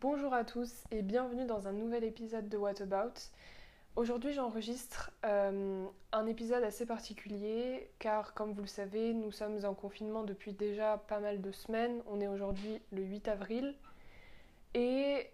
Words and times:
Bonjour 0.00 0.32
à 0.32 0.44
tous 0.44 0.84
et 0.92 1.02
bienvenue 1.02 1.44
dans 1.44 1.66
un 1.66 1.72
nouvel 1.72 2.04
épisode 2.04 2.48
de 2.48 2.56
What 2.56 2.80
About. 2.80 3.14
Aujourd'hui 3.96 4.32
j'enregistre 4.32 5.10
euh, 5.26 5.84
un 6.12 6.26
épisode 6.26 6.62
assez 6.62 6.86
particulier 6.86 7.90
car 7.98 8.32
comme 8.32 8.52
vous 8.52 8.60
le 8.60 8.68
savez 8.68 9.12
nous 9.12 9.32
sommes 9.32 9.64
en 9.64 9.74
confinement 9.74 10.22
depuis 10.22 10.52
déjà 10.52 10.98
pas 11.08 11.18
mal 11.18 11.40
de 11.40 11.50
semaines. 11.50 12.00
On 12.06 12.20
est 12.20 12.28
aujourd'hui 12.28 12.80
le 12.92 13.02
8 13.02 13.26
avril 13.26 13.74
et 14.74 15.28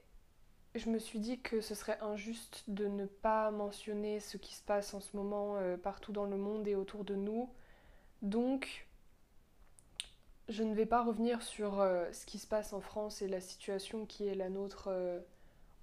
je 0.74 0.88
me 0.88 0.99
suis 0.99 1.19
dit 1.19 1.40
que 1.40 1.60
ce 1.60 1.74
serait 1.74 1.99
injuste 2.01 2.65
de 2.67 2.87
ne 2.87 3.04
pas 3.04 3.51
mentionner 3.51 4.19
ce 4.19 4.38
qui 4.38 4.54
se 4.54 4.62
passe 4.62 4.94
en 4.94 5.01
ce 5.01 5.15
moment 5.15 5.56
euh, 5.56 5.76
partout 5.76 6.12
dans 6.12 6.24
le 6.24 6.38
monde 6.38 6.67
et 6.67 6.74
autour 6.74 7.04
de 7.04 7.15
nous. 7.15 7.51
Donc 8.22 8.83
je 10.49 10.63
ne 10.63 10.74
vais 10.74 10.87
pas 10.87 11.03
revenir 11.03 11.42
sur 11.42 11.81
euh, 11.81 12.11
ce 12.13 12.26
qui 12.26 12.38
se 12.38 12.47
passe 12.47 12.72
en 12.72 12.81
France 12.81 13.22
et 13.22 13.29
la 13.29 13.40
situation 13.40 14.04
qui 14.04 14.26
est 14.26 14.35
la 14.35 14.51
nôtre 14.51 14.88
euh, 14.88 15.21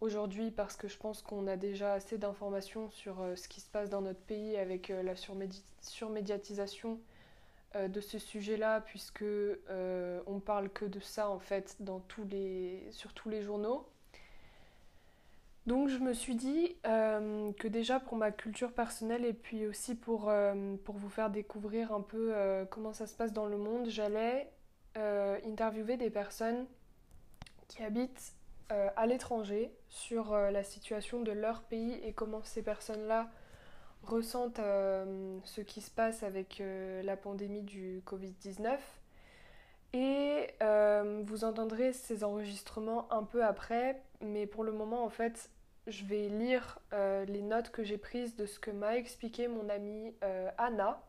aujourd'hui 0.02 0.52
parce 0.52 0.76
que 0.76 0.88
je 0.88 0.98
pense 0.98 1.22
qu'on 1.22 1.48
a 1.48 1.58
déjà 1.58 1.94
assez 1.94 2.18
d'informations 2.18 2.90
sur 2.92 3.22
euh, 3.22 3.36
ce 3.36 3.48
qui 3.48 3.62
se 3.62 3.70
passe 3.70 3.90
dans 3.90 4.02
notre 4.02 4.22
pays 4.22 4.58
avec 4.58 4.90
la 4.90 5.16
surmédiatisation 5.82 7.00
de 7.74 8.02
ce 8.02 8.20
sujet-là 8.20 8.82
puisque 8.82 9.24
on 10.28 10.40
parle 10.42 10.70
que 10.70 10.84
de 10.84 11.00
ça 11.00 11.30
en 11.30 11.40
fait 11.40 11.78
dans 11.80 12.02
tous 12.02 12.26
les, 12.26 12.86
sur 12.92 13.14
tous 13.14 13.30
les 13.30 13.42
journaux. 13.42 13.88
Donc 15.68 15.90
je 15.90 15.98
me 16.00 16.14
suis 16.14 16.36
dit 16.36 16.76
que 16.84 17.68
déjà 17.68 18.00
pour 18.00 18.18
ma 18.18 18.32
culture 18.32 18.72
personnelle 18.72 19.26
et 19.26 19.34
puis 19.34 19.68
aussi 19.68 19.94
pour, 19.94 20.32
pour 20.84 20.96
vous 20.96 21.10
faire 21.10 21.30
découvrir 21.30 21.94
un 21.94 22.02
peu 22.02 22.34
comment 22.72 22.94
ça 22.94 23.06
se 23.06 23.16
passe 23.16 23.32
dans 23.32 23.46
le 23.46 23.58
monde, 23.58 23.88
j'allais 23.88 24.52
euh, 24.98 25.40
interviewer 25.46 25.96
des 25.96 26.10
personnes 26.10 26.66
qui 27.70 27.82
habitent 27.82 28.34
euh, 28.74 28.90
à 28.98 29.06
l'étranger 29.06 29.74
sur 29.88 30.34
euh, 30.34 30.52
la 30.52 30.66
situation 30.66 31.22
de 31.22 31.32
leur 31.32 31.62
pays 31.62 31.94
et 32.04 32.12
comment 32.12 32.44
ces 32.44 32.62
personnes-là 32.62 33.30
ressentent 34.04 34.60
ce 34.60 35.62
qui 35.62 35.80
se 35.80 35.92
passe 35.92 36.24
avec 36.24 36.62
la 37.04 37.16
pandémie 37.16 37.62
du 37.62 38.02
Covid-19. 38.08 38.80
Et 39.94 40.48
vous 41.24 41.44
entendrez 41.44 41.94
ces 41.94 42.24
enregistrements 42.24 43.06
un 43.14 43.24
peu 43.24 43.46
après, 43.46 44.02
mais 44.22 44.46
pour 44.48 44.64
le 44.64 44.72
moment, 44.72 45.04
en 45.04 45.10
fait, 45.10 45.50
je 45.88 46.06
vais 46.06 46.30
lire 46.30 46.80
les 46.92 47.42
notes 47.42 47.72
que 47.72 47.84
j'ai 47.84 47.98
prises 47.98 48.36
de 48.36 48.46
ce 48.46 48.60
que 48.60 48.72
m'a 48.72 48.98
expliqué 48.98 49.48
mon 49.48 49.68
amie 49.70 50.14
Anna. 50.58 51.02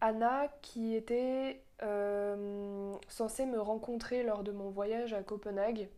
Anna 0.00 0.48
qui 0.62 0.94
était 0.94 1.62
euh, 1.82 2.94
censée 3.08 3.46
me 3.46 3.60
rencontrer 3.60 4.22
lors 4.22 4.42
de 4.42 4.52
mon 4.52 4.70
voyage 4.70 5.12
à 5.12 5.22
Copenhague. 5.22 5.88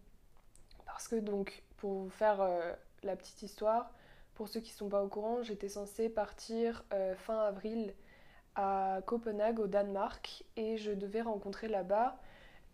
Parce 0.86 1.08
que 1.08 1.16
donc, 1.16 1.62
pour 1.76 1.92
vous 1.92 2.10
faire 2.10 2.41
euh, 2.41 2.72
la 3.02 3.16
petite 3.16 3.42
histoire, 3.42 3.92
pour 4.34 4.48
ceux 4.48 4.60
qui 4.60 4.72
ne 4.72 4.76
sont 4.76 4.88
pas 4.88 5.02
au 5.02 5.08
courant, 5.08 5.42
j'étais 5.42 5.69
censée 5.69 6.08
partir 6.08 6.84
euh, 6.92 7.14
fin 7.16 7.38
avril 7.38 7.94
à 8.54 9.00
Copenhague 9.06 9.60
au 9.60 9.66
Danemark 9.66 10.44
et 10.56 10.78
je 10.78 10.91
devais 10.91 11.22
rencontrer 11.22 11.69
là-bas 11.69 12.20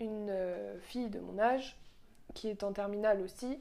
une 0.01 0.35
fille 0.81 1.11
de 1.11 1.21
mon 1.21 1.39
âge 1.39 1.79
qui 2.35 2.49
est 2.49 2.63
en 2.63 2.73
terminale 2.73 3.21
aussi, 3.21 3.59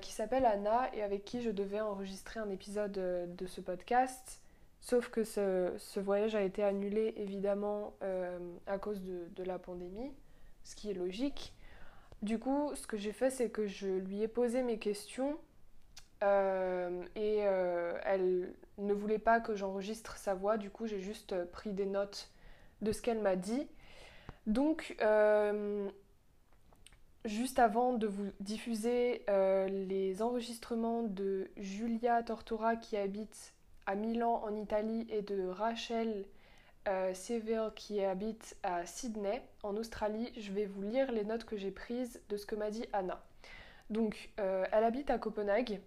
qui 0.00 0.12
s'appelle 0.12 0.46
Anna 0.46 0.88
et 0.94 1.02
avec 1.02 1.24
qui 1.24 1.42
je 1.42 1.50
devais 1.50 1.80
enregistrer 1.80 2.38
un 2.38 2.48
épisode 2.48 2.92
de 2.92 3.46
ce 3.46 3.60
podcast 3.60 4.40
Sauf 4.84 5.08
que 5.08 5.24
ce, 5.24 5.98
voyage 5.98 6.34
a 6.34 6.42
été 6.42 6.62
annulé 6.62 7.14
évidemment 7.16 7.94
euh, 8.02 8.38
à 8.66 8.76
cause 8.76 9.00
de, 9.02 9.42
la 9.42 9.58
pandémie, 9.58 10.12
ce 10.62 10.76
qui 10.76 10.90
est 10.90 10.94
logique. 10.94 11.54
Du 12.20 12.38
coup, 12.38 12.70
ce 12.74 12.86
que 12.86 12.98
j'ai 12.98 13.12
fait, 13.12 13.30
c'est 13.30 13.48
que 13.48 13.66
je 13.66 13.88
lui 13.88 14.20
ai 14.20 14.28
posé 14.28 14.62
mes 14.62 14.78
questions 14.78 15.38
euh, 16.22 17.02
et 17.16 17.46
euh, 17.46 17.98
elle 18.04 18.52
ne 18.76 18.92
voulait 18.92 19.18
pas 19.18 19.40
que 19.40 19.54
j'enregistre 19.54 20.18
sa 20.18 20.34
voix. 20.34 20.58
Du 20.58 20.68
coup, 20.68 20.86
j'ai 20.86 21.00
juste 21.00 21.34
pris 21.46 21.72
des 21.72 21.86
notes 21.86 22.30
de 22.82 22.92
ce 22.92 23.00
qu'elle 23.00 23.22
m'a 23.22 23.36
dit. 23.36 23.66
Donc, 24.46 24.94
juste 27.24 27.58
avant 27.58 27.94
de 27.94 28.06
vous 28.06 28.30
diffuser 28.40 29.24
les 29.28 30.22
enregistrements 30.22 31.02
de 31.02 31.50
Julia 31.56 32.22
Tortora 32.22 32.76
qui 32.76 32.96
habite 32.96 33.54
à 33.86 33.94
Milan 33.94 34.42
en 34.44 34.54
Italie 34.56 35.06
et 35.10 35.22
de 35.22 35.46
Rachel 35.46 36.24
euh, 36.88 37.12
qui 37.74 38.04
habite 38.04 38.56
à 38.62 38.84
Sydney 38.84 39.42
en 39.62 39.76
Australie, 39.76 40.32
je 40.36 40.52
vais 40.52 40.66
vous 40.66 40.82
lire 40.82 41.12
les 41.12 41.24
notes 41.24 41.44
que 41.44 41.56
j'ai 41.56 41.70
prises 41.70 42.20
de 42.28 42.36
ce 42.36 42.46
que 42.46 42.54
m'a 42.54 42.70
dit 42.70 42.84
Anna. 42.92 43.22
Donc, 43.90 44.30
euh, 44.38 44.64
elle 44.72 44.84
habite 44.84 45.10
à 45.10 45.18
Copenhague 45.18 45.80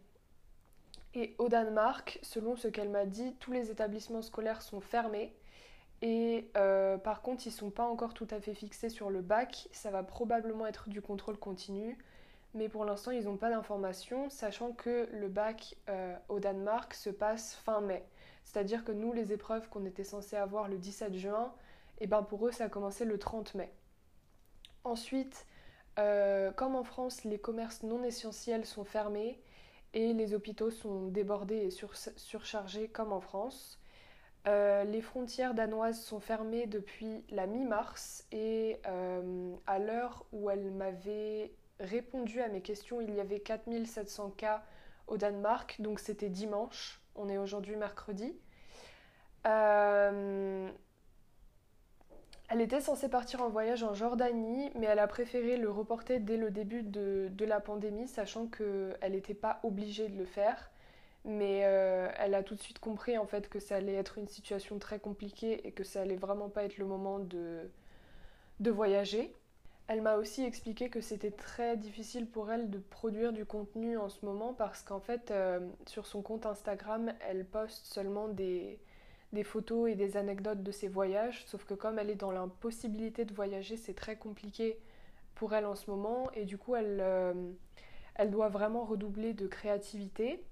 et 1.14 1.36
au 1.38 1.50
Danemark, 1.50 2.20
selon 2.22 2.56
ce 2.56 2.68
qu'elle 2.68 2.90
m'a 2.90 3.06
dit, 3.06 3.36
tous 3.40 3.52
les 3.52 3.72
établissements 3.72 4.22
scolaires 4.22 4.62
sont 4.62 4.82
fermés. 4.82 5.34
Et 6.02 6.50
euh, 6.56 6.98
par 6.98 7.22
contre, 7.22 7.48
ils 7.48 7.50
ne 7.50 7.56
sont 7.56 7.72
pas 7.72 7.86
encore 7.86 8.14
tout 8.14 8.28
à 8.30 8.40
fait 8.40 8.54
fixés 8.54 8.90
sur 8.90 9.10
le 9.10 9.22
bac. 9.22 9.68
Ça 9.72 9.90
va 9.92 10.04
probablement 10.04 10.68
être 10.68 10.90
du 10.90 11.02
contrôle 11.02 11.38
continu 11.38 11.98
mais 12.58 12.70
pour 12.70 12.86
l'instant 12.86 13.12
ils 13.12 13.26
n'ont 13.26 13.38
pas 13.38 13.50
d'informations, 13.50 14.30
sachant 14.30 14.72
que 14.72 15.08
le 15.14 15.28
bac 15.28 15.76
euh, 15.90 16.16
au 16.28 16.40
Danemark 16.40 16.94
se 16.94 17.10
passe 17.10 17.56
fin 17.56 17.82
mai. 17.82 18.04
C'est-à-dire 18.44 18.84
que 18.84 18.92
nous, 18.92 19.14
les 19.14 19.34
épreuves 19.34 19.70
qu'on 19.70 19.86
était 19.86 20.04
censé 20.04 20.36
avoir 20.36 20.68
le 20.68 20.78
17 20.78 21.14
juin, 21.16 21.54
et 22.00 22.04
eh 22.04 22.08
ben 22.08 22.24
pour 22.24 22.48
eux 22.48 22.52
ça 22.52 22.66
a 22.66 22.70
commencé 22.70 23.06
le 23.06 23.18
30 23.18 23.56
mai. 23.56 23.72
Ensuite, 24.84 25.46
euh, 26.00 26.52
comme 26.52 26.76
en 26.76 26.84
France, 26.84 27.24
les 27.24 27.40
commerces 27.40 27.84
non 27.84 28.04
essentiels 28.04 28.66
sont 28.66 28.84
fermés 28.84 29.42
et 29.94 30.14
les 30.14 30.34
hôpitaux 30.34 30.70
sont 30.70 31.08
débordés 31.08 31.58
et 31.58 31.72
surchargés 32.16 32.88
comme 32.88 33.12
en 33.12 33.20
France. 33.20 33.80
Euh, 34.48 34.84
les 34.86 35.02
frontières 35.02 35.54
danoises 35.54 36.00
sont 36.02 36.20
fermées 36.20 36.68
depuis 36.68 37.24
la 37.30 37.48
mi-mars 37.48 38.26
et 38.32 38.80
à 39.66 39.80
l'heure 39.80 40.26
où 40.32 40.50
elle 40.50 40.72
m'avait 40.72 41.52
répondu 41.80 42.42
à 42.42 42.48
mes 42.48 42.62
questions. 42.62 43.02
Il 43.02 43.14
y 43.14 43.20
avait 43.20 43.40
4700 43.40 44.32
cas 44.32 44.64
au 45.08 45.18
Danemark, 45.18 45.78
donc 45.80 46.00
c'était 46.00 46.30
dimanche. 46.30 47.02
On 47.16 47.30
est 47.30 47.38
aujourd'hui 47.38 47.76
mercredi. 47.76 48.36
Euh, 49.46 50.70
elle 52.50 52.62
était 52.62 52.82
censée 52.82 53.10
partir 53.10 53.42
en 53.42 53.50
voyage 53.50 53.84
en 53.84 53.94
Jordanie, 53.94 54.72
mais 54.76 54.86
elle 54.86 55.00
a 55.00 55.08
préféré 55.08 55.58
le 55.58 55.70
reporter 55.70 56.20
dès 56.20 56.38
le 56.38 56.52
début 56.52 56.84
de, 56.84 57.46
la 57.46 57.60
pandémie, 57.60 58.08
sachant 58.08 58.48
qu'elle 58.48 59.12
n'était 59.12 59.34
pas 59.34 59.60
obligée 59.64 60.08
de 60.08 60.18
le 60.18 60.26
faire. 60.26 60.70
Mais 61.28 61.66
euh, 61.66 62.10
elle 62.18 62.34
a 62.34 62.42
tout 62.42 62.56
de 62.56 62.62
suite 62.62 62.80
compris 62.80 63.18
en 63.18 63.28
fait 63.28 63.50
que 63.50 63.60
ça 63.60 63.76
allait 63.76 63.94
être 63.94 64.18
une 64.18 64.30
situation 64.30 64.80
très 64.80 65.00
compliquée 65.00 65.68
et 65.68 65.72
que 65.74 65.84
ça 65.84 66.02
allait 66.02 66.16
vraiment 66.16 66.50
pas 66.50 66.64
être 66.64 66.78
le 66.78 66.86
moment 66.86 67.20
de, 67.20 67.70
de 68.62 68.72
voyager. 68.72 69.36
Elle 69.88 70.02
m'a 70.02 70.16
aussi 70.18 70.44
expliqué 70.44 70.90
que 70.90 71.00
c'était 71.00 71.32
très 71.32 71.78
difficile 71.78 72.28
pour 72.28 72.52
elle 72.52 72.70
de 72.70 72.78
produire 72.78 73.32
du 73.32 73.46
contenu 73.46 73.98
en 73.98 74.10
ce 74.10 74.26
moment 74.26 74.54
parce 74.54 74.84
qu'en 74.84 75.00
fait, 75.00 75.32
euh, 75.32 75.62
sur 75.86 76.06
son 76.06 76.22
compte 76.22 76.46
Instagram, 76.46 77.14
elle 77.22 77.46
poste 77.46 77.86
seulement 77.86 78.28
des, 78.28 78.80
photos 79.44 79.90
et 79.90 79.96
des 79.96 80.18
anecdotes 80.18 80.62
de 80.62 80.72
ses 80.72 80.90
voyages. 80.90 81.46
Sauf 81.46 81.64
que 81.64 81.74
comme 81.74 82.00
elle 82.00 82.10
est 82.10 82.16
dans 82.16 82.32
l'impossibilité 82.32 83.24
de 83.24 83.34
voyager, 83.34 83.78
c'est 83.78 83.94
très 83.94 84.18
compliqué 84.18 84.78
pour 85.36 85.54
elle 85.54 85.66
en 85.66 85.76
ce 85.76 85.90
moment. 85.90 86.30
Et 86.34 86.44
du 86.44 86.58
coup, 86.58 86.76
elle, 86.76 87.00
euh, 87.00 87.34
elle 88.16 88.32
doit 88.32 88.50
vraiment 88.50 88.84
redoubler 88.84 89.34
de 89.34 89.48
créativité. 89.48 90.44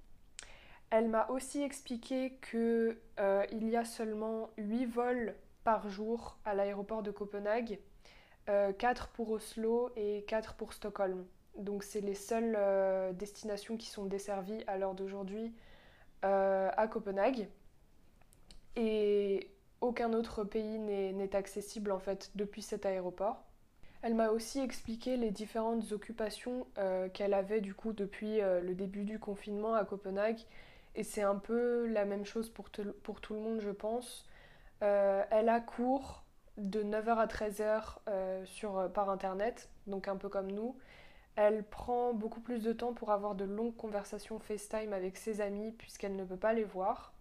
Elle 0.97 1.09
m'a 1.09 1.27
aussi 1.27 1.61
expliqué 1.61 2.39
qu'il 2.49 2.97
euh, 3.19 3.45
y 3.51 3.75
a 3.75 3.83
seulement 3.83 4.49
8 4.57 4.85
vols 4.85 5.35
par 5.65 5.89
jour 5.89 6.37
à 6.45 6.53
l'aéroport 6.53 7.03
de 7.03 7.11
Copenhague 7.11 7.79
4 8.45 8.49
euh, 8.49 9.07
pour 9.13 9.31
Oslo 9.31 9.89
et 9.97 10.23
4 10.25 10.53
pour 10.53 10.71
Stockholm. 10.71 11.25
Donc 11.57 11.83
c'est 11.83 11.99
les 11.99 12.15
seules 12.15 12.55
euh, 12.57 13.11
destinations 13.11 13.75
qui 13.75 13.87
sont 13.87 14.05
desservies 14.05 14.63
à 14.67 14.77
l'heure 14.77 14.95
d'aujourd'hui 14.95 15.53
euh, 16.23 16.71
à 16.77 16.87
Copenhague. 16.87 17.49
Et 18.77 19.51
aucun 19.81 20.13
autre 20.13 20.45
pays 20.45 20.79
n'est 20.79 21.35
accessible 21.35 21.91
en 21.91 21.99
fait 21.99 22.31
depuis 22.35 22.61
cet 22.61 22.85
aéroport. 22.85 23.43
Elle 24.01 24.13
m'a 24.13 24.29
aussi 24.29 24.61
expliqué 24.61 25.17
les 25.17 25.31
différentes 25.31 25.91
occupations 25.91 26.67
qu'elle 27.13 27.33
avait 27.33 27.59
du 27.59 27.73
coup 27.73 27.91
depuis 27.91 28.39
le 28.39 28.73
début 28.75 29.03
du 29.03 29.19
confinement 29.19 29.73
à 29.73 29.83
Copenhague. 29.83 30.39
Et 30.95 31.03
c'est 31.03 31.23
un 31.23 31.35
peu 31.35 31.87
la 31.87 32.05
même 32.05 32.25
chose 32.25 32.49
pour, 32.49 32.69
pour, 33.03 33.21
tout 33.21 33.33
le 33.33 33.39
monde 33.39 33.59
je 33.61 33.71
pense. 33.71 34.25
elle 34.81 35.49
a 35.49 35.59
cours 35.59 36.25
de 36.57 36.83
9h 36.83 37.17
à 37.17 37.27
13h 37.27 37.97
euh, 38.07 38.45
sur, 38.45 38.77
euh, 38.77 38.87
par 38.87 39.09
internet, 39.09 39.69
donc 39.87 40.07
un 40.07 40.15
peu 40.15 40.29
comme 40.29 40.51
nous. 40.51 40.77
Elle 41.35 41.63
prend 41.63 42.13
beaucoup 42.13 42.39
plus 42.39 42.63
de 42.63 42.71
temps 42.71 42.93
pour 42.93 43.11
avoir 43.11 43.35
de 43.35 43.43
longues 43.43 43.75
conversations 43.75 44.39
FaceTime 44.39 44.93
avec 44.93 45.17
ses 45.17 45.41
amis 45.41 45.71
puisqu'elle 45.71 46.15
ne 46.15 46.23
peut 46.23 46.37
pas 46.37 46.53
les 46.53 46.63
voir. 46.63 47.13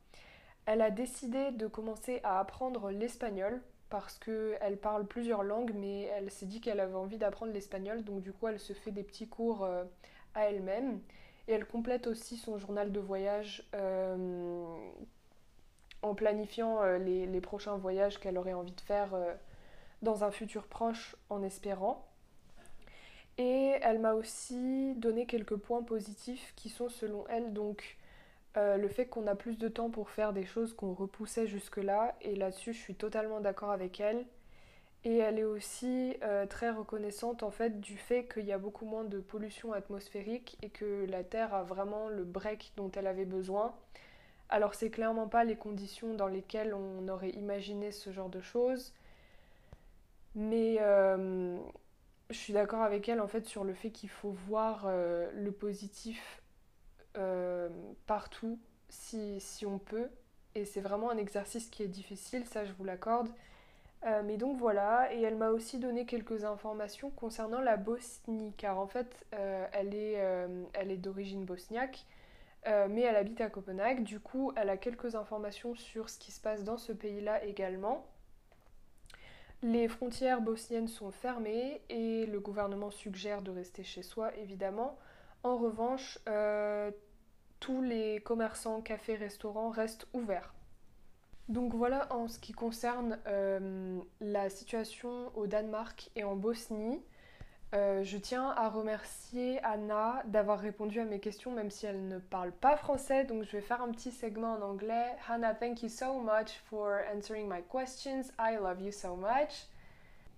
Elle 0.67 0.83
a 0.83 0.91
décidé 0.91 1.51
de 1.51 1.67
commencer 1.67 2.21
à 2.23 2.39
apprendre 2.39 2.91
l'espagnol 2.91 3.61
parce 3.91 4.19
qu'elle 4.19 4.79
parle 4.81 5.07
plusieurs 5.07 5.43
langues, 5.43 5.73
mais 5.75 6.03
elle 6.05 6.31
s'est 6.31 6.47
dit 6.47 6.61
qu'elle 6.61 6.81
avait 6.81 6.95
envie 6.95 7.19
d'apprendre 7.19 7.53
l'espagnol, 7.53 8.03
donc 8.03 8.23
du 8.23 8.33
coup 8.33 8.49
elle 8.49 8.59
se 8.59 8.73
fait 8.73 8.93
des 8.93 9.03
petits 9.03 9.29
cours 9.29 9.65
euh, 9.65 9.85
à 10.35 10.45
elle-même. 10.49 11.01
Et 11.49 11.53
elle 11.53 11.67
complète 11.67 12.07
aussi 12.07 12.37
son 12.37 12.59
journal 12.59 12.93
de 12.93 13.01
voyage 13.01 13.69
euh, 13.75 14.77
en 16.03 16.15
planifiant 16.15 16.83
euh, 16.83 16.99
les, 16.99 17.41
prochains 17.41 17.77
voyages 17.77 18.19
qu'elle 18.19 18.39
aurait 18.39 18.55
envie 18.55 18.73
de 18.73 18.81
faire 18.81 19.11
dans 20.03 20.25
un 20.25 20.31
futur 20.31 20.67
proche 20.67 21.17
en 21.29 21.43
espérant. 21.43 22.07
Et 23.37 23.75
elle 23.83 23.99
m'a 23.99 24.15
aussi 24.15 24.95
donné 24.97 25.27
quelques 25.27 25.57
points 25.57 25.83
positifs 25.83 26.53
qui 26.57 26.69
sont 26.69 26.89
selon 26.89 27.27
elle 27.29 27.53
donc 27.53 27.97
euh, 28.57 28.77
le 28.77 28.89
fait 28.89 29.07
qu'on 29.07 29.27
a 29.27 29.35
plus 29.35 29.59
de 29.59 29.67
temps 29.67 29.91
pour 29.91 30.11
faire 30.11 30.33
des 30.33 30.45
choses 30.45 30.75
qu'on 30.75 30.95
repoussait 30.95 31.47
jusque-là. 31.47 32.15
Et 32.21 32.37
là-dessus, 32.37 32.73
je 32.73 32.79
suis 32.79 32.95
totalement 32.95 33.41
d'accord 33.41 33.73
avec 33.73 34.01
elle. 34.01 34.25
Et 35.05 35.19
elle 35.19 35.39
est 35.39 35.45
aussi 35.45 36.17
euh, 36.23 36.47
très 36.47 36.71
reconnaissante 36.71 37.43
en 37.43 37.51
fait 37.51 37.81
du 37.81 37.99
fait 37.99 38.25
qu'il 38.25 38.47
y 38.47 38.53
a 38.53 38.59
beaucoup 38.59 38.87
moins 38.87 39.05
de 39.05 39.21
pollution 39.21 39.73
atmosphérique 39.73 40.57
et 40.63 40.71
que 40.71 41.05
la 41.09 41.23
Terre 41.23 41.53
a 41.55 41.63
vraiment 41.63 42.09
le 42.09 42.25
break 42.25 42.73
dont 42.77 42.91
elle 42.93 43.07
avait 43.07 43.27
besoin. 43.27 43.75
Alors 44.49 44.75
c'est 44.75 44.91
clairement 44.91 45.29
pas 45.29 45.45
les 45.45 45.57
conditions 45.57 46.15
dans 46.15 46.29
lesquelles 46.29 46.75
on 46.75 47.09
aurait 47.09 47.31
imaginé 47.31 47.93
ce 47.93 48.13
genre 48.13 48.31
de 48.31 48.41
choses. 48.41 48.95
Mais 50.35 50.79
euh, 50.81 51.59
je 52.31 52.37
suis 52.37 52.53
d'accord 52.53 52.83
avec 52.83 53.09
elle 53.09 53.21
en 53.21 53.29
fait 53.29 53.47
sur 53.47 53.65
le 53.65 53.75
fait 53.75 53.91
qu'il 53.91 54.09
faut 54.09 54.31
voir 54.31 54.87
le 54.89 55.51
positif 55.53 56.43
euh, 57.17 57.69
partout 58.07 58.59
si, 58.89 59.41
si, 59.41 59.67
on 59.67 59.79
peut. 59.79 60.09
Et 60.55 60.65
c'est 60.65 60.81
vraiment 60.81 61.11
un 61.11 61.17
exercice 61.17 61.69
qui 61.69 61.83
est 61.83 61.89
difficile, 61.89 62.45
ça 62.47 62.65
je 62.65 62.73
vous 62.73 62.85
l'accorde. 62.85 63.29
Euh, 64.05 64.23
mais 64.23 64.37
donc 64.37 64.59
voilà, 64.59 65.13
et 65.15 65.23
elle 65.23 65.37
m'a 65.37 65.49
aussi 65.51 65.79
donné 65.79 66.05
quelques 66.05 66.45
informations 66.45 67.11
concernant 67.11 67.61
la 67.61 67.77
Bosnie, 67.79 68.53
car 68.59 68.79
en 68.79 68.87
fait 68.87 69.25
euh, 69.35 69.67
elle 69.73 69.95
est, 69.95 70.21
elle 70.75 70.91
est 70.91 70.99
d'origine 70.99 71.45
bosniaque, 71.45 72.05
mais 72.67 73.03
elle 73.03 73.17
habite 73.17 73.41
à 73.41 73.49
Copenhague. 73.49 74.03
Du 74.03 74.21
coup, 74.21 74.53
elle 74.57 74.71
a 74.71 74.77
quelques 74.77 75.15
informations 75.15 75.75
sur 75.75 76.11
ce 76.11 76.19
qui 76.19 76.33
se 76.33 76.41
passe 76.41 76.65
dans 76.65 76.77
ce 76.79 76.93
pays-là 76.93 77.45
également. 77.45 78.05
Les 79.65 79.89
frontières 79.89 80.43
bosniennes 80.43 80.89
sont 80.89 81.11
fermées 81.11 81.81
et 81.89 82.27
le 82.27 82.39
gouvernement 82.39 82.91
suggère 82.91 83.41
de 83.41 83.51
rester 83.51 83.83
chez 83.83 84.03
soi, 84.03 84.37
évidemment. 84.37 84.99
En 85.43 85.57
revanche, 85.57 86.19
euh, 86.29 86.91
tous 87.61 87.81
les 87.81 88.21
commerçants, 88.21 88.83
cafés, 88.83 89.15
restaurants 89.15 89.71
restent 89.71 90.07
ouverts. 90.13 90.54
Donc 91.49 91.75
voilà 91.75 92.13
en 92.13 92.27
ce 92.27 92.39
qui 92.39 92.53
concerne 92.53 93.19
euh, 93.27 94.01
la 94.21 94.49
situation 94.49 95.31
au 95.35 95.47
Danemark 95.47 96.11
et 96.17 96.25
en 96.25 96.37
Bosnie. 96.37 97.03
Euh, 97.75 98.05
je 98.05 98.17
tiens 98.17 98.51
à 98.57 98.69
remercier 98.69 99.63
Anna 99.65 100.23
d'avoir 100.27 100.61
répondu 100.61 101.01
à 101.01 101.05
mes 101.05 101.19
questions, 101.19 101.51
même 101.51 101.71
si 101.71 101.87
elle 101.87 102.07
ne 102.09 102.19
parle 102.19 102.53
pas 102.53 102.77
français. 102.77 103.25
Donc 103.25 103.43
je 103.43 103.53
vais 103.53 103.61
faire 103.61 103.83
un 103.83 103.91
petit 103.91 104.11
segment 104.11 104.55
en 104.55 104.63
anglais. 104.63 105.17
Hannah, 105.29 105.55
thank 105.55 105.83
you 105.83 105.89
so 105.89 106.21
much 106.21 106.61
for 106.67 107.01
answering 107.15 107.49
my 107.49 107.63
questions. 107.71 108.33
I 108.39 108.57
love 108.57 108.81
you 108.81 108.93
so 108.93 109.17
much. 109.17 109.67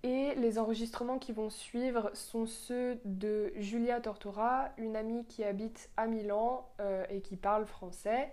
Et 0.03 0.35
les 0.35 0.59
enregistrements 0.59 1.19
qui 1.19 1.31
vont 1.31 1.49
suivre 1.49 2.11
sont 2.13 2.45
ceux 2.45 2.99
de 3.05 3.51
Julia 3.55 3.99
Tortora, 4.01 4.69
une 4.77 4.95
amie 4.95 5.25
qui 5.25 5.43
habite 5.43 5.89
à 5.95 6.07
Milan 6.07 6.67
euh, 6.79 7.05
et 7.09 7.21
qui 7.21 7.35
parle 7.35 7.65
français 7.65 8.31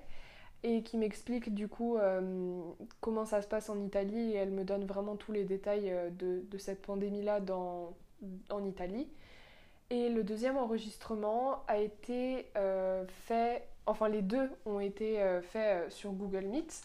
et 0.65 0.83
qui 0.83 0.97
m'explique 0.97 1.55
du 1.55 1.69
coup 1.69 1.97
euh, 1.97 2.61
comment 3.01 3.25
ça 3.25 3.41
se 3.43 3.47
passe 3.47 3.69
en 3.69 3.81
Italie 3.81 4.33
et 4.33 4.35
elle 4.35 4.51
me 4.51 4.65
donne 4.65 4.85
vraiment 4.85 5.15
tous 5.15 5.31
les 5.31 5.45
détails 5.45 5.93
euh, 5.93 6.11
de, 6.11 6.59
cette 6.59 6.83
pandémie-là 6.83 7.41
en 8.51 8.65
Italie. 8.65 9.07
Et 9.91 10.09
le 10.09 10.25
deuxième 10.25 10.57
enregistrement 10.57 11.63
a 11.69 11.79
été 11.79 12.47
fait, 13.07 13.69
enfin 13.87 14.09
les 14.09 14.23
deux 14.23 14.51
ont 14.65 14.81
été 14.81 15.23
faits 15.43 15.93
sur 15.93 16.13
Google 16.13 16.47
Meet. 16.47 16.83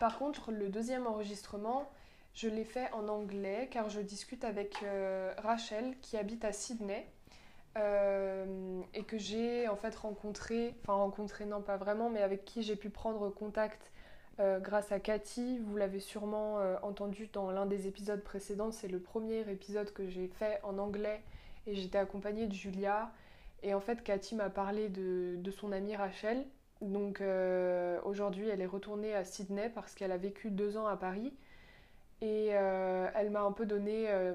Par 0.00 0.18
contre, 0.18 0.50
le 0.50 0.68
deuxième 0.70 1.06
enregistrement 1.06 1.86
je 2.36 2.50
l'ai 2.50 2.64
fait 2.64 2.92
en 2.92 3.08
anglais 3.08 3.68
car 3.72 3.88
je 3.88 4.00
discute 4.02 4.44
avec 4.44 4.82
euh, 4.82 5.32
Rachel 5.38 5.96
qui 6.02 6.18
habite 6.18 6.44
à 6.44 6.52
Sydney 6.52 7.06
euh, 7.76 8.80
et 8.94 9.04
que 9.04 9.18
j'ai 9.18 9.68
en 9.68 9.76
fait 9.76 9.94
rencontré, 9.94 10.74
enfin 10.82 10.94
rencontré 10.94 11.44
non 11.44 11.60
pas 11.60 11.76
vraiment, 11.76 12.10
mais 12.10 12.22
avec 12.22 12.44
qui 12.44 12.62
j'ai 12.62 12.76
pu 12.76 12.90
prendre 12.90 13.28
contact 13.30 13.92
euh, 14.40 14.58
grâce 14.58 14.92
à 14.92 15.00
Cathy. 15.00 15.58
Vous 15.58 15.76
l'avez 15.76 16.00
sûrement 16.00 16.58
entendu 16.82 17.28
dans 17.32 17.50
l'un 17.50 17.66
des 17.66 17.86
épisodes 17.86 18.22
précédents, 18.22 18.72
c'est 18.72 18.88
le 18.88 19.00
premier 19.00 19.40
épisode 19.50 19.92
que 19.92 20.08
j'ai 20.08 20.28
fait 20.28 20.60
en 20.62 20.78
anglais 20.78 21.22
et 21.66 21.74
j'étais 21.74 21.98
accompagnée 21.98 22.46
de 22.46 22.54
Julia. 22.54 23.12
Et 23.62 23.74
en 23.74 23.80
fait, 23.80 24.02
Cathy 24.02 24.34
m'a 24.34 24.50
parlé 24.50 24.88
de, 24.88 25.36
de, 25.38 25.50
son 25.50 25.72
amie 25.72 25.96
Rachel. 25.96 26.46
Donc 26.82 27.22
aujourd'hui, 28.04 28.48
elle 28.48 28.60
est 28.60 28.66
retournée 28.66 29.14
à 29.14 29.24
Sydney 29.24 29.70
parce 29.74 29.94
qu'elle 29.94 30.12
a 30.12 30.18
vécu 30.18 30.50
deux 30.50 30.76
ans 30.76 30.86
à 30.86 30.96
Paris. 30.96 31.32
Et 32.22 32.50
euh, 32.52 33.08
elle 33.14 33.30
m'a 33.30 33.42
un 33.42 33.52
peu 33.52 33.66
donné 33.66 34.06
euh, 34.08 34.34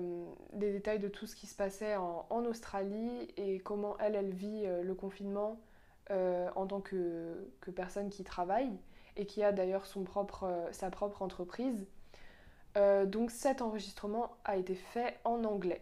des 0.53 0.71
détails 0.71 0.99
de 0.99 1.07
tout 1.07 1.25
ce 1.25 1.35
qui 1.35 1.47
se 1.47 1.55
passait 1.55 1.95
en, 1.95 2.45
Australie 2.45 3.27
et 3.37 3.59
comment 3.59 3.97
elle, 3.97 4.29
vit 4.29 4.63
euh, 4.65 4.83
le 4.83 4.93
confinement 4.93 5.59
en 6.55 6.67
tant 6.67 6.81
que, 6.81 7.49
personne 7.73 8.09
qui 8.09 8.25
travaille 8.25 8.69
et 9.15 9.25
qui 9.25 9.43
a 9.45 9.53
d'ailleurs 9.53 9.85
propre, 10.03 10.67
sa 10.73 10.89
propre 10.89 11.21
entreprise. 11.21 11.87
donc 13.05 13.31
cet 13.31 13.61
enregistrement 13.61 14.35
a 14.43 14.57
été 14.57 14.75
fait 14.75 15.17
en 15.23 15.45
anglais. 15.45 15.81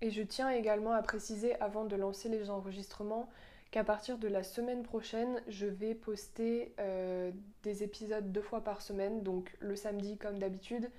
Et 0.00 0.10
je 0.10 0.22
tiens 0.22 0.48
également 0.48 0.92
à 0.92 1.02
préciser 1.02 1.54
avant 1.60 1.84
de 1.84 1.96
lancer 1.96 2.30
les 2.30 2.48
enregistrements 2.48 3.28
qu'à 3.70 3.84
partir 3.84 4.18
de 4.18 4.28
la 4.28 4.42
semaine 4.42 4.82
prochaine, 4.82 5.42
je 5.48 5.66
vais 5.66 5.94
poster 5.94 6.74
euh, 6.78 7.30
des 7.62 7.82
épisodes 7.82 8.30
deux 8.32 8.42
fois 8.42 8.62
par 8.62 8.82
semaine, 8.82 9.22
donc 9.22 9.56
le 9.60 9.76
samedi 9.76 10.16
comme 10.16 10.38
d'habitude, 10.38 10.90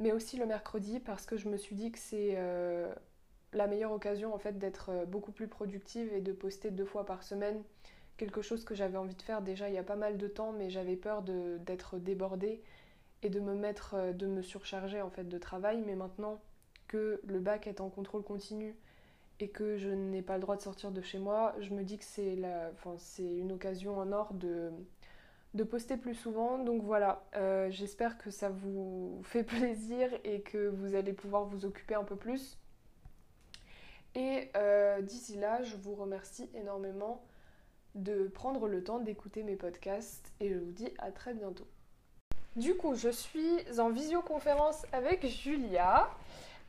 mais 0.00 0.12
aussi 0.12 0.36
le 0.36 0.46
mercredi 0.46 1.00
parce 1.00 1.26
que 1.26 1.36
je 1.36 1.48
me 1.48 1.56
suis 1.56 1.74
dit 1.74 1.90
que 1.92 1.98
c'est 1.98 2.34
euh, 2.36 2.92
la 3.52 3.66
meilleure 3.66 3.92
occasion 3.92 4.34
en 4.34 4.38
fait 4.38 4.58
d'être 4.58 4.90
euh, 4.90 5.04
beaucoup 5.06 5.32
plus 5.32 5.48
productive 5.48 6.12
et 6.12 6.20
de 6.20 6.32
poster 6.32 6.70
deux 6.70 6.84
fois 6.84 7.04
par 7.04 7.22
semaine. 7.22 7.62
Quelque 8.16 8.42
chose 8.42 8.64
que 8.64 8.74
j'avais 8.74 8.98
envie 8.98 9.14
de 9.14 9.22
faire 9.22 9.42
déjà 9.42 9.68
il 9.68 9.74
y 9.74 9.78
a 9.78 9.84
pas 9.84 9.96
mal 9.96 10.18
de 10.18 10.26
temps, 10.26 10.52
mais 10.52 10.70
j'avais 10.70 10.96
peur 10.96 11.22
d'être 11.22 11.98
débordée 11.98 12.60
et 13.22 13.30
de 13.30 13.38
me 13.38 13.54
mettre, 13.54 14.12
de 14.12 14.26
me 14.26 14.42
surcharger 14.42 15.00
en 15.02 15.10
fait 15.10 15.28
de 15.28 15.38
travail. 15.38 15.82
Mais 15.86 15.94
maintenant 15.94 16.40
que 16.88 17.20
le 17.24 17.38
bac 17.38 17.68
est 17.68 17.80
en 17.80 17.90
contrôle 17.90 18.24
continu, 18.24 18.74
et 19.40 19.48
que 19.48 19.76
je 19.76 19.88
n'ai 19.88 20.22
pas 20.22 20.34
le 20.34 20.40
droit 20.40 20.56
de 20.56 20.62
sortir 20.62 20.90
de 20.90 21.00
chez 21.00 21.18
moi, 21.18 21.54
je 21.60 21.70
me 21.72 21.84
dis 21.84 21.98
que 21.98 22.04
c'est 22.04 22.38
enfin, 22.74 22.96
une 23.18 23.52
occasion 23.52 23.98
en 23.98 24.12
or 24.12 24.34
de, 24.34 24.70
de 25.54 25.64
poster 25.64 25.96
plus 25.96 26.14
souvent. 26.14 26.58
Donc 26.58 26.82
voilà, 26.82 27.24
euh, 27.36 27.70
j'espère 27.70 28.18
que 28.18 28.30
ça 28.30 28.48
vous 28.48 29.20
fait 29.24 29.44
plaisir 29.44 30.10
et 30.24 30.40
que 30.40 30.68
vous 30.68 30.94
allez 30.94 31.12
pouvoir 31.12 31.44
vous 31.44 31.64
occuper 31.64 31.94
un 31.94 32.04
peu 32.04 32.16
plus. 32.16 32.58
Et 34.14 34.50
euh, 34.56 35.00
d'ici 35.02 35.36
là, 35.36 35.62
je 35.62 35.76
vous 35.76 35.94
remercie 35.94 36.50
énormément 36.54 37.22
de 37.94 38.28
prendre 38.28 38.66
le 38.68 38.82
temps 38.82 38.98
d'écouter 38.98 39.42
mes 39.42 39.56
podcasts 39.56 40.32
et 40.40 40.50
je 40.50 40.58
vous 40.58 40.72
dis 40.72 40.92
à 40.98 41.10
très 41.10 41.34
bientôt. 41.34 41.66
Du 42.56 42.74
coup, 42.74 42.94
je 42.94 43.08
suis 43.08 43.58
en 43.78 43.90
visioconférence 43.90 44.84
avec 44.92 45.26
Julia. 45.26 46.10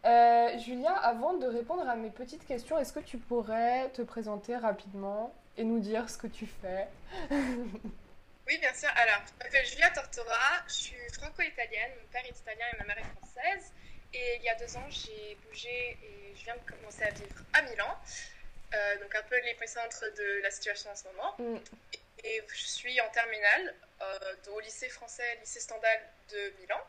Euh, 0.05 0.57
Julia, 0.59 0.93
avant 0.93 1.33
de 1.33 1.45
répondre 1.47 1.87
à 1.87 1.95
mes 1.95 2.09
petites 2.09 2.45
questions, 2.45 2.77
est-ce 2.77 2.93
que 2.93 2.99
tu 2.99 3.17
pourrais 3.17 3.89
te 3.89 4.01
présenter 4.01 4.55
rapidement 4.55 5.33
et 5.57 5.63
nous 5.63 5.79
dire 5.79 6.09
ce 6.09 6.17
que 6.17 6.27
tu 6.27 6.47
fais 6.61 6.87
Oui, 7.31 8.57
bien 8.57 8.73
sûr. 8.73 8.89
Alors, 8.95 9.21
je 9.27 9.43
m'appelle 9.43 9.65
Julia 9.65 9.89
Tortora, 9.91 10.63
je 10.67 10.73
suis 10.73 10.95
franco-italienne, 11.13 11.91
mon 12.01 12.07
père 12.11 12.25
est 12.25 12.39
italien 12.39 12.65
et 12.73 12.77
ma 12.77 12.85
mère 12.85 12.97
est 12.97 13.19
française. 13.19 13.73
Et 14.13 14.37
il 14.37 14.43
y 14.43 14.49
a 14.49 14.55
deux 14.55 14.75
ans, 14.75 14.89
j'ai 14.89 15.37
bougé 15.47 15.97
et 16.01 16.33
je 16.35 16.43
viens 16.45 16.55
de 16.55 16.71
commencer 16.71 17.03
à 17.03 17.11
vivre 17.11 17.43
à 17.53 17.61
Milan. 17.61 17.95
Euh, 18.73 18.99
donc 19.01 19.13
un 19.15 19.23
peu 19.23 19.39
l'épicentre 19.45 20.03
de 20.17 20.41
la 20.41 20.51
situation 20.51 20.89
en 20.91 20.95
ce 20.95 21.03
moment. 21.05 21.35
Mm. 21.37 21.59
Et, 22.23 22.41
je 22.47 22.67
suis 22.67 22.99
en 23.01 23.09
terminale 23.09 23.75
euh, 24.01 24.35
au 24.53 24.59
lycée 24.59 24.89
français, 24.89 25.37
lycée 25.41 25.59
Stendhal 25.59 25.99
de 26.31 26.53
Milan. 26.59 26.79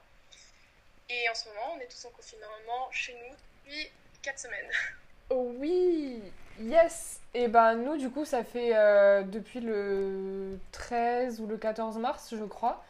Et 1.10 1.28
en 1.28 1.34
ce 1.34 1.48
moment, 1.48 1.74
on 1.76 1.80
est 1.80 1.88
tous 1.88 2.04
en 2.04 2.10
confinement 2.10 2.46
chez 2.92 3.14
nous 3.14 3.34
depuis 3.64 3.90
4 4.22 4.38
semaines. 4.38 4.70
Oui 5.32 6.20
Yes 6.58 7.20
Et 7.34 7.46
ben 7.46 7.76
nous, 7.76 7.96
du 7.96 8.10
coup, 8.10 8.24
ça 8.24 8.42
fait 8.42 8.72
euh, 8.74 9.22
depuis 9.22 9.60
le 9.60 10.58
13 10.72 11.40
ou 11.40 11.46
le 11.46 11.56
14 11.56 11.98
mars, 11.98 12.34
je 12.36 12.44
crois. 12.44 12.82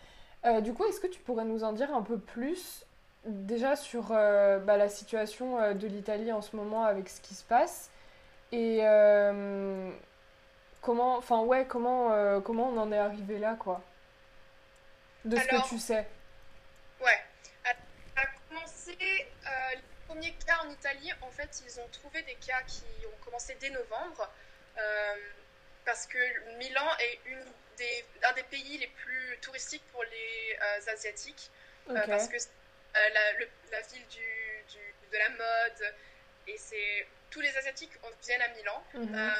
Euh, 0.47 0.62
du 0.62 0.73
coup, 0.73 0.87
est-ce 0.87 1.00
que 1.00 1.07
tu 1.07 1.21
pourrais 1.21 1.45
nous 1.45 1.65
en 1.65 1.75
dire 1.75 1.95
un 1.95 2.00
peu 2.00 2.19
plus 2.19 2.87
déjà 3.27 3.77
sur 3.77 4.12
euh, 4.12 4.59
bah, 4.59 4.79
la 4.79 4.89
situation 4.89 5.75
de 5.75 5.87
l'Italie 5.87 6.33
en 6.33 6.41
ce 6.41 6.57
moment 6.57 6.85
avec 6.85 7.11
ce 7.11 7.21
qui 7.21 7.35
se 7.35 7.45
passe? 7.45 7.91
Et 8.53 8.81
comment, 10.81 11.19
enfin 11.19 11.41
ouais, 11.43 11.67
comment, 11.67 12.41
comment 12.41 12.71
on 12.71 12.79
en 12.79 12.91
est 12.91 12.99
arrivé 12.99 13.39
là, 13.39 13.55
quoi? 13.55 13.83
De 15.27 15.37
ce 15.37 15.47
que 15.47 15.69
tu 15.69 15.79
sais. 15.79 16.09
Ouais. 17.03 17.21
Premiers 20.11 20.35
cas 20.45 20.59
en 20.64 20.71
Italie, 20.71 21.12
en 21.23 21.31
fait, 21.31 21.62
ils 21.64 21.79
ont 21.81 21.88
trouvé 21.93 22.23
des 22.23 22.35
cas 22.35 22.62
qui 22.62 22.83
ont 23.07 23.25
commencé 23.25 23.55
dès 23.61 23.71
novembre, 23.71 24.29
euh, 24.76 25.17
parce 25.85 26.07
que 26.07 26.19
Milan 26.59 26.88
est 26.99 27.21
une 27.26 27.45
des, 27.76 28.05
un 28.25 28.33
des 28.33 28.43
pays 28.43 28.79
les 28.79 28.88
plus 28.88 29.38
touristiques 29.40 29.85
pour 29.93 30.02
les 30.02 30.59
euh, 30.61 30.93
Asiatiques, 30.93 31.50
euh, 31.90 32.07
parce 32.09 32.26
que 32.26 32.37
la, 32.95 33.33
la, 33.71 33.81
ville 33.83 34.07
du, 34.09 34.64
du, 34.69 34.95
de 35.12 35.17
la 35.17 35.29
mode, 35.29 35.95
et 36.49 36.59
c'est 36.59 37.07
tous 37.31 37.40
les 37.40 37.57
Asiatiques 37.57 37.93
viennent 38.23 38.43
à 38.43 38.49
Milan, 38.49 38.85
mhm. 38.95 39.33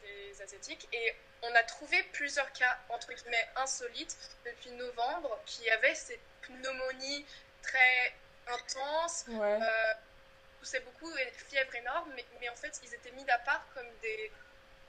des 0.00 0.42
Asiatiques, 0.42 0.88
et 0.94 1.14
on 1.42 1.54
a 1.54 1.62
trouvé 1.64 2.02
plusieurs 2.14 2.50
cas, 2.54 2.78
entre 2.88 3.12
guillemets, 3.12 3.48
insolites 3.56 4.16
depuis 4.46 4.70
novembre, 4.70 5.38
qui 5.44 5.68
avaient 5.68 5.94
ces 5.94 6.18
pneumonies 6.40 7.26
très 7.62 8.14
intense, 8.48 9.24
ouais. 9.28 9.58
euh, 9.62 10.80
beaucoup, 10.84 11.16
et 11.16 11.30
fièvre 11.48 11.74
énorme, 11.74 12.10
mais, 12.14 12.24
mais, 12.40 12.48
en 12.48 12.56
fait, 12.56 12.80
ils 12.82 12.94
étaient 12.94 13.12
mis 13.12 13.28
à 13.30 13.38
part 13.38 13.64
comme 13.74 13.88
des 14.02 14.30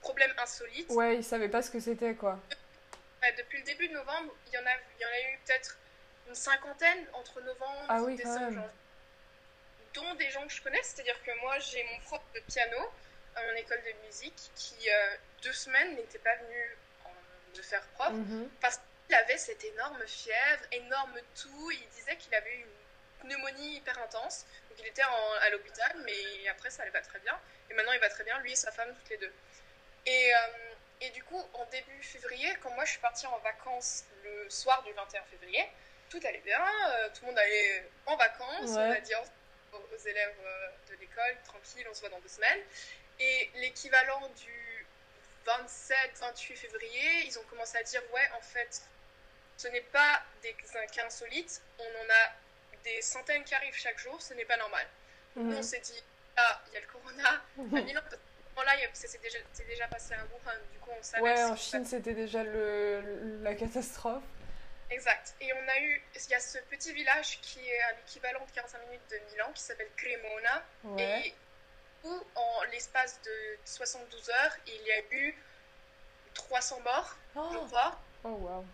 problèmes 0.00 0.34
insolites. 0.38 0.90
Ouais, 0.90 1.16
ils 1.16 1.24
savaient 1.24 1.48
pas 1.48 1.62
ce 1.62 1.70
que 1.70 1.80
c'était, 1.80 2.14
quoi. 2.14 2.38
depuis 3.36 3.58
le 3.58 3.64
début 3.64 3.88
de 3.88 3.94
novembre, 3.94 4.34
il 4.46 4.54
y 4.54 4.58
en 4.58 4.66
a, 4.66 4.74
il 4.98 5.02
y 5.02 5.04
en 5.04 5.08
a 5.08 5.32
eu 5.32 5.38
peut-être 5.46 5.78
une 6.28 6.34
cinquantaine 6.34 7.06
entre 7.14 7.40
novembre 7.40 7.84
ah, 7.88 8.02
oui, 8.02 8.14
et 8.14 8.16
décembre, 8.16 8.68
dont 9.94 10.14
des 10.14 10.30
gens 10.30 10.46
que 10.46 10.52
je 10.52 10.62
connais, 10.62 10.82
c'est-à-dire 10.82 11.20
que 11.22 11.30
moi, 11.40 11.58
j'ai 11.58 11.82
mon 11.84 12.00
prof 12.00 12.22
de 12.34 12.40
piano 12.40 12.78
à 13.36 13.42
mon 13.46 13.52
école 13.52 13.80
de 13.82 14.06
musique 14.06 14.50
qui, 14.54 14.90
euh, 14.90 15.16
deux 15.42 15.52
semaines, 15.52 15.94
n'était 15.96 16.18
pas 16.18 16.34
venu 16.36 16.76
de 17.54 17.62
faire 17.62 17.82
prof 17.94 18.12
mm-hmm. 18.12 18.48
parce 18.60 18.80
qu'il 19.06 19.16
avait 19.16 19.38
cette 19.38 19.64
énorme 19.64 20.06
fièvre, 20.06 20.62
énorme 20.72 21.18
tout. 21.40 21.70
Il 21.72 21.88
disait 21.88 22.16
qu'il 22.16 22.34
avait 22.34 22.54
eu 22.54 22.60
une 22.60 22.79
pneumonie 23.22 23.76
hyper 23.76 23.98
intense. 23.98 24.46
Donc 24.68 24.78
il 24.80 24.86
était 24.86 25.02
à 25.02 25.50
l'hôpital, 25.50 25.92
mais 26.04 26.48
après 26.48 26.70
ça 26.70 26.82
allait 26.82 26.90
pas 26.90 27.02
très 27.02 27.18
bien. 27.20 27.38
Et 27.70 27.74
maintenant 27.74 27.92
il 27.92 28.00
va 28.00 28.08
très 28.08 28.24
bien, 28.24 28.38
lui 28.40 28.52
et 28.52 28.56
sa 28.56 28.72
femme, 28.72 28.94
toutes 28.94 29.10
les 29.10 29.18
deux. 29.18 29.32
Et, 30.06 30.34
euh, 30.34 30.74
et 31.02 31.10
du 31.10 31.22
coup, 31.24 31.42
en 31.54 31.64
début 31.66 32.02
février, 32.02 32.48
quand 32.62 32.70
moi 32.70 32.84
je 32.84 32.92
suis 32.92 33.00
partie 33.00 33.26
en 33.26 33.38
vacances 33.38 34.04
le 34.24 34.48
soir 34.50 34.82
du 34.82 34.92
21 34.92 35.22
février, 35.24 35.66
tout 36.10 36.20
allait 36.24 36.42
bien, 36.44 36.62
euh, 36.88 37.08
tout 37.14 37.22
le 37.22 37.26
monde 37.28 37.38
allait 37.38 37.88
en 38.06 38.16
vacances, 38.16 38.70
on 38.70 38.90
a 38.90 39.00
dit 39.00 39.14
aux, 39.72 39.98
élèves 40.06 40.34
euh, 40.44 40.68
de 40.90 41.00
l'école, 41.00 41.36
tranquille, 41.44 41.86
on 41.88 41.94
se 41.94 42.00
voit 42.00 42.08
dans 42.08 42.20
deux 42.20 42.28
semaines. 42.28 42.60
Et 43.20 43.50
l'équivalent 43.56 44.28
du 44.30 44.86
27-28 45.46 46.56
février, 46.56 47.26
ils 47.26 47.38
ont 47.38 47.44
commencé 47.44 47.78
à 47.78 47.82
dire, 47.82 48.02
ouais, 48.12 48.28
en 48.36 48.40
fait, 48.40 48.82
ce 49.56 49.68
n'est 49.68 49.80
pas 49.82 50.22
des 50.42 50.54
cas 50.92 51.04
insolites, 51.06 51.62
on 51.78 51.84
en 51.84 52.10
a 52.10 52.32
des 52.84 53.02
centaines 53.02 53.44
qui 53.44 53.54
arrivent 53.54 53.74
chaque 53.74 53.98
jour, 53.98 54.20
ce 54.20 54.34
n'est 54.34 54.44
pas 54.44 54.56
normal. 54.56 54.86
Mhm. 55.36 55.54
on 55.54 55.62
s'est 55.62 55.80
dit, 55.80 56.02
ah, 56.36 56.60
il 56.68 56.74
y 56.74 56.76
a 56.76 56.80
le 56.80 56.86
corona 56.86 57.28
à 57.28 57.82
Milan. 57.82 58.00
Là, 58.64 58.72
c'est 58.92 59.20
déjà, 59.22 59.38
déjà, 59.66 59.88
passé 59.88 60.12
à 60.12 60.18
Wuhan, 60.24 60.52
du 60.70 60.78
coup 60.80 60.90
on 60.90 61.02
savait. 61.02 61.22
Ouais, 61.22 61.44
en 61.44 61.56
Chine 61.56 61.84
c'était 61.86 62.12
déjà 62.12 62.44
le, 62.44 63.40
la 63.42 63.54
catastrophe. 63.54 64.22
Exact. 64.90 65.34
Et 65.40 65.52
on 65.52 65.68
a 65.68 65.80
eu, 65.80 66.02
il 66.14 66.30
y 66.30 66.34
a 66.34 66.40
ce 66.40 66.58
petit 66.68 66.92
village 66.92 67.40
qui 67.40 67.60
est 67.60 67.80
à 67.82 67.92
l'équivalent 67.92 68.44
de 68.44 68.50
45 68.50 68.78
minutes 68.86 69.10
de 69.10 69.18
Milan, 69.30 69.50
qui 69.54 69.62
s'appelle 69.62 69.88
Cremona. 69.96 70.62
Et 70.98 71.32
où, 72.04 72.22
en 72.34 72.62
l'espace 72.72 73.20
de 73.22 73.58
72 73.64 74.30
heures, 74.30 74.56
il 74.66 74.82
y 74.82 74.92
a 74.92 75.00
eu 75.12 75.34
300 76.34 76.80
morts, 76.80 77.16
je 77.34 77.40
oh. 77.40 77.66
crois. 77.66 78.00
Oh, 78.24 78.28
wow. 78.28 78.64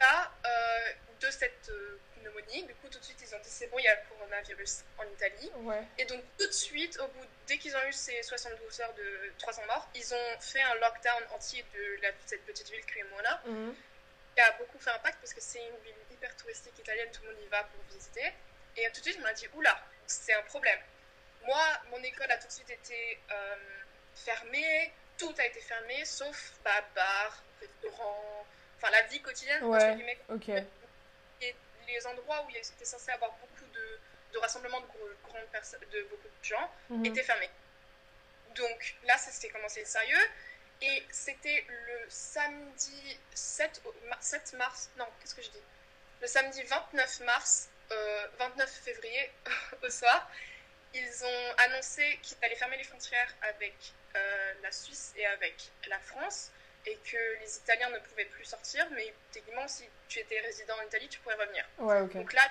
Là, 0.00 0.32
euh, 0.44 0.92
de 1.20 1.30
cette 1.30 1.68
euh, 1.68 1.98
pneumonie. 2.22 2.64
Du 2.64 2.74
coup, 2.76 2.88
tout 2.88 2.98
de 2.98 3.04
suite, 3.04 3.18
ils 3.22 3.34
ont 3.34 3.38
dit 3.38 3.48
c'est 3.48 3.66
bon, 3.68 3.78
il 3.78 3.84
y 3.84 3.88
a 3.88 3.94
le 3.94 4.08
coronavirus 4.08 4.84
en 4.98 5.04
Italie. 5.04 5.50
Et 5.98 6.04
donc, 6.04 6.22
tout 6.38 6.46
de 6.46 6.52
suite, 6.52 6.98
au 7.00 7.06
bout, 7.08 7.26
dès 7.46 7.58
qu'ils 7.58 7.74
ont 7.76 7.86
eu 7.88 7.92
ces 7.92 8.22
72 8.22 8.80
heures 8.80 8.94
de 8.94 9.32
300 9.38 9.62
morts, 9.66 9.88
ils 9.94 10.14
ont 10.14 10.40
fait 10.40 10.62
un 10.62 10.74
lockdown 10.76 11.22
entier 11.34 11.64
de 11.74 12.02
la, 12.02 12.08
cette 12.26 12.44
petite 12.44 12.70
ville 12.70 12.84
Cremona, 12.86 13.42
mhm. 13.46 13.74
qui 14.34 14.40
a 14.40 14.52
beaucoup 14.52 14.78
fait 14.78 14.90
impact 14.90 15.18
parce 15.20 15.34
que 15.34 15.40
c'est 15.40 15.60
une 15.60 15.84
ville 15.84 15.94
hyper 16.10 16.34
touristique 16.36 16.78
italienne, 16.78 17.08
tout 17.12 17.22
le 17.22 17.30
monde 17.30 17.42
y 17.44 17.48
va 17.48 17.62
pour 17.64 17.82
visiter. 17.94 18.32
Et 18.76 18.86
tout 18.92 19.00
de 19.00 19.04
suite, 19.04 19.18
on 19.18 19.22
m'a 19.22 19.32
dit 19.32 19.48
oula, 19.54 19.78
c'est 20.06 20.32
un 20.32 20.42
problème. 20.42 20.78
Moi, 21.44 21.62
mon 21.90 22.02
école 22.02 22.30
a 22.30 22.38
tout 22.38 22.46
de 22.46 22.52
suite 22.52 22.70
été 22.70 23.18
euh, 23.30 23.56
fermée, 24.14 24.92
tout 25.18 25.34
a 25.38 25.46
été 25.46 25.60
fermé, 25.60 26.04
sauf 26.04 26.52
bah, 26.64 26.70
bar, 26.94 27.42
restaurant, 27.60 28.46
enfin 28.78 28.90
la 28.92 29.02
vie 29.02 29.20
quotidienne. 29.20 29.64
Ouais, 29.64 30.18
ok 30.28 30.64
les 31.86 32.06
endroits 32.06 32.44
où 32.44 32.50
il 32.50 32.56
était 32.56 32.84
censé 32.84 33.10
avoir 33.10 33.32
beaucoup 33.32 33.66
de, 33.72 33.98
de 34.32 34.38
rassemblements 34.38 34.80
de, 34.80 34.86
grandes 35.24 35.90
de 35.92 36.02
beaucoup 36.04 36.28
de 36.28 36.44
gens 36.44 36.70
mhm. 36.90 37.06
étaient 37.06 37.22
fermés. 37.22 37.50
Donc 38.54 38.96
là, 39.04 39.16
ça 39.18 39.30
s'était 39.30 39.50
commencé 39.50 39.84
sérieux. 39.84 40.28
Et 40.80 41.06
c'était 41.10 41.64
le 41.68 42.06
samedi 42.08 43.18
7, 43.34 43.82
7 44.20 44.54
mars, 44.54 44.90
non, 44.96 45.06
qu'est-ce 45.20 45.34
que 45.34 45.42
je 45.42 45.50
dis? 45.50 45.62
Le 46.20 46.26
samedi 46.26 46.62
29 46.64 47.20
mars, 47.20 47.68
29 48.38 48.68
euh, 48.68 48.84
février 48.84 49.30
au 49.82 49.90
soir, 49.90 50.28
ils 50.94 51.24
ont 51.24 51.54
annoncé 51.58 52.18
qu'ils 52.22 52.36
allaient 52.42 52.56
fermer 52.56 52.76
les 52.76 52.84
frontières 52.84 53.32
avec 53.42 53.74
euh, 54.16 54.54
la 54.62 54.72
Suisse 54.72 55.12
et 55.16 55.24
avec 55.26 55.70
la 55.88 55.98
France 56.00 56.50
et 56.86 56.96
que 56.96 57.40
les 57.40 57.56
Italiens 57.58 57.90
ne 57.90 57.98
pouvaient 57.98 58.24
plus 58.26 58.44
sortir, 58.44 58.86
mais 58.92 59.14
techniquement, 59.30 59.68
si 59.68 59.84
tu 60.08 60.18
étais 60.18 60.40
résident 60.40 60.74
en 60.80 60.86
Italie, 60.86 61.08
tu 61.08 61.20
pourrais 61.20 61.36
revenir. 61.36 61.64
Donc 62.14 62.32
là, 62.32 62.42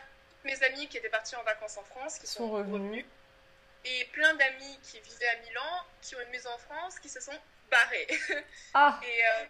mes 0.43 0.63
amis 0.63 0.87
qui 0.87 0.97
étaient 0.97 1.09
partis 1.09 1.35
en 1.35 1.43
vacances 1.43 1.77
en 1.77 1.83
France, 1.83 2.19
qui 2.19 2.27
sont, 2.27 2.49
revenus. 2.49 3.05
et 3.85 4.05
plein 4.13 4.33
d'amis 4.35 4.79
qui 4.83 4.99
vivaient 5.01 5.27
à 5.27 5.39
Milan, 5.47 5.85
qui 6.01 6.15
ont 6.15 6.21
une 6.21 6.29
maison 6.29 6.49
en 6.49 6.57
France, 6.57 6.99
qui 6.99 7.09
se 7.09 7.19
sont 7.19 7.37
barrés. 7.69 8.07
Ah. 8.73 8.99
et 9.03 9.21
euh, 9.25 9.45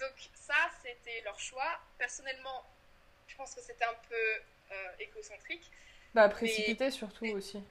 donc 0.00 0.14
ça, 0.34 0.54
c'était 0.82 1.22
leur 1.24 1.38
choix. 1.38 1.80
Personnellement, 1.98 2.64
je 3.26 3.36
pense 3.36 3.54
que 3.54 3.60
c'était 3.60 3.84
un 3.84 3.96
peu 4.08 4.14
euh, 4.72 4.88
égocentrique. 4.98 5.70
Bah, 6.14 6.28
précipité 6.28 6.90
surtout 6.90 7.26
aussi 7.26 7.62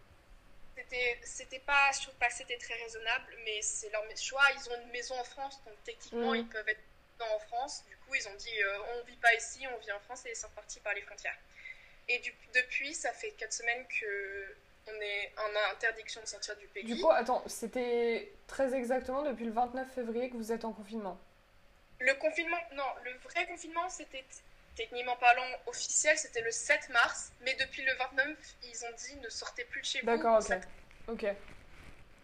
c'était 1.23 1.59
pas, 1.59 1.91
je 1.93 2.01
trouve 2.03 2.15
pas 2.15 2.27
que 2.27 2.33
c'était 2.33 2.57
très 2.57 2.75
raisonnable, 2.75 3.35
mais 3.45 3.61
c'est 3.61 3.89
leur 3.91 4.03
choix. 4.17 4.43
Ils 4.55 4.69
ont 4.71 4.81
une 4.81 4.91
maison 4.91 5.15
en 5.19 5.23
France, 5.23 5.59
donc 5.65 5.75
techniquement, 5.83 6.31
mm. 6.31 6.37
ils 6.37 6.47
peuvent 6.47 6.69
être 6.69 6.81
en 7.19 7.39
France. 7.39 7.83
Du 7.87 7.95
coup, 7.97 8.15
ils 8.15 8.27
ont 8.27 8.35
dit 8.35 8.63
euh, 8.63 8.77
on 8.95 9.05
vit 9.05 9.17
pas 9.17 9.33
ici, 9.35 9.65
on 9.67 9.77
vit 9.79 9.91
en 9.91 9.99
France 9.99 10.25
et 10.25 10.31
ils 10.31 10.35
sont 10.35 10.49
partis 10.49 10.79
par 10.79 10.93
les 10.93 11.01
frontières. 11.01 11.37
Et 12.07 12.19
du, 12.19 12.33
depuis, 12.55 12.93
ça 12.93 13.11
fait 13.13 13.31
4 13.31 13.53
semaines 13.53 13.85
que 13.99 14.55
on 14.87 15.01
est 15.01 15.31
en 15.37 15.71
interdiction 15.73 16.21
de 16.21 16.25
sortir 16.25 16.55
du 16.57 16.67
pays. 16.67 16.83
Du 16.83 16.99
coup, 16.99 17.11
attends, 17.11 17.43
c'était 17.47 18.31
très 18.47 18.73
exactement 18.73 19.21
depuis 19.23 19.45
le 19.45 19.51
29 19.51 19.87
février 19.93 20.29
que 20.29 20.35
vous 20.35 20.51
êtes 20.51 20.65
en 20.65 20.73
confinement? 20.73 21.19
Le 21.99 22.13
confinement, 22.15 22.57
non, 22.73 22.85
le 23.03 23.11
vrai 23.29 23.45
confinement, 23.45 23.87
c'était 23.89 24.23
techniquement 24.79 25.17
parlant 25.17 25.43
officiel, 25.65 26.17
c'était 26.17 26.41
le 26.41 26.51
7 26.51 26.87
mars, 26.89 27.33
mais 27.41 27.53
depuis 27.55 27.83
le 27.83 27.93
29, 27.95 28.37
ils 28.63 28.85
ont 28.85 28.95
dit 28.97 29.15
ne 29.17 29.27
sortez 29.27 29.65
plus 29.65 29.81
de 29.81 29.85
chez 29.85 29.99
vous. 29.99 30.05
D'accord, 30.05 30.41
ok. 31.09 31.25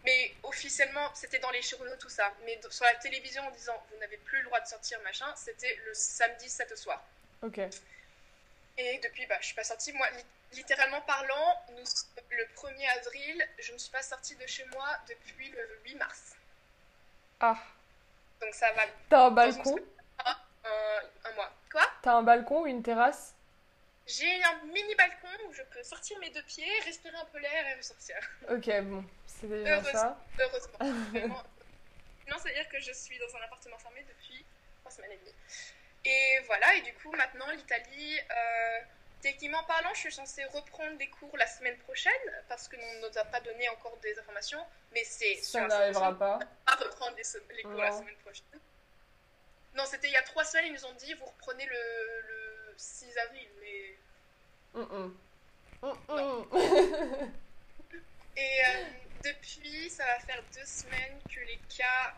Mais 0.05 0.33
officiellement, 0.43 1.13
c'était 1.13 1.39
dans 1.39 1.49
les 1.49 1.61
journaux, 1.61 1.97
tout 1.99 2.07
ça. 2.07 2.31
Mais 2.45 2.57
sur 2.69 2.85
la 2.85 2.95
télévision, 2.95 3.45
en 3.45 3.51
disant 3.51 3.73
vous 3.91 3.97
n'avez 3.97 4.15
plus 4.17 4.37
le 4.37 4.45
droit 4.45 4.61
de 4.61 4.67
sortir, 4.67 4.97
machin, 5.03 5.25
c'était 5.35 5.77
le 5.85 5.93
samedi 5.93 6.49
7 6.49 6.77
soir. 6.77 7.03
Ok. 7.41 7.59
Et 8.77 8.99
depuis, 8.99 9.25
bah, 9.25 9.35
je 9.41 9.47
suis 9.47 9.55
pas 9.55 9.65
sortie. 9.65 9.91
Moi, 9.91 10.07
littéralement 10.53 11.01
parlant, 11.01 11.61
nous, 11.71 11.83
le 12.29 12.45
1er 12.55 12.87
avril, 12.99 13.49
je 13.59 13.73
ne 13.73 13.77
suis 13.77 13.91
pas 13.91 14.01
sortie 14.01 14.35
de 14.37 14.47
chez 14.47 14.63
moi 14.67 14.87
depuis 15.09 15.49
le 15.49 15.81
8 15.83 15.95
mars. 15.95 16.35
Ah. 17.41 17.57
Donc 18.39 18.53
ça 18.53 18.71
va. 18.71 18.83
T'as 19.09 19.25
un 19.25 19.31
balcon? 19.31 19.77
un, 20.65 21.31
mois. 21.35 21.51
Quoi 21.75 21.91
T'as 22.03 22.13
un 22.13 22.23
balcon 22.23 22.61
ou 22.61 22.67
une 22.67 22.81
terrasse? 22.81 23.35
J'ai 24.07 24.43
un 24.45 24.63
mini 24.67 24.95
balcon 24.95 25.27
où 25.49 25.51
je 25.51 25.61
peux 25.63 25.83
sortir 25.83 26.17
mes 26.19 26.29
deux 26.29 26.43
pieds, 26.43 26.71
respirer 26.85 27.17
un 27.17 27.25
peu 27.25 27.37
l'air 27.37 27.67
et 27.67 27.73
ressortir. 27.73 28.15
Ok, 28.49 28.81
bon, 28.83 29.03
c'est 29.25 29.49
déjà 29.49 29.83
ça. 29.83 30.17
Heureusement. 30.39 30.77
non, 32.29 32.37
c'est-à-dire 32.41 32.69
que 32.69 32.79
je 32.79 32.93
suis 32.93 33.19
dans 33.19 33.35
un 33.35 33.41
appartement 33.41 33.77
fermé 33.77 34.05
depuis 34.07 34.45
trois 34.79 34.91
semaines 34.91 35.11
et 35.11 35.17
demie. 35.17 35.35
Et 36.05 36.39
voilà, 36.45 36.75
et 36.75 36.81
du 36.83 36.93
coup, 36.93 37.11
maintenant, 37.11 37.51
l'Italie, 37.51 38.19
euh, 38.19 38.79
techniquement 39.19 39.65
parlant, 39.65 39.93
je 39.95 39.99
suis 39.99 40.13
censée 40.13 40.45
reprendre 40.45 40.97
des 40.97 41.09
cours 41.09 41.35
la 41.35 41.47
semaine 41.47 41.77
prochaine 41.79 42.13
parce 42.47 42.69
que 42.69 42.77
nous 42.77 43.01
ne 43.01 43.09
nous 43.09 43.17
a 43.17 43.25
pas 43.25 43.41
donné 43.41 43.67
encore 43.67 43.97
des 43.97 44.17
informations, 44.17 44.65
mais 44.93 45.03
c'est. 45.03 45.35
Ça 45.41 45.67
n'arrivera 45.67 46.17
pas. 46.17 46.39
À 46.67 46.75
reprendre 46.75 47.17
les, 47.17 47.63
cours 47.63 47.73
la 47.73 47.91
semaine 47.91 48.15
prochaine. 48.23 48.61
Non, 49.75 49.85
c'était 49.85 50.07
il 50.07 50.13
y 50.13 50.17
a 50.17 50.23
trois 50.23 50.45
semaines, 50.45 50.67
ils 50.67 50.73
nous 50.73 50.85
ont 50.85 50.93
dit 50.93 51.13
vous 51.15 51.25
reprenez 51.25 51.65
le, 51.65 52.21
le 52.27 52.73
6 52.77 53.17
avril, 53.17 53.49
mais. 53.59 53.97
Et 58.37 58.59
euh, 58.67 58.83
depuis, 59.23 59.89
ça 59.89 60.05
va 60.05 60.19
faire 60.19 60.43
deux 60.53 60.65
semaines 60.65 61.17
que 61.29 61.39
les 61.39 61.59
cas, 61.77 62.13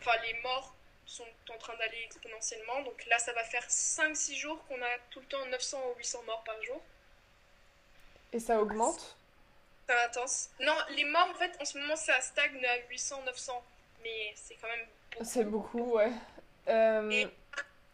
enfin 0.00 0.12
les 0.22 0.34
morts 0.42 0.74
sont 1.06 1.26
en 1.52 1.58
train 1.58 1.76
d'aller 1.76 2.02
exponentiellement. 2.04 2.82
Donc 2.82 3.04
là, 3.06 3.18
ça 3.18 3.32
va 3.32 3.42
faire 3.44 3.66
5-6 3.66 4.36
jours 4.36 4.64
qu'on 4.66 4.80
a 4.80 4.98
tout 5.10 5.20
le 5.20 5.26
temps 5.26 5.44
900 5.46 5.90
ou 5.90 5.98
800 5.98 6.22
morts 6.24 6.44
par 6.44 6.62
jour. 6.62 6.80
Et 8.32 8.38
ça 8.38 8.60
augmente? 8.60 9.16
C'est 9.88 10.04
intense. 10.04 10.50
Non, 10.60 10.76
les 10.90 11.04
morts, 11.04 11.30
en 11.30 11.34
fait, 11.34 11.56
en 11.60 11.64
ce 11.64 11.78
moment, 11.78 11.96
ça 11.96 12.20
stagne 12.20 12.64
à 12.64 12.76
800, 12.88 13.22
900. 13.22 13.64
Mais 14.04 14.32
c'est 14.36 14.54
quand 14.54 14.68
même 14.68 14.86
beaucoup. 15.10 15.24
C'est 15.24 15.44
beaucoup, 15.44 15.96
ouais. 15.96 16.12
Euh, 16.70 17.10
Et 17.10 17.28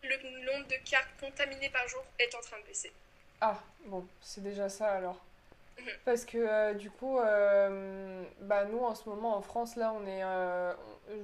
le 0.02 0.44
nombre 0.44 0.66
de 0.68 0.76
cas 0.88 1.02
contaminés 1.20 1.70
par 1.70 1.86
jour 1.88 2.04
est 2.18 2.34
en 2.34 2.40
train 2.40 2.58
de 2.60 2.66
baisser. 2.66 2.92
Ah, 3.40 3.58
bon, 3.86 4.06
c'est 4.20 4.42
déjà 4.42 4.68
ça 4.68 4.92
alors. 4.92 5.20
Mhm. 5.78 5.86
Parce 6.04 6.24
que 6.24 6.38
euh, 6.38 6.74
du 6.74 6.90
coup, 6.90 7.18
euh, 7.18 8.22
bah, 8.40 8.64
nous 8.64 8.78
en 8.78 8.94
ce 8.94 9.08
moment 9.08 9.36
en 9.36 9.42
France, 9.42 9.76
là, 9.76 9.92
on 9.92 10.06
est. 10.06 10.22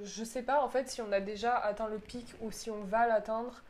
je 0.03 0.23
sais 0.23 0.43
pas 0.43 0.61
en 0.61 0.69
fait 0.69 0.89
si 0.89 1.01
on 1.01 1.11
a 1.11 1.19
déjà 1.19 1.57
atteint 1.57 1.87
le 1.87 1.99
pic 1.99 2.25
ou 2.41 2.51
si 2.51 2.69
on 2.69 2.83
va 2.83 3.07
l'atteindre. 3.07 3.63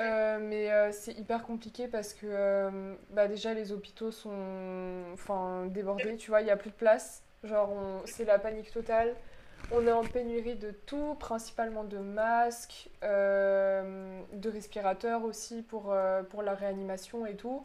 Euh, 0.00 0.38
mais 0.40 0.72
euh, 0.72 0.90
c'est 0.92 1.12
hyper 1.12 1.44
compliqué 1.44 1.86
parce 1.86 2.14
que 2.14 2.26
euh, 2.26 2.94
bah 3.10 3.28
déjà 3.28 3.54
les 3.54 3.70
hôpitaux 3.70 4.10
sont 4.10 5.04
enfin, 5.12 5.66
débordés, 5.66 6.16
tu 6.16 6.30
vois, 6.30 6.40
il 6.40 6.44
n'y 6.44 6.50
a 6.50 6.56
plus 6.56 6.70
de 6.70 6.74
place. 6.74 7.22
Genre, 7.44 8.02
c'est 8.06 8.24
la 8.24 8.38
panique 8.38 8.72
totale. 8.72 9.14
On 9.72 9.86
est 9.86 9.92
en 9.92 10.04
pénurie 10.04 10.54
de 10.56 10.70
tout, 10.70 11.14
principalement 11.18 11.84
de 11.84 11.98
masques, 11.98 12.88
de 13.02 14.48
respirateurs 14.48 15.24
aussi 15.24 15.62
pour, 15.62 15.94
pour 16.30 16.42
la 16.42 16.54
réanimation 16.54 17.26
et 17.26 17.34
tout. 17.34 17.64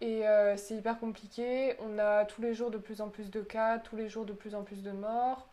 Et 0.00 0.22
c'est 0.56 0.74
hyper 0.74 0.98
compliqué. 0.98 1.76
On 1.80 1.98
a 1.98 2.24
tous 2.24 2.40
les 2.40 2.54
jours 2.54 2.70
de 2.70 2.78
plus 2.78 3.00
en 3.00 3.08
plus 3.08 3.30
de 3.30 3.42
cas, 3.42 3.78
tous 3.78 3.96
les 3.96 4.08
jours 4.08 4.24
de 4.24 4.32
plus 4.32 4.54
en 4.54 4.62
plus 4.62 4.82
de 4.82 4.92
morts. 4.92 5.46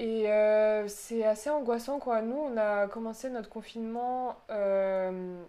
Et 0.00 0.32
euh, 0.32 0.88
c'est 0.88 1.26
assez 1.26 1.50
angoissant, 1.50 1.98
quoi. 1.98 2.22
Nous, 2.22 2.34
on 2.34 2.56
a 2.56 2.88
commencé 2.88 3.28
notre 3.28 3.50
confinement. 3.50 4.34
Euh, 4.48 5.42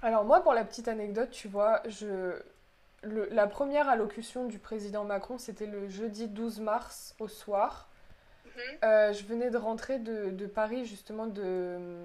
alors, 0.00 0.24
moi, 0.24 0.40
pour 0.42 0.54
la 0.54 0.64
petite 0.64 0.88
anecdote, 0.88 1.30
tu 1.30 1.46
vois, 1.46 1.82
je... 1.86 2.40
la 3.02 3.46
première 3.46 3.86
allocution 3.90 4.46
du 4.46 4.58
président 4.58 5.04
Macron, 5.04 5.36
c'était 5.36 5.66
le 5.66 5.90
jeudi 5.90 6.26
12 6.26 6.60
mars 6.60 7.14
au 7.18 7.28
soir. 7.28 7.89
Euh, 8.84 9.12
je 9.12 9.24
venais 9.24 9.50
de 9.50 9.56
rentrer 9.56 9.98
de, 9.98 10.46
Paris, 10.46 10.84
justement, 10.86 11.26
de. 11.26 12.04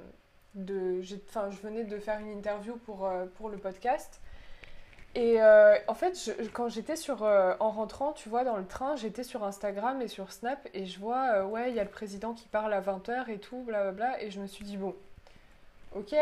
enfin, 1.28 1.50
je 1.52 1.58
venais 1.58 1.84
de 1.84 1.98
faire 2.00 2.20
une 2.20 2.32
interview 2.32 2.76
pour, 2.78 3.10
pour 3.38 3.50
le 3.50 3.58
podcast. 3.58 4.22
Et 5.16 5.42
euh, 5.42 5.78
en 5.88 5.94
fait, 5.94 6.30
quand 6.52 6.68
j'étais 6.68 6.98
sur 6.98 7.24
euh, 7.24 7.54
en 7.62 7.70
rentrant, 7.72 8.12
tu 8.12 8.28
vois, 8.28 8.44
dans 8.44 8.58
le 8.58 8.66
train, 8.66 8.98
j'étais 8.98 9.24
sur 9.24 9.46
Instagram 9.46 10.02
et 10.02 10.10
sur 10.10 10.34
Snap 10.34 10.68
et 10.74 10.86
je 10.86 11.00
vois, 11.00 11.36
euh, 11.36 11.46
ouais, 11.46 11.70
il 11.70 11.76
y 11.76 11.80
a 11.80 11.86
le 11.86 11.90
président 11.90 12.34
qui 12.34 12.50
parle 12.50 12.74
à 12.74 12.82
20h 12.82 13.30
et 13.30 13.40
tout, 13.40 13.64
blablabla. 13.64 14.22
Et 14.22 14.30
je 14.30 14.42
me 14.42 14.48
suis 14.48 14.66
dit, 14.66 14.76
bon, 14.76 14.94
ok, 15.96 16.14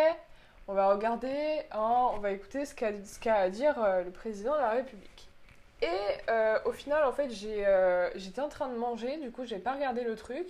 on 0.68 0.74
va 0.75 0.90
regarder, 0.90 1.63
hein, 1.72 2.10
on 2.13 2.20
va 2.20 2.32
écouter 2.32 2.66
ce 2.66 2.75
qu'a 2.75 3.36
à 3.36 3.50
dire 3.50 3.75
le 4.06 4.12
président 4.12 4.54
de 4.54 4.60
la 4.60 4.70
République. 4.70 5.28
Et 5.84 6.32
au 6.66 6.72
final, 6.72 7.04
en 7.04 7.12
fait, 7.12 7.30
j'étais 7.30 8.42
en 8.42 8.50
train 8.50 8.70
de 8.70 8.78
manger, 8.78 9.18
du 9.18 9.32
coup, 9.32 9.46
j'ai 9.46 9.60
pas 9.60 9.74
regardé 9.74 10.04
le 10.04 10.16
truc. 10.16 10.48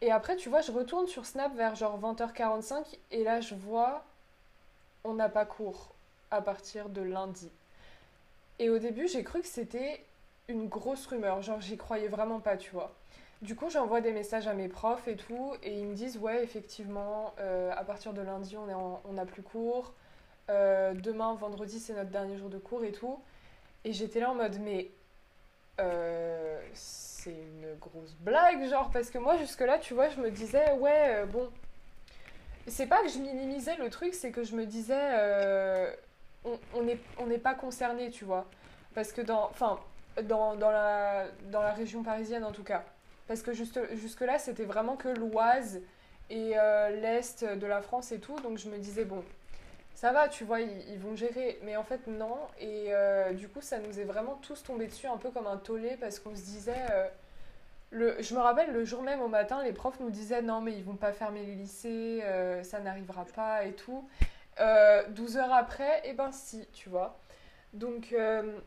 Et 0.00 0.10
après, 0.10 0.36
tu 0.36 0.48
vois, 0.48 0.60
je 0.60 0.72
retourne 0.72 1.06
sur 1.06 1.24
Snap 1.24 1.54
vers 1.54 1.76
genre 1.76 1.98
20h45 1.98 2.98
et 3.10 3.24
là, 3.24 3.40
je 3.40 3.54
vois, 3.54 4.04
on 5.04 5.14
n'a 5.14 5.28
pas 5.28 5.46
cours 5.46 5.94
à 6.30 6.42
partir 6.42 6.88
de 6.88 7.00
lundi. 7.00 7.50
Et 8.58 8.68
au 8.68 8.78
début, 8.78 9.08
j'ai 9.08 9.24
cru 9.24 9.40
que 9.40 9.46
c'était 9.46 10.04
une 10.48 10.68
grosse 10.68 11.06
rumeur, 11.06 11.40
genre 11.42 11.60
j'y 11.60 11.76
croyais 11.76 12.08
vraiment 12.08 12.40
pas, 12.40 12.56
tu 12.56 12.70
vois. 12.72 12.92
Du 13.40 13.56
coup, 13.56 13.70
j'envoie 13.70 14.00
des 14.00 14.12
messages 14.12 14.46
à 14.46 14.54
mes 14.54 14.68
profs 14.68 15.08
et 15.08 15.16
tout, 15.16 15.54
et 15.62 15.78
ils 15.78 15.86
me 15.86 15.94
disent 15.94 16.18
ouais, 16.18 16.42
effectivement, 16.42 17.34
euh, 17.38 17.72
à 17.74 17.84
partir 17.84 18.12
de 18.12 18.20
lundi, 18.20 18.56
on 18.56 19.12
n'a 19.12 19.26
plus 19.26 19.42
cours. 19.42 19.94
Euh, 20.50 20.92
demain, 20.94 21.34
vendredi, 21.34 21.80
c'est 21.80 21.94
notre 21.94 22.10
dernier 22.10 22.36
jour 22.36 22.50
de 22.50 22.58
cours 22.58 22.84
et 22.84 22.92
tout. 22.92 23.18
Et 23.84 23.92
j'étais 23.92 24.20
là 24.20 24.30
en 24.30 24.34
mode 24.34 24.58
mais 24.60 24.90
euh, 25.80 26.60
c'est 26.72 27.30
une 27.32 27.74
grosse 27.80 28.14
blague, 28.20 28.68
genre 28.68 28.90
parce 28.90 29.10
que 29.10 29.18
moi 29.18 29.36
jusque 29.36 29.60
là, 29.60 29.78
tu 29.78 29.94
vois, 29.94 30.08
je 30.08 30.20
me 30.20 30.30
disais 30.30 30.72
ouais, 30.72 31.24
bon, 31.26 31.50
c'est 32.66 32.86
pas 32.86 33.02
que 33.02 33.08
je 33.08 33.18
minimisais 33.18 33.76
le 33.76 33.90
truc, 33.90 34.14
c'est 34.14 34.30
que 34.30 34.44
je 34.44 34.54
me 34.54 34.66
disais 34.66 35.94
on 36.74 36.82
n'est 36.82 36.98
on 37.18 37.28
pas 37.38 37.54
concerné, 37.54 38.10
tu 38.10 38.24
vois. 38.24 38.46
Parce 38.94 39.12
que 39.12 39.20
dans, 39.20 39.44
enfin, 39.44 39.78
dans, 40.22 40.54
dans, 40.54 40.70
la, 40.70 41.26
dans 41.50 41.62
la 41.62 41.72
région 41.72 42.02
parisienne 42.02 42.44
en 42.44 42.52
tout 42.52 42.62
cas. 42.62 42.84
Parce 43.26 43.42
que 43.42 43.52
jusque-là, 43.52 44.38
c'était 44.38 44.64
vraiment 44.64 44.96
que 44.96 45.08
l'Oise 45.08 45.80
et 46.30 46.52
euh, 46.56 46.90
l'Est 46.90 47.44
de 47.44 47.66
la 47.66 47.80
France 47.80 48.12
et 48.12 48.20
tout. 48.20 48.38
Donc 48.40 48.58
je 48.58 48.68
me 48.68 48.78
disais, 48.78 49.04
bon, 49.04 49.24
ça 49.94 50.12
va, 50.12 50.28
tu 50.28 50.44
vois, 50.44 50.60
ils, 50.60 50.98
vont 50.98 51.16
gérer. 51.16 51.58
Mais 51.62 51.76
en 51.76 51.84
fait, 51.84 52.06
non. 52.06 52.36
Et 52.58 52.86
euh, 52.88 53.32
du 53.32 53.48
coup, 53.48 53.60
ça 53.60 53.78
nous 53.78 54.00
est 54.00 54.04
vraiment 54.04 54.36
tous 54.42 54.62
tombé 54.62 54.86
dessus 54.86 55.06
un 55.06 55.16
peu 55.16 55.30
comme 55.30 55.46
un 55.46 55.56
tollé 55.56 55.96
parce 56.00 56.18
qu'on 56.18 56.34
se 56.34 56.42
disait. 56.42 56.84
Euh, 56.90 57.08
le, 57.90 58.20
je 58.20 58.34
me 58.34 58.40
rappelle 58.40 58.72
le 58.72 58.84
jour 58.84 59.02
même 59.02 59.20
au 59.20 59.28
matin, 59.28 59.62
les 59.62 59.72
profs 59.72 60.00
nous 60.00 60.10
disaient 60.10 60.42
non, 60.42 60.60
mais 60.60 60.72
ils 60.72 60.82
vont 60.82 60.96
pas 60.96 61.12
fermer 61.12 61.46
les 61.46 61.54
lycées, 61.54 62.24
ça 62.64 62.80
n'arrivera 62.80 63.24
pas 63.24 63.64
et 63.66 63.72
tout. 63.72 64.04
12 64.58 64.60
euh, 64.60 65.40
heures 65.40 65.52
après, 65.52 65.98
et 66.04 66.10
eh 66.10 66.12
ben 66.12 66.30
si, 66.32 66.66
tu 66.72 66.88
vois. 66.88 67.18
Donc, 67.72 68.12
euh, 68.12 68.58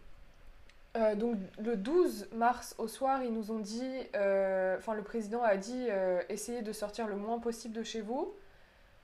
euh, 0.98 1.16
donc 1.16 1.38
le 1.60 1.78
12 1.78 2.30
mars 2.34 2.76
au 2.78 2.88
soir, 2.88 3.24
ils 3.24 3.34
nous 3.34 3.52
ont 3.52 3.60
dit, 3.60 4.00
enfin 4.14 4.94
le 4.94 5.04
président 5.04 5.44
a 5.44 5.58
dit, 5.58 5.88
essayez 6.30 6.62
de 6.62 6.72
sortir 6.74 7.08
le 7.08 7.16
moins 7.16 7.40
possible 7.40 7.74
de 7.76 7.84
chez 7.84 8.02
vous. 8.02 8.34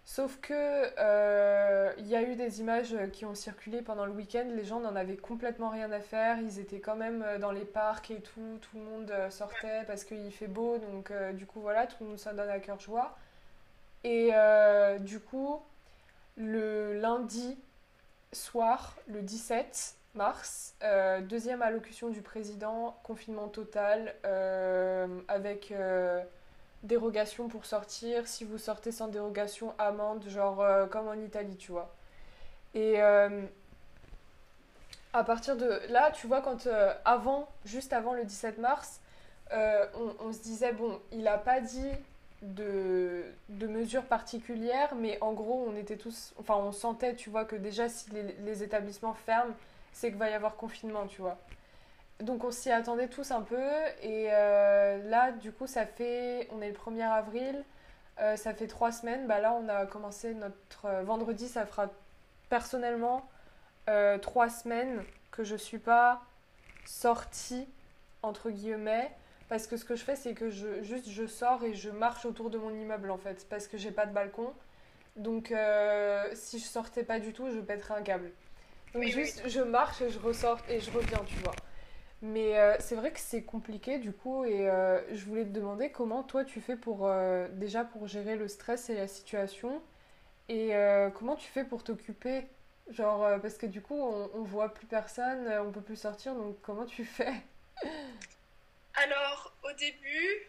Sauf 0.06 0.40
que 0.42 2.00
il 2.00 2.08
y 2.08 2.16
a 2.16 2.22
eu 2.22 2.36
des 2.36 2.60
images 2.60 2.96
qui 3.14 3.26
ont 3.26 3.36
circulé 3.36 3.82
pendant 3.82 4.06
le 4.06 4.12
week-end, 4.12 4.46
les 4.54 4.66
gens 4.66 4.80
n'en 4.80 4.96
avaient 4.96 5.18
complètement 5.18 5.70
rien 5.70 5.92
à 5.92 6.02
faire, 6.02 6.38
ils 6.40 6.60
étaient 6.60 6.82
quand 6.82 6.96
même 6.98 7.26
dans 7.40 7.52
les 7.52 7.66
parcs 7.66 8.12
et 8.12 8.20
tout, 8.20 8.60
tout 8.62 8.78
le 8.78 8.84
monde 8.84 9.14
sortait 9.30 9.84
parce 9.88 10.04
qu'il 10.04 10.32
fait 10.32 10.48
beau, 10.48 10.78
donc 10.78 11.14
du 11.34 11.46
coup 11.46 11.62
voilà, 11.62 11.88
tout 11.88 11.96
le 12.02 12.10
monde 12.10 12.20
s'en 12.20 12.34
donne 12.34 12.50
à 12.50 12.60
cœur 12.60 12.80
joie. 12.80 13.18
Et 14.04 14.32
du 15.00 15.22
coup, 15.22 15.62
le 16.36 16.94
lundi 16.94 17.58
soir, 18.34 18.98
le 19.08 19.22
17 19.22 19.96
mars, 20.16 20.76
euh, 20.84 21.22
deuxième 21.22 21.62
allocution 21.62 22.10
du 22.10 22.22
président, 22.22 22.98
confinement 23.04 23.48
total, 23.48 24.16
euh, 24.26 25.08
avec 25.28 25.72
euh, 25.72 26.24
dérogation 26.84 27.48
pour 27.48 27.66
sortir. 27.66 28.28
Si 28.28 28.44
vous 28.44 28.58
sortez 28.58 28.92
sans 28.92 29.08
dérogation, 29.08 29.74
amende, 29.78 30.24
genre 30.28 30.66
comme 30.90 31.08
en 31.08 31.14
Italie, 31.14 31.58
tu 31.58 31.72
vois. 31.72 31.94
Et 32.74 33.00
à 33.02 33.30
partir 35.24 35.56
de 35.58 35.82
là, 35.90 36.12
tu 36.12 36.28
vois, 36.28 36.42
quand 36.42 36.68
avant, 37.06 37.48
juste 37.66 37.94
avant 37.94 38.14
le 38.14 38.26
17 38.26 38.58
mars, 38.58 39.00
on, 39.52 40.34
se 40.34 40.42
disait, 40.42 40.74
bon, 40.74 41.00
il 41.12 41.24
n'a 41.24 41.38
pas 41.38 41.62
dit 41.62 41.92
de, 42.44 43.24
de, 43.50 43.68
mesures 43.68 44.04
particulières, 44.04 44.94
mais 44.96 45.18
en 45.22 45.34
gros, 45.34 45.66
on 45.68 45.76
était 45.76 45.96
tous, 45.96 46.34
enfin, 46.40 46.56
on 46.56 46.72
sentait, 46.72 47.16
tu 47.16 47.30
vois, 47.30 47.46
que 47.46 47.56
déjà, 47.56 47.90
si 47.90 48.10
les, 48.12 48.64
établissements 48.64 49.14
ferment, 49.14 49.54
c'est 49.94 50.10
qu'il 50.10 50.18
va 50.18 50.30
y 50.30 50.34
avoir 50.34 50.56
confinement, 50.56 51.08
tu 51.08 51.22
vois. 51.22 51.38
Donc, 52.20 52.44
on 52.44 52.52
s'y 52.52 52.72
attendait 52.72 53.08
tous 53.08 53.32
un 53.32 53.42
peu, 53.42 53.70
et 54.02 54.28
euh, 54.32 55.10
là, 55.10 55.32
du 55.32 55.52
coup, 55.52 55.68
ça 55.68 55.86
fait, 55.86 56.48
on 56.52 56.62
est 56.62 56.70
le 56.70 56.76
1er 56.76 57.10
avril, 57.10 57.64
euh, 58.20 58.36
ça 58.36 58.54
fait 58.54 58.68
trois 58.68 58.92
semaines, 58.92 59.28
bah 59.28 59.40
là, 59.40 59.54
on 59.54 59.68
a 59.68 59.86
commencé 59.86 60.34
notre 60.36 60.86
euh, 60.86 61.04
vendredi, 61.04 61.48
ça 61.48 61.66
fera 61.66 61.90
personnellement 62.50 63.28
trois 64.22 64.48
semaines 64.48 65.04
que 65.32 65.44
je 65.44 65.58
suis 65.58 65.80
pas 65.80 66.22
sortie, 66.86 67.68
entre 68.22 68.50
guillemets, 68.50 69.12
parce 69.50 69.68
que 69.68 69.76
ce 69.76 69.84
que 69.84 69.98
je 69.98 70.04
fais, 70.06 70.16
c'est 70.16 70.34
que 70.34 70.50
je, 70.50 70.82
juste 70.84 71.10
je 71.10 71.28
sors 71.28 71.66
et 71.66 71.74
je 71.74 71.90
marche 71.90 72.26
autour 72.26 72.50
de 72.50 72.58
mon 72.58 72.70
immeuble 72.70 73.12
en 73.12 73.18
fait, 73.18 73.46
parce 73.50 73.68
que 73.68 73.78
j'ai 73.78 73.92
pas 73.92 74.06
de 74.06 74.14
balcon. 74.14 74.54
Donc 75.18 75.54
si 76.34 76.60
je 76.60 76.64
sortais 76.64 77.04
pas 77.04 77.20
du 77.20 77.34
tout, 77.34 77.52
je 77.52 77.60
pèterais 77.60 77.96
un 77.96 78.04
câble. 78.04 78.32
Donc 78.94 79.04
juste 79.04 79.42
je 79.50 79.60
marche 79.60 80.02
et 80.02 80.10
je 80.10 80.20
ressors 80.20 80.60
et 80.70 80.80
je 80.80 80.90
reviens, 80.92 81.20
tu 81.26 81.36
vois. 81.40 81.56
Mais 82.24 82.58
euh, 82.58 82.76
c'est 82.80 82.96
vrai 82.96 83.12
que 83.12 83.20
c'est 83.20 83.44
compliqué 83.44 84.00
du 84.00 84.14
coup 84.14 84.46
et 84.46 84.68
euh, 84.70 85.02
je 85.14 85.26
voulais 85.26 85.44
te 85.44 85.50
demander 85.50 85.92
comment 85.92 86.24
toi 86.24 86.46
tu 86.46 86.62
fais 86.62 86.78
pour 86.78 87.10
déjà 87.52 87.84
pour 87.84 88.08
gérer 88.08 88.36
le 88.38 88.48
stress 88.48 88.90
et 88.90 88.96
la 88.96 89.08
situation 89.08 89.82
et 90.50 90.72
comment 91.16 91.36
tu 91.36 91.50
fais 91.52 91.66
pour 91.66 91.84
t'occuper? 91.84 92.48
Genre 92.90 93.42
parce 93.42 93.58
que 93.58 93.66
du 93.66 93.82
coup 93.82 93.96
on, 93.96 94.30
on 94.34 94.44
voit 94.44 94.74
plus 94.74 94.88
personne, 94.88 95.48
on 95.66 95.72
peut 95.72 95.82
plus 95.82 95.98
sortir 95.98 96.36
donc 96.36 96.62
comment 96.62 96.86
tu 96.86 97.06
fais? 97.06 97.34
Alors, 98.96 99.54
au 99.64 99.72
début, 99.74 100.44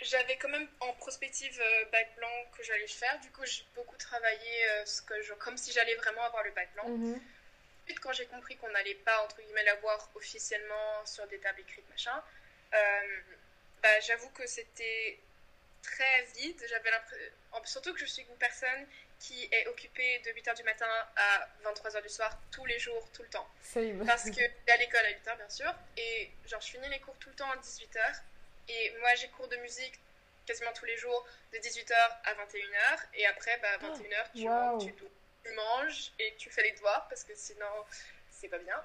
j'avais 0.00 0.36
quand 0.36 0.48
même 0.48 0.68
en 0.80 0.92
prospective 0.94 1.58
euh, 1.60 1.84
bac 1.90 2.14
blanc 2.16 2.28
que 2.56 2.62
j'allais 2.62 2.86
faire. 2.86 3.18
Du 3.20 3.30
coup, 3.30 3.44
j'ai 3.44 3.64
beaucoup 3.74 3.96
travaillé 3.96 4.64
euh, 4.70 4.84
ce 4.86 5.02
que 5.02 5.20
je, 5.22 5.34
comme 5.34 5.56
si 5.56 5.72
j'allais 5.72 5.96
vraiment 5.96 6.22
avoir 6.22 6.44
le 6.44 6.52
bac 6.52 6.68
blanc. 6.74 6.84
Mhm. 6.88 7.20
Ensuite, 7.88 8.00
quand 8.00 8.12
j'ai 8.12 8.26
compris 8.26 8.54
qu'on 8.58 8.68
n'allait 8.68 8.96
pas, 8.96 9.24
entre 9.24 9.40
guillemets, 9.40 9.64
l'avoir 9.64 10.10
officiellement 10.14 11.06
sur 11.06 11.26
des 11.28 11.38
tables 11.38 11.60
écrites, 11.60 11.88
machin, 11.88 12.22
euh, 12.74 13.20
bah, 13.82 14.00
j'avoue 14.00 14.28
que 14.30 14.46
c'était 14.46 15.18
très 15.82 16.22
vide. 16.36 16.62
J'avais 16.68 16.90
surtout 17.64 17.94
que 17.94 18.00
je 18.00 18.04
suis 18.04 18.20
une 18.24 18.36
personne 18.36 18.86
qui 19.18 19.48
est 19.50 19.66
occupée 19.68 20.18
de 20.18 20.32
8h 20.32 20.54
du 20.56 20.64
matin 20.64 20.86
à 21.16 21.48
23h 21.64 22.02
du 22.02 22.10
soir 22.10 22.38
tous 22.50 22.66
les 22.66 22.78
jours, 22.78 23.08
tout 23.14 23.22
le 23.22 23.28
temps. 23.28 23.48
Parce 24.04 24.24
que 24.24 24.70
à 24.70 24.76
l'école 24.76 25.06
à 25.06 25.12
8h 25.12 25.36
bien 25.38 25.48
sûr 25.48 25.74
et 25.96 26.30
genre 26.46 26.60
je 26.60 26.68
finis 26.68 26.88
les 26.90 27.00
cours 27.00 27.16
tout 27.16 27.30
le 27.30 27.34
temps 27.36 27.50
à 27.50 27.56
18h 27.56 28.20
et 28.68 28.94
moi 29.00 29.14
j'ai 29.14 29.28
cours 29.28 29.48
de 29.48 29.56
musique 29.56 29.94
quasiment 30.46 30.72
tous 30.72 30.84
les 30.84 30.96
jours 30.98 31.26
de 31.52 31.58
18h 31.58 31.94
à 31.94 32.34
21h 32.34 32.98
et 33.14 33.26
après 33.26 33.58
bah, 33.60 33.76
21h 33.78 34.78
tu, 34.78 34.94
tu 34.94 35.04
manges 35.54 36.12
et 36.18 36.34
tu 36.36 36.50
fais 36.50 36.62
les 36.62 36.72
devoirs 36.72 37.06
parce 37.08 37.24
que 37.24 37.34
sinon 37.34 37.66
c'est 38.30 38.48
pas 38.48 38.58
bien. 38.58 38.80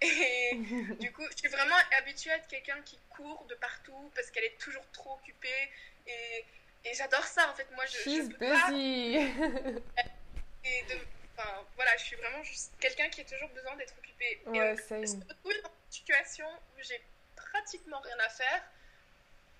Et 0.00 0.52
du 1.00 1.12
coup, 1.12 1.24
je 1.30 1.36
suis 1.36 1.48
vraiment 1.48 1.76
habituée 1.98 2.30
à 2.32 2.36
être 2.36 2.48
quelqu'un 2.48 2.80
qui 2.82 2.98
court 3.10 3.44
de 3.48 3.54
partout 3.56 4.10
parce 4.14 4.30
qu'elle 4.30 4.44
est 4.44 4.58
toujours 4.58 4.84
trop 4.92 5.14
occupée. 5.14 5.70
Et, 6.06 6.44
et 6.84 6.94
j'adore 6.94 7.24
ça 7.24 7.50
en 7.50 7.54
fait. 7.54 7.68
Moi, 7.72 7.84
je. 7.86 7.98
She's 7.98 8.28
busy! 8.28 9.16
et 10.64 10.82
de, 10.84 10.98
enfin, 11.36 11.64
voilà, 11.74 11.96
je 11.96 12.04
suis 12.04 12.16
vraiment 12.16 12.42
juste 12.42 12.72
quelqu'un 12.80 13.08
qui 13.08 13.22
a 13.22 13.24
toujours 13.24 13.48
besoin 13.50 13.76
d'être 13.76 13.94
occupé. 13.98 14.40
Ouais, 14.46 14.74
et 14.74 15.06
je 15.06 15.16
me 15.16 15.24
retrouve 15.24 15.52
dans 15.62 15.70
une 15.70 15.90
situation 15.90 16.48
où 16.48 16.82
j'ai 16.82 17.00
pratiquement 17.36 18.00
rien 18.00 18.18
à 18.20 18.28
faire. 18.28 18.62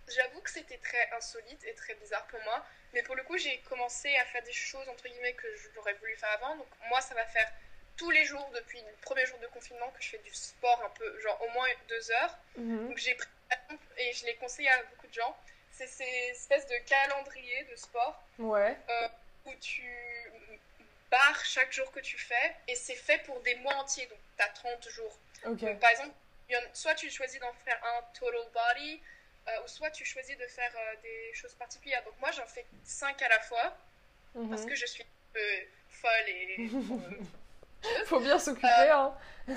J'avoue 0.08 0.40
que 0.40 0.50
c'était 0.50 0.78
très 0.78 1.10
insolite 1.16 1.62
et 1.64 1.74
très 1.74 1.94
bizarre 1.96 2.26
pour 2.28 2.40
moi. 2.44 2.64
Mais 2.94 3.02
pour 3.02 3.16
le 3.16 3.22
coup, 3.22 3.36
j'ai 3.36 3.58
commencé 3.68 4.14
à 4.16 4.24
faire 4.24 4.42
des 4.42 4.52
choses 4.52 4.88
entre 4.88 5.06
guillemets 5.08 5.34
que 5.34 5.46
j'aurais 5.74 5.94
voulu 5.94 6.16
faire 6.16 6.30
avant. 6.30 6.56
Donc, 6.56 6.68
moi, 6.88 7.00
ça 7.00 7.14
va 7.14 7.24
faire 7.26 7.50
tous 7.98 8.10
les 8.10 8.24
jours 8.24 8.48
depuis 8.54 8.78
le 8.78 8.92
premier 9.02 9.26
jour 9.26 9.38
de 9.40 9.46
confinement 9.48 9.90
que 9.90 10.02
je 10.02 10.10
fais 10.10 10.18
du 10.18 10.32
sport 10.32 10.80
un 10.84 10.90
peu, 10.90 11.20
genre 11.20 11.38
au 11.42 11.50
moins 11.50 11.66
deux 11.88 12.10
heures. 12.12 12.38
Mhm. 12.56 12.88
Donc 12.88 12.98
j'ai 12.98 13.14
pris 13.14 13.28
et 13.98 14.12
je 14.12 14.24
l'ai 14.24 14.36
conseillé 14.36 14.68
à 14.68 14.82
beaucoup 14.84 15.08
de 15.08 15.12
gens. 15.12 15.36
C'est 15.72 15.88
ces 15.88 16.30
espèces 16.30 16.66
de 16.66 16.76
calendrier 16.86 17.64
de 17.64 17.76
sport 17.76 18.22
ouais. 18.38 18.76
Euh, 18.88 19.08
où 19.46 19.54
tu 19.60 19.84
barres 21.10 21.44
chaque 21.44 21.72
jour 21.72 21.90
que 21.92 22.00
tu 22.00 22.18
fais 22.18 22.56
et 22.68 22.74
c'est 22.74 22.94
fait 22.94 23.18
pour 23.24 23.40
des 23.40 23.56
mois 23.56 23.74
entiers. 23.74 24.06
Donc 24.06 24.18
tu 24.36 24.44
as 24.44 24.48
30 24.48 24.88
jours. 24.88 25.18
par 25.80 25.90
exemple, 25.90 26.14
soit 26.72 26.94
tu 26.94 27.10
choisis 27.10 27.40
d'en 27.40 27.52
faire 27.64 27.80
un 27.84 28.02
total 28.18 28.40
body 28.54 29.02
euh, 29.48 29.64
ou 29.64 29.68
soit 29.68 29.90
tu 29.90 30.04
choisis 30.04 30.36
de 30.36 30.46
faire 30.46 30.72
euh, 30.76 30.94
des 31.02 31.34
choses 31.34 31.54
particulières. 31.54 32.02
Donc 32.04 32.14
moi 32.20 32.30
j'en 32.32 32.46
fais 32.46 32.66
5 32.84 33.20
à 33.22 33.28
la 33.28 33.40
fois 33.40 33.76
parce 34.34 34.62
mhm. 34.62 34.68
que 34.68 34.74
je 34.74 34.86
suis 34.86 35.02
un 35.02 35.32
peu 35.32 35.40
folle 35.88 36.28
et. 36.28 36.70
Faut 38.06 38.18
bien 38.20 38.38
s'occuper, 38.38 38.66
euh, 38.66 38.92
hein. 38.92 39.18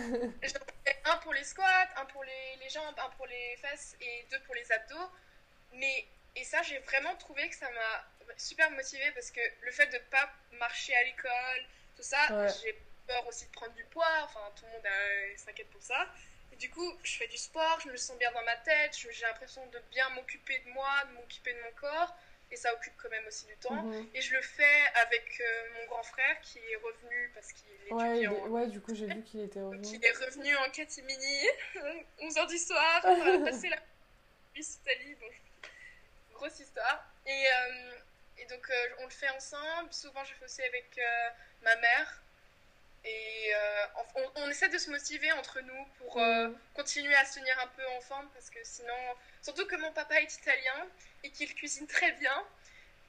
un 1.05 1.17
pour 1.17 1.33
les 1.33 1.43
squats, 1.43 1.89
un 1.95 2.05
pour 2.05 2.23
les, 2.23 2.55
les, 2.61 2.69
jambes, 2.69 2.93
un 2.97 3.09
pour 3.11 3.25
les 3.25 3.57
fesses 3.57 3.97
et 3.99 4.25
deux 4.29 4.39
pour 4.41 4.53
les 4.53 4.71
abdos. 4.71 5.11
Mais, 5.73 6.05
et 6.35 6.43
ça, 6.43 6.61
j'ai 6.61 6.77
vraiment 6.79 7.15
trouvé 7.15 7.49
que 7.49 7.55
ça 7.55 7.67
m'a 7.71 8.35
super 8.37 8.69
motivée 8.71 9.11
parce 9.13 9.31
que 9.31 9.41
le 9.61 9.71
fait 9.71 9.87
de 9.87 9.97
pas 10.11 10.29
marcher 10.59 10.93
à 10.95 11.03
l'école, 11.03 11.65
tout 11.95 12.03
ça, 12.03 12.47
j'ai 12.63 12.77
peur 13.07 13.25
aussi 13.27 13.45
de 13.45 13.51
prendre 13.51 13.73
du 13.73 13.83
poids. 13.85 14.05
Enfin, 14.23 14.39
tout 14.55 14.65
le 14.65 14.71
monde 14.71 14.85
euh, 14.85 15.33
s'inquiète 15.37 15.69
pour 15.71 15.81
ça. 15.81 16.07
Du 16.61 16.69
coup, 16.69 16.93
je 17.01 17.17
fais 17.17 17.27
du 17.27 17.37
sport, 17.37 17.79
je 17.83 17.89
me 17.89 17.97
sens 17.97 18.15
bien 18.19 18.31
dans 18.33 18.43
ma 18.43 18.55
tête, 18.57 18.95
j'ai 18.95 19.25
l'impression 19.25 19.65
de 19.73 19.79
bien 19.89 20.07
m'occuper 20.11 20.59
de 20.59 20.69
moi, 20.69 20.89
de 21.09 21.13
m'occuper 21.13 21.53
de 21.55 21.59
mon 21.59 21.71
corps 21.71 22.15
et 22.51 22.55
ça 22.55 22.71
occupe 22.71 22.93
quand 23.01 23.09
même 23.09 23.25
aussi 23.25 23.47
du 23.47 23.55
temps. 23.57 23.73
Mhm. 23.73 24.09
Et 24.13 24.21
je 24.21 24.35
le 24.35 24.41
fais 24.43 24.83
avec 24.93 25.41
euh, 25.41 25.69
mon 25.79 25.87
grand 25.87 26.03
frère 26.03 26.39
qui 26.41 26.59
est 26.59 26.75
revenu 26.75 27.31
parce 27.33 27.51
qu'il 27.51 27.87
est 27.87 27.91
ouais, 27.91 28.27
ouais, 28.27 28.67
du 28.67 28.79
coup 28.79 28.93
j'ai 28.93 29.07
vu 29.07 29.23
qu'il 29.23 29.39
était 29.41 29.59
revenu. 29.59 29.87
il 29.87 30.05
est 30.05 30.11
revenu 30.11 30.55
en 30.57 30.69
catimini, 30.69 31.47
11h 32.21 32.47
du 32.47 32.57
soir, 32.59 33.05
a 33.05 33.39
passé 33.43 33.67
la 33.67 33.77
Italie, 34.55 35.15
bon, 35.19 35.27
grosse 36.35 36.59
histoire. 36.59 37.11
Et, 37.25 37.31
euh, 37.31 37.91
et 38.37 38.45
donc 38.45 38.69
euh, 38.69 38.95
on 38.99 39.05
le 39.05 39.09
fait 39.09 39.29
ensemble, 39.29 39.91
souvent 39.91 40.23
je 40.25 40.35
fais 40.35 40.45
aussi 40.45 40.61
avec 40.61 40.99
ma 41.63 41.75
mère. 41.77 42.21
Et 43.03 43.53
on, 44.15 44.31
on, 44.43 44.49
essaie 44.49 44.69
de 44.69 44.77
se 44.77 44.91
motiver 44.91 45.31
entre 45.31 45.59
nous 45.61 45.85
pour 45.97 46.17
mhm. 46.17 46.55
continuer 46.75 47.15
à 47.15 47.25
se 47.25 47.39
tenir 47.39 47.57
un 47.59 47.67
peu 47.67 47.85
en 47.97 48.01
forme 48.01 48.29
parce 48.33 48.49
que 48.49 48.59
sinon, 48.63 48.93
surtout 49.41 49.65
que 49.65 49.75
mon 49.77 49.91
papa 49.91 50.21
est 50.21 50.35
italien, 50.35 50.87
et 51.23 51.31
qu'il 51.31 51.53
cuisine 51.53 51.87
très 51.87 52.11
bien. 52.13 52.45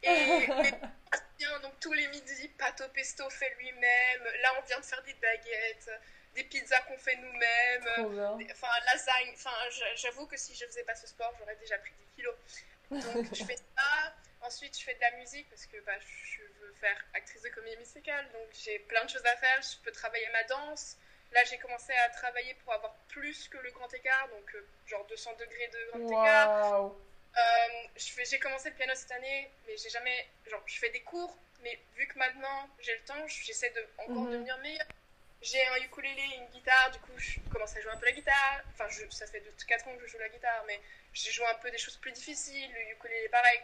Et 0.02 0.08
bien, 1.38 1.60
donc 1.60 1.78
tous 1.80 1.92
les 1.92 2.06
midis, 2.08 2.48
pâte 2.58 2.80
au 2.80 2.88
pesto 2.88 3.28
fait 3.30 3.54
lui-même. 3.58 4.24
Là, 4.42 4.54
on 4.58 4.62
vient 4.62 4.80
de 4.80 4.84
faire 4.84 5.02
des 5.04 5.14
baguettes, 5.14 5.90
des 6.34 6.44
pizzas 6.44 6.80
qu'on 6.82 6.98
fait 6.98 7.16
nous-mêmes. 7.16 8.38
Enfin, 8.50 8.68
lasagne. 8.86 9.32
Enfin, 9.34 9.54
j'avoue 9.96 10.26
que 10.26 10.36
si 10.36 10.54
je 10.54 10.66
faisais 10.66 10.84
pas 10.84 10.94
ce 10.94 11.06
sport, 11.06 11.32
j'aurais 11.38 11.56
déjà 11.56 11.78
pris 11.78 11.92
10 11.92 12.16
kilos. 12.16 12.34
Donc, 12.90 13.26
je 13.34 13.44
fais 13.44 13.56
ça. 13.56 14.14
Ensuite, 14.40 14.76
je 14.76 14.84
fais 14.84 14.94
de 14.94 15.00
la 15.00 15.12
musique 15.12 15.48
parce 15.48 15.66
que 15.66 15.78
bah, 15.82 15.92
je 16.00 16.42
veux 16.42 16.51
faire 16.82 17.04
actrice 17.14 17.42
de 17.42 17.48
comédie 17.50 17.76
musicale. 17.76 18.26
Donc, 18.32 18.48
j'ai 18.52 18.78
plein 18.80 19.04
de 19.04 19.10
choses 19.10 19.24
à 19.24 19.36
faire. 19.36 19.60
Je 19.62 19.78
peux 19.84 19.92
travailler 19.92 20.28
ma 20.32 20.44
danse. 20.44 20.96
Là, 21.32 21.40
j'ai 21.44 21.58
commencé 21.58 21.92
à 22.04 22.08
travailler 22.10 22.54
pour 22.62 22.72
avoir 22.74 22.94
plus 23.08 23.48
que 23.48 23.58
le 23.58 23.70
grand 23.70 23.92
écart. 23.94 24.28
Donc, 24.28 24.54
euh, 24.54 24.66
genre 24.86 25.06
200 25.06 25.30
degrés 25.38 25.68
de 25.68 25.90
grand 25.90 26.22
écart. 26.22 26.92
Euh, 27.34 27.88
j'ai 27.96 28.38
commencé 28.38 28.68
le 28.68 28.76
piano 28.76 28.92
cette 28.94 29.12
année, 29.12 29.50
mais 29.66 29.76
j'ai 29.78 29.88
jamais. 29.88 30.28
Genre, 30.50 30.62
je 30.66 30.78
fais 30.78 30.90
des 30.90 31.00
cours, 31.00 31.38
mais 31.62 31.78
vu 31.96 32.06
que 32.06 32.18
maintenant 32.18 32.68
j'ai 32.80 32.94
le 32.94 33.04
temps, 33.04 33.26
j'essaie 33.26 33.70
de 33.70 33.86
encore 34.02 34.24
mhm. 34.24 34.32
devenir 34.32 34.58
meilleure. 34.58 34.86
J'ai 35.40 35.66
un 35.68 35.76
ukulélé 35.76 36.22
et 36.22 36.36
une 36.36 36.48
guitare, 36.48 36.90
du 36.90 36.98
coup, 37.00 37.16
je 37.16 37.40
commence 37.50 37.74
à 37.74 37.80
jouer 37.80 37.90
un 37.90 37.96
peu 37.96 38.04
la 38.04 38.12
guitare. 38.12 38.60
Enfin, 38.72 38.86
je, 38.90 39.08
ça 39.10 39.26
fait 39.26 39.40
de 39.40 39.50
4 39.66 39.88
ans 39.88 39.96
que 39.96 40.06
je 40.06 40.12
joue 40.12 40.18
la 40.18 40.28
guitare, 40.28 40.62
mais 40.66 40.78
j'ai 41.14 41.32
joué 41.32 41.46
un 41.46 41.54
peu 41.54 41.70
des 41.70 41.78
choses 41.78 41.96
plus 41.96 42.12
difficiles. 42.12 42.70
Le 42.70 42.92
ukulélé, 42.92 43.28
pareil. 43.30 43.60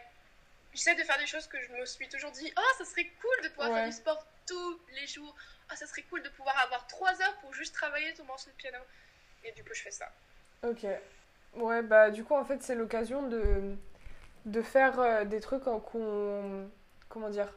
J'essaie 0.73 0.95
de 0.95 1.03
faire 1.03 1.17
des 1.17 1.25
choses 1.25 1.47
que 1.47 1.59
je 1.61 1.71
me 1.73 1.85
suis 1.85 2.07
toujours 2.07 2.31
dit 2.31 2.51
Oh, 2.57 2.73
ça 2.77 2.85
serait 2.85 3.09
cool 3.21 3.43
de 3.43 3.49
pouvoir 3.49 3.73
faire 3.73 3.85
du 3.85 3.91
sport 3.91 4.25
tous 4.45 4.79
les 4.99 5.07
jours. 5.07 5.35
Oh, 5.71 5.75
ça 5.75 5.87
serait 5.87 6.03
cool 6.03 6.21
de 6.21 6.29
pouvoir 6.29 6.57
avoir 6.59 6.85
3 6.87 7.21
heures 7.21 7.37
pour 7.41 7.53
juste 7.53 7.73
travailler 7.73 8.13
ton 8.13 8.23
morceau 8.25 8.49
de 8.49 8.55
piano. 8.55 8.77
Et 9.43 9.51
du 9.53 9.63
coup, 9.63 9.73
je 9.73 9.81
fais 9.81 9.91
ça. 9.91 10.09
Ok. 10.63 10.85
Ouais, 11.55 11.81
bah 11.81 12.11
du 12.11 12.23
coup, 12.23 12.35
en 12.35 12.45
fait, 12.45 12.61
c'est 12.61 12.75
l'occasion 12.75 13.23
de, 13.27 13.75
de 14.45 14.61
faire 14.61 14.99
euh, 14.99 15.25
des 15.25 15.39
trucs 15.39 15.63
qu'on. 15.63 16.69
Comment 17.07 17.29
dire 17.29 17.51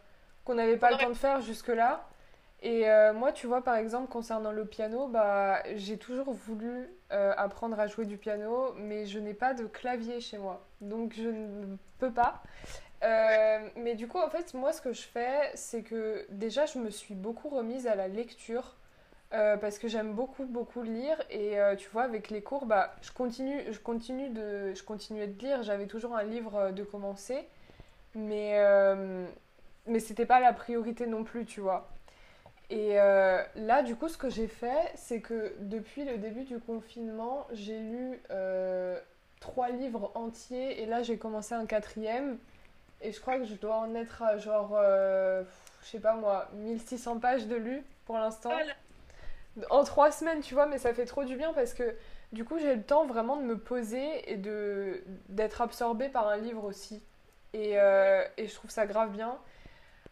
Qu'on 0.45 0.55
n'avait 0.55 0.79
pas 0.79 0.91
le 0.91 0.97
temps 0.97 1.11
de 1.11 1.15
faire 1.15 1.41
jusque-là. 1.41 2.09
Et 2.63 2.89
euh, 2.89 3.13
moi, 3.13 3.33
tu 3.33 3.49
vois, 3.49 3.63
par 3.63 3.75
exemple, 3.75 4.09
concernant 4.09 4.53
le 4.53 4.65
piano, 4.65 5.09
bah, 5.09 5.63
j'ai 5.75 5.99
toujours 5.99 6.33
voulu 6.33 6.89
euh, 7.11 7.35
apprendre 7.37 7.79
à 7.79 7.89
jouer 7.89 8.07
du 8.07 8.17
piano, 8.17 8.73
mais 8.77 9.05
je 9.05 9.19
n'ai 9.19 9.35
pas 9.35 9.53
de 9.53 9.67
clavier 9.67 10.21
chez 10.21 10.39
moi. 10.39 10.65
Donc, 10.81 11.15
je 11.17 11.29
ne 11.29 11.77
peux 11.99 12.13
pas. 12.13 12.41
Mais 13.77 13.95
du 13.95 14.09
coup, 14.09 14.19
en 14.19 14.31
fait, 14.31 14.55
moi, 14.55 14.73
ce 14.73 14.81
que 14.81 14.93
je 14.93 15.03
fais, 15.03 15.51
c'est 15.55 15.83
que 15.83 16.27
déjà, 16.31 16.67
je 16.67 16.79
me 16.79 16.91
suis 16.91 17.15
beaucoup 17.15 17.49
remise 17.49 17.87
à 17.87 17.95
la 17.95 18.09
lecture. 18.09 18.77
Euh, 19.35 19.57
parce 19.57 19.79
que 19.79 19.89
j'aime 19.89 20.13
beaucoup 20.13 20.45
beaucoup 20.45 20.83
lire. 20.83 21.17
Et 21.31 21.59
euh, 21.59 21.75
tu 21.75 21.89
vois 21.91 22.03
avec 22.03 22.29
les 22.29 22.43
cours 22.43 22.67
bah 22.67 22.95
je 23.01 23.11
continue 23.13 23.63
je 23.71 23.79
continue 23.79 24.29
de 24.29 24.75
je 24.75 24.83
continuais 24.83 25.27
de 25.27 25.39
lire. 25.43 25.63
J'avais 25.63 25.87
toujours 25.87 26.15
un 26.17 26.23
livre 26.23 26.57
euh, 26.57 26.73
de 26.73 26.85
commencer. 26.85 27.49
Mais 28.15 28.59
mais 29.87 30.01
c'était 30.01 30.27
pas 30.27 30.41
la 30.41 30.53
priorité 30.53 31.07
non 31.07 31.25
plus 31.25 31.47
tu 31.47 31.61
vois. 31.61 31.89
Et 32.71 32.95
là 32.95 33.83
du 33.83 33.97
coup 33.97 34.09
ce 34.09 34.19
que 34.19 34.29
j'ai 34.31 34.49
fait 34.49 34.93
c'est 34.97 35.21
que 35.21 35.55
depuis 35.61 36.05
le 36.05 36.19
début 36.19 36.45
du 36.45 36.59
confinement 36.59 37.47
j'ai 37.53 37.79
lu 37.79 38.21
trois 39.41 39.71
livres 39.71 40.13
entiers. 40.15 40.83
Et 40.83 40.87
là 40.87 41.03
j'ai 41.03 41.17
commencé 41.17 41.55
un 41.55 41.65
quatrième 41.67 42.39
et 43.03 43.13
je 43.13 43.21
crois 43.21 43.39
que 43.39 43.45
je 43.45 43.55
dois 43.55 43.77
en 43.77 43.95
être 43.95 44.23
à 44.23 44.39
genre 44.39 44.77
je 45.83 45.87
sais 45.87 46.01
pas 46.01 46.15
moi 46.15 46.49
1600 46.55 47.19
pages 47.19 47.47
de 47.47 47.57
lu 47.57 47.85
pour 48.07 48.17
l'instant 48.19 48.51
oh 48.53 48.71
en 49.71 49.85
trois 49.85 50.11
semaines, 50.11 50.41
tu 50.41 50.55
vois, 50.55 50.67
mais 50.67 50.79
ça 50.79 50.95
fait 50.95 51.05
trop 51.05 51.25
du 51.25 51.37
bien 51.37 51.53
parce 51.53 51.75
que 51.75 51.95
du 52.33 52.45
coup, 52.45 52.59
j'ai 52.59 52.75
le 52.75 52.83
temps 52.83 53.07
vraiment 53.07 53.37
de 53.37 53.43
me 53.43 53.59
poser 53.59 54.31
et 54.31 54.37
de 54.37 55.03
d'être 55.29 55.61
absorbée 55.61 56.09
par 56.09 56.29
un 56.29 56.39
livre 56.39 56.65
aussi. 56.65 57.03
Et, 57.53 57.79
euh, 57.79 58.25
et, 58.39 58.49
je 58.49 58.55
trouve 58.55 58.71
ça 58.71 58.87
grave 58.87 59.11
bien. 59.11 59.37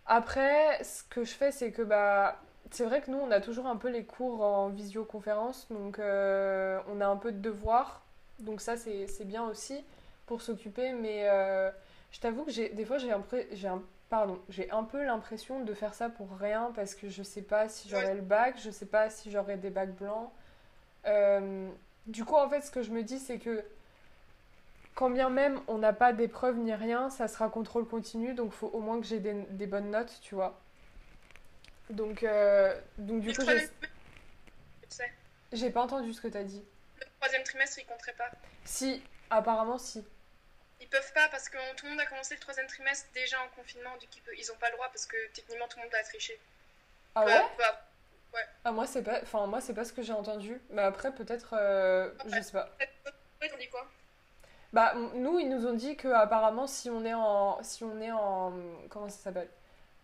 Après, 0.06 0.82
ce 0.84 1.02
que 1.04 1.24
je 1.24 1.32
fais, 1.32 1.52
c'est 1.52 1.72
que 1.72 1.82
bah, 1.82 2.36
c'est 2.70 2.84
vrai 2.84 3.00
que 3.00 3.10
nous, 3.10 3.18
on 3.18 3.30
a 3.30 3.40
toujours 3.40 3.66
un 3.66 3.76
peu 3.76 3.88
les 3.88 4.04
cours 4.04 4.42
en 4.42 4.68
visioconférence, 4.68 5.66
donc 5.70 5.98
euh, 5.98 6.78
on 6.88 7.00
a 7.00 7.06
un 7.06 7.16
peu 7.16 7.32
de 7.32 7.38
devoirs. 7.38 8.02
Donc 8.40 8.60
ça, 8.60 8.76
c'est 8.76 9.24
bien 9.24 9.44
aussi 9.44 9.84
pour 10.26 10.42
s'occuper. 10.42 10.92
Mais 10.92 11.28
euh, 11.30 11.70
je 12.12 12.20
t'avoue 12.20 12.44
que 12.44 12.74
des 12.74 12.84
fois, 12.84 12.98
j'ai 12.98 13.10
un, 13.12 13.24
un 13.64 13.82
Pardon, 14.10 14.42
j'ai 14.48 14.68
un 14.72 14.82
peu 14.82 15.04
l'impression 15.04 15.62
de 15.62 15.72
faire 15.72 15.94
ça 15.94 16.08
pour 16.08 16.36
rien 16.36 16.72
parce 16.74 16.96
que 16.96 17.08
je 17.08 17.22
sais 17.22 17.42
pas 17.42 17.68
si 17.68 17.88
j'aurai 17.88 18.14
le 18.14 18.22
bac, 18.22 18.56
je 18.60 18.68
sais 18.68 18.86
pas 18.86 19.08
si 19.08 19.30
j'aurai 19.30 19.56
des 19.56 19.70
bacs 19.70 19.94
blancs. 19.94 20.32
Euh, 21.06 21.70
du 22.08 22.24
coup, 22.24 22.34
en 22.34 22.48
fait, 22.48 22.60
ce 22.62 22.72
que 22.72 22.82
je 22.82 22.90
me 22.90 23.04
dis, 23.04 23.20
c'est 23.20 23.38
que 23.38 23.64
quand 24.96 25.10
bien 25.10 25.30
même 25.30 25.60
on 25.68 25.78
n'a 25.78 25.92
pas 25.92 26.12
d'épreuve 26.12 26.58
ni 26.58 26.74
rien, 26.74 27.08
ça 27.08 27.28
sera 27.28 27.48
contrôle 27.48 27.86
continu, 27.86 28.34
donc 28.34 28.50
faut 28.50 28.66
au 28.66 28.80
moins 28.80 29.00
que 29.00 29.06
j'ai 29.06 29.20
des, 29.20 29.66
bonnes 29.68 29.90
notes, 29.90 30.18
tu 30.22 30.34
vois. 30.34 30.60
Donc, 31.88 32.24
euh, 32.24 32.76
donc 32.98 33.20
du 33.20 33.32
coup, 33.32 33.42
j'ai 35.52 35.70
pas 35.70 35.82
entendu 35.82 36.12
ce 36.12 36.20
que 36.20 36.26
tu 36.26 36.36
as 36.36 36.44
dit. 36.44 36.64
Le 36.98 37.06
troisième 37.20 37.44
trimestre, 37.44 37.78
il 37.78 37.86
compterait 37.86 38.14
pas 38.14 38.28
Si, 38.64 39.00
apparemment, 39.30 39.78
si. 39.78 40.04
Ils 40.80 40.88
peuvent 40.88 41.12
pas 41.12 41.28
parce 41.28 41.48
que 41.48 41.58
tout 41.76 41.86
le 41.86 41.90
monde 41.92 42.00
a 42.00 42.06
commencé 42.06 42.34
le 42.34 42.40
troisième 42.40 42.66
trimestre 42.66 43.08
déjà 43.14 43.36
en 43.42 43.48
confinement, 43.48 43.96
du 43.98 44.06
coup 44.06 44.18
ils 44.36 44.50
ont 44.50 44.56
pas 44.56 44.68
le 44.70 44.76
droit 44.76 44.88
parce 44.88 45.06
que 45.06 45.16
techniquement 45.34 45.68
tout 45.68 45.78
le 45.78 45.84
monde 45.84 45.94
a 45.94 46.02
triché. 46.02 46.40
Ah 47.14 47.24
ouais 47.24 47.42
bah, 47.58 47.86
ouais. 48.34 48.44
Ah 48.64 48.72
moi 48.72 48.86
c'est 48.86 49.02
pas, 49.02 49.20
enfin 49.22 49.46
moi 49.46 49.60
c'est 49.60 49.74
pas 49.74 49.84
ce 49.84 49.92
que 49.92 50.02
j'ai 50.02 50.12
entendu. 50.12 50.60
Mais 50.70 50.82
après 50.82 51.12
peut-être, 51.12 51.54
euh, 51.54 52.10
je 52.26 52.40
sais 52.40 52.52
pas. 52.52 52.70
T'en 53.40 53.56
dis 53.58 53.68
quoi? 53.68 53.86
Bah 54.72 54.94
nous 54.94 55.38
ils 55.38 55.48
nous 55.48 55.66
ont 55.66 55.74
dit 55.74 55.96
que 55.96 56.08
apparemment 56.08 56.66
si 56.66 56.90
on 56.90 57.04
est 57.04 57.14
en, 57.14 57.62
si 57.62 57.84
on 57.84 58.00
est 58.00 58.12
en, 58.12 58.52
comment 58.88 59.08
ça 59.08 59.18
s'appelle, 59.18 59.50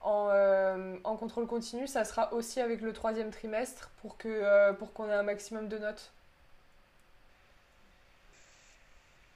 en, 0.01 0.29
euh, 0.31 0.97
en 1.05 1.17
contrôle 1.17 1.47
continu, 1.47 1.87
ça 1.87 2.05
sera 2.05 2.33
aussi 2.33 2.61
avec 2.61 2.81
le 2.81 2.93
troisième 2.93 3.31
trimestre 3.31 3.91
pour 4.03 4.19
que, 4.19 4.29
euh, 4.29 4.73
pour 4.73 4.93
qu'on 4.93 5.09
ait 5.09 5.15
un 5.15 5.23
maximum 5.23 5.69
de 5.69 5.79
notes. 5.79 6.13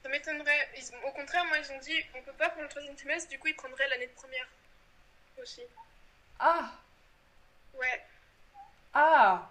m'étonnerait. 0.11 0.69
Au 1.05 1.11
contraire, 1.11 1.45
moi 1.45 1.57
ils 1.59 1.71
ont 1.71 1.79
dit 1.79 1.97
on 2.15 2.21
peut 2.21 2.33
pas 2.33 2.49
pour 2.49 2.61
le 2.61 2.67
troisième 2.69 2.95
trimestre, 2.95 3.29
du 3.29 3.39
coup 3.39 3.47
ils 3.47 3.55
prendraient 3.55 3.87
l'année 3.89 4.07
de 4.07 4.13
première 4.13 4.47
aussi. 5.41 5.61
Ah, 6.39 6.71
Ouais. 7.73 8.01
ah. 8.93 9.49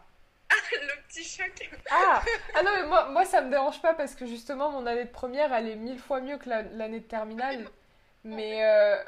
le 0.72 1.02
petit 1.08 1.24
choc. 1.24 1.70
Ah! 1.90 2.22
Ah 2.54 2.62
non, 2.62 2.70
mais 2.74 2.86
moi, 2.86 3.04
moi 3.10 3.24
ça 3.24 3.40
me 3.40 3.50
dérange 3.50 3.80
pas 3.80 3.94
parce 3.94 4.14
que 4.14 4.26
justement 4.26 4.70
mon 4.70 4.86
année 4.86 5.04
de 5.04 5.10
première 5.10 5.52
elle 5.54 5.68
est 5.68 5.76
mille 5.76 5.98
fois 5.98 6.20
mieux 6.20 6.38
que 6.38 6.48
la- 6.48 6.62
l'année 6.62 7.00
de 7.00 7.04
terminale. 7.06 7.68
Mais, 8.24 8.64
euh, 8.64 9.02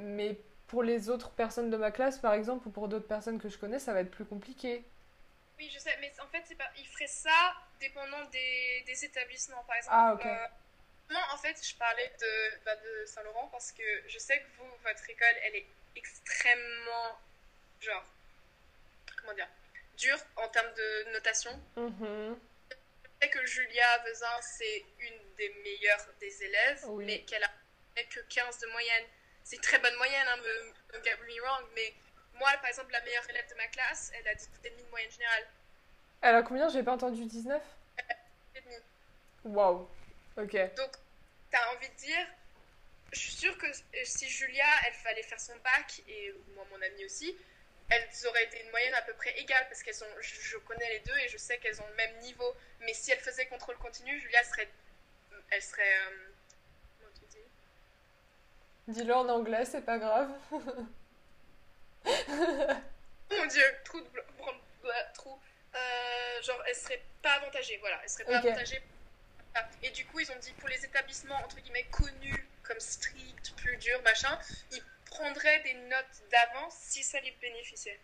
mais 0.00 0.38
pour 0.68 0.82
les 0.84 1.10
autres 1.10 1.30
personnes 1.30 1.70
de 1.70 1.76
ma 1.76 1.90
classe 1.90 2.18
par 2.18 2.34
exemple 2.34 2.68
ou 2.68 2.70
pour 2.70 2.88
d'autres 2.88 3.08
personnes 3.08 3.40
que 3.40 3.48
je 3.48 3.58
connais, 3.58 3.78
ça 3.78 3.92
va 3.92 4.00
être 4.00 4.10
plus 4.10 4.24
compliqué. 4.24 4.84
Oui, 5.58 5.70
je 5.72 5.78
sais, 5.78 5.96
mais 6.00 6.12
en 6.22 6.26
fait, 6.28 6.56
pas... 6.56 6.64
ils 6.78 6.86
feraient 6.86 7.06
ça 7.06 7.54
dépendant 7.80 8.24
des, 8.32 8.82
des 8.86 9.04
établissements, 9.04 9.62
par 9.66 9.76
exemple. 9.76 9.96
Ah, 9.96 10.14
ok. 10.14 10.26
Euh, 10.26 10.46
en 11.32 11.36
fait, 11.38 11.56
je 11.66 11.74
parlais 11.76 12.10
de, 12.20 12.64
bah, 12.64 12.76
de 12.76 13.04
Saint-Laurent 13.06 13.48
parce 13.52 13.72
que 13.72 13.82
je 14.08 14.18
sais 14.18 14.38
que 14.40 14.46
vous, 14.58 14.70
votre 14.84 15.10
école, 15.10 15.34
elle 15.42 15.56
est 15.56 15.66
extrêmement, 15.96 17.18
genre, 17.80 18.04
comment 19.20 19.34
dire, 19.34 19.48
dure 19.98 20.18
en 20.36 20.48
termes 20.48 20.72
de 20.74 21.12
notation. 21.12 21.50
Mhm. 21.76 22.38
Je 22.70 22.76
sais 23.26 23.30
que 23.30 23.46
Julia 23.46 23.98
Vezin, 23.98 24.40
c'est 24.42 24.84
une 25.00 25.34
des 25.36 25.48
meilleures 25.62 26.06
des 26.20 26.42
élèves, 26.44 26.82
Oui. 26.86 27.04
mais 27.04 27.20
qu'elle 27.22 27.44
a 27.44 27.50
que 28.10 28.20
15 28.20 28.58
de 28.58 28.66
moyenne. 28.68 29.04
C'est 29.44 29.56
une 29.56 29.62
très 29.62 29.78
bonne 29.78 29.94
moyenne, 29.96 30.26
hein, 30.28 30.36
me, 30.38 30.72
don't 30.92 31.04
get 31.04 31.16
me 31.26 31.40
wrong, 31.42 31.64
mais 31.74 31.92
moi, 32.34 32.50
par 32.60 32.66
exemple, 32.66 32.90
la 32.92 33.00
meilleure 33.02 33.28
élève 33.30 33.48
de 33.50 33.54
ma 33.54 33.66
classe, 33.68 34.10
elle 34.14 34.26
a 34.28 34.34
18,5 34.34 34.76
de 34.84 34.90
moyenne 34.90 35.10
générale. 35.10 35.46
Elle 36.22 36.34
a 36.36 36.42
combien? 36.42 36.68
J'ai 36.68 36.82
pas 36.82 36.92
entendu 36.92 37.24
19? 37.26 37.62
18,5. 38.54 38.80
Waouh. 39.44 39.88
Ok. 40.38 40.74
Donc, 40.76 40.92
t'as 41.52 41.74
envie 41.76 41.88
de 41.88 41.94
dire, 41.94 42.26
je 43.12 43.18
suis 43.20 43.32
sûre 43.32 43.56
que 43.58 43.66
si 44.04 44.28
Julia, 44.28 44.66
elle 44.86 44.94
fallait 44.94 45.22
faire 45.22 45.38
son 45.38 45.54
bac, 45.58 46.02
et 46.08 46.34
moi, 46.54 46.66
mon 46.70 46.82
amie 46.82 47.04
aussi, 47.04 47.36
elles 47.90 48.08
auraient 48.26 48.44
été 48.44 48.60
une 48.62 48.70
moyenne 48.70 48.94
à 48.94 49.02
peu 49.02 49.12
près 49.12 49.38
égale, 49.38 49.66
parce 49.68 49.82
qu'elles 49.82 50.02
ont, 50.02 50.20
je, 50.20 50.34
je 50.40 50.56
connais 50.58 50.88
les 50.88 51.00
deux 51.00 51.16
et 51.18 51.28
je 51.28 51.36
sais 51.36 51.58
qu'elles 51.58 51.80
ont 51.80 51.86
le 51.86 51.94
même 51.94 52.16
niveau. 52.20 52.56
Mais 52.80 52.94
si 52.94 53.12
elle 53.12 53.20
faisait 53.20 53.46
contrôle 53.46 53.76
continu, 53.76 54.18
Julia 54.18 54.42
serait, 54.44 54.68
elle 55.50 55.62
serait, 55.62 55.98
euh, 56.06 56.30
comment 56.98 57.12
tu 57.20 57.26
dis? 57.26 57.44
Dis-le 58.88 59.14
en 59.14 59.28
anglais, 59.28 59.66
c'est 59.66 59.82
pas 59.82 59.98
grave. 59.98 60.30
Mon 63.30 63.46
Dieu, 63.46 63.64
trou 63.84 64.00
de 64.00 64.08
trou. 65.14 65.38
Euh, 65.74 66.42
genre, 66.42 66.62
elle 66.66 66.74
serait 66.74 67.02
pas 67.22 67.32
avantagée, 67.34 67.76
voilà, 67.78 68.00
elle 68.02 68.08
serait 68.08 68.24
pas 68.24 68.38
Ok. 68.38 68.46
avantagée. 68.46 68.82
Et 69.82 69.90
du 69.90 70.04
coup, 70.06 70.20
ils 70.20 70.30
ont 70.30 70.38
dit 70.40 70.52
pour 70.58 70.68
les 70.68 70.84
établissements 70.84 71.36
entre 71.44 71.56
guillemets 71.60 71.86
connus 71.90 72.48
comme 72.62 72.78
strict, 72.80 73.54
plus 73.56 73.76
dur, 73.78 74.00
machin, 74.04 74.38
ils 74.70 74.82
prendraient 75.10 75.62
des 75.64 75.74
notes 75.74 76.22
d'avance 76.30 76.74
si 76.78 77.02
ça 77.02 77.18
les 77.20 77.32
bénéficiait. 77.40 77.98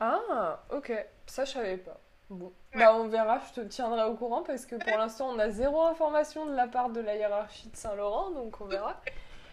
Ah, 0.00 0.64
ok. 0.70 0.92
Ça, 1.26 1.44
je 1.44 1.52
savais 1.52 1.76
pas. 1.76 2.00
Bon. 2.30 2.46
Ouais. 2.74 2.80
Bah, 2.80 2.94
on 2.94 3.08
verra, 3.08 3.40
je 3.48 3.60
te 3.60 3.66
tiendrai 3.66 4.04
au 4.04 4.14
courant 4.14 4.42
parce 4.42 4.64
que 4.64 4.76
pour 4.76 4.96
l'instant, 4.96 5.28
on 5.30 5.38
a 5.38 5.50
zéro 5.50 5.82
information 5.82 6.46
de 6.46 6.54
la 6.54 6.66
part 6.68 6.90
de 6.90 7.00
la 7.00 7.16
hiérarchie 7.16 7.68
de 7.68 7.76
Saint-Laurent, 7.76 8.30
donc 8.30 8.60
on 8.60 8.66
verra. 8.66 9.00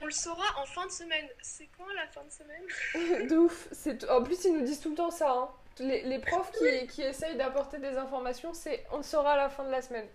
On 0.01 0.05
le 0.05 0.11
saura 0.11 0.45
en 0.61 0.65
fin 0.65 0.85
de 0.85 0.91
semaine. 0.91 1.27
C'est 1.41 1.67
quand 1.77 1.87
la 1.95 2.07
fin 2.07 2.23
de 2.23 2.29
semaine? 2.31 3.27
De 3.29 3.35
ouf. 3.37 3.67
C'est... 3.71 4.07
En 4.09 4.23
plus, 4.23 4.45
ils 4.45 4.53
nous 4.53 4.61
disent 4.63 4.79
tout 4.79 4.91
le 4.91 4.95
temps 4.95 5.09
ça. 5.11 5.31
hein. 5.31 5.49
Les, 5.79 6.03
les 6.03 6.19
profs 6.19 6.51
qui, 6.51 6.87
qui 6.87 7.01
essayent 7.01 7.35
d'apporter 7.35 7.79
des 7.79 7.97
informations, 7.97 8.53
c'est 8.53 8.85
on 8.91 8.97
le 8.97 9.03
saura 9.03 9.33
à 9.33 9.37
la 9.37 9.49
fin 9.49 9.63
de 9.63 9.71
la 9.71 9.81
semaine. 9.81 10.07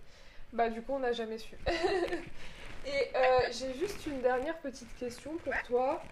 Bah, 0.52 0.68
du 0.68 0.82
coup, 0.82 0.92
on 0.92 0.98
n'a 0.98 1.12
jamais 1.12 1.38
su. 1.38 1.56
Et 2.86 3.10
euh, 3.16 3.20
j'ai 3.52 3.74
juste 3.74 4.06
une 4.06 4.20
dernière 4.22 4.58
petite 4.58 4.94
question 4.96 5.36
pour 5.44 5.54
toi. 5.62 6.02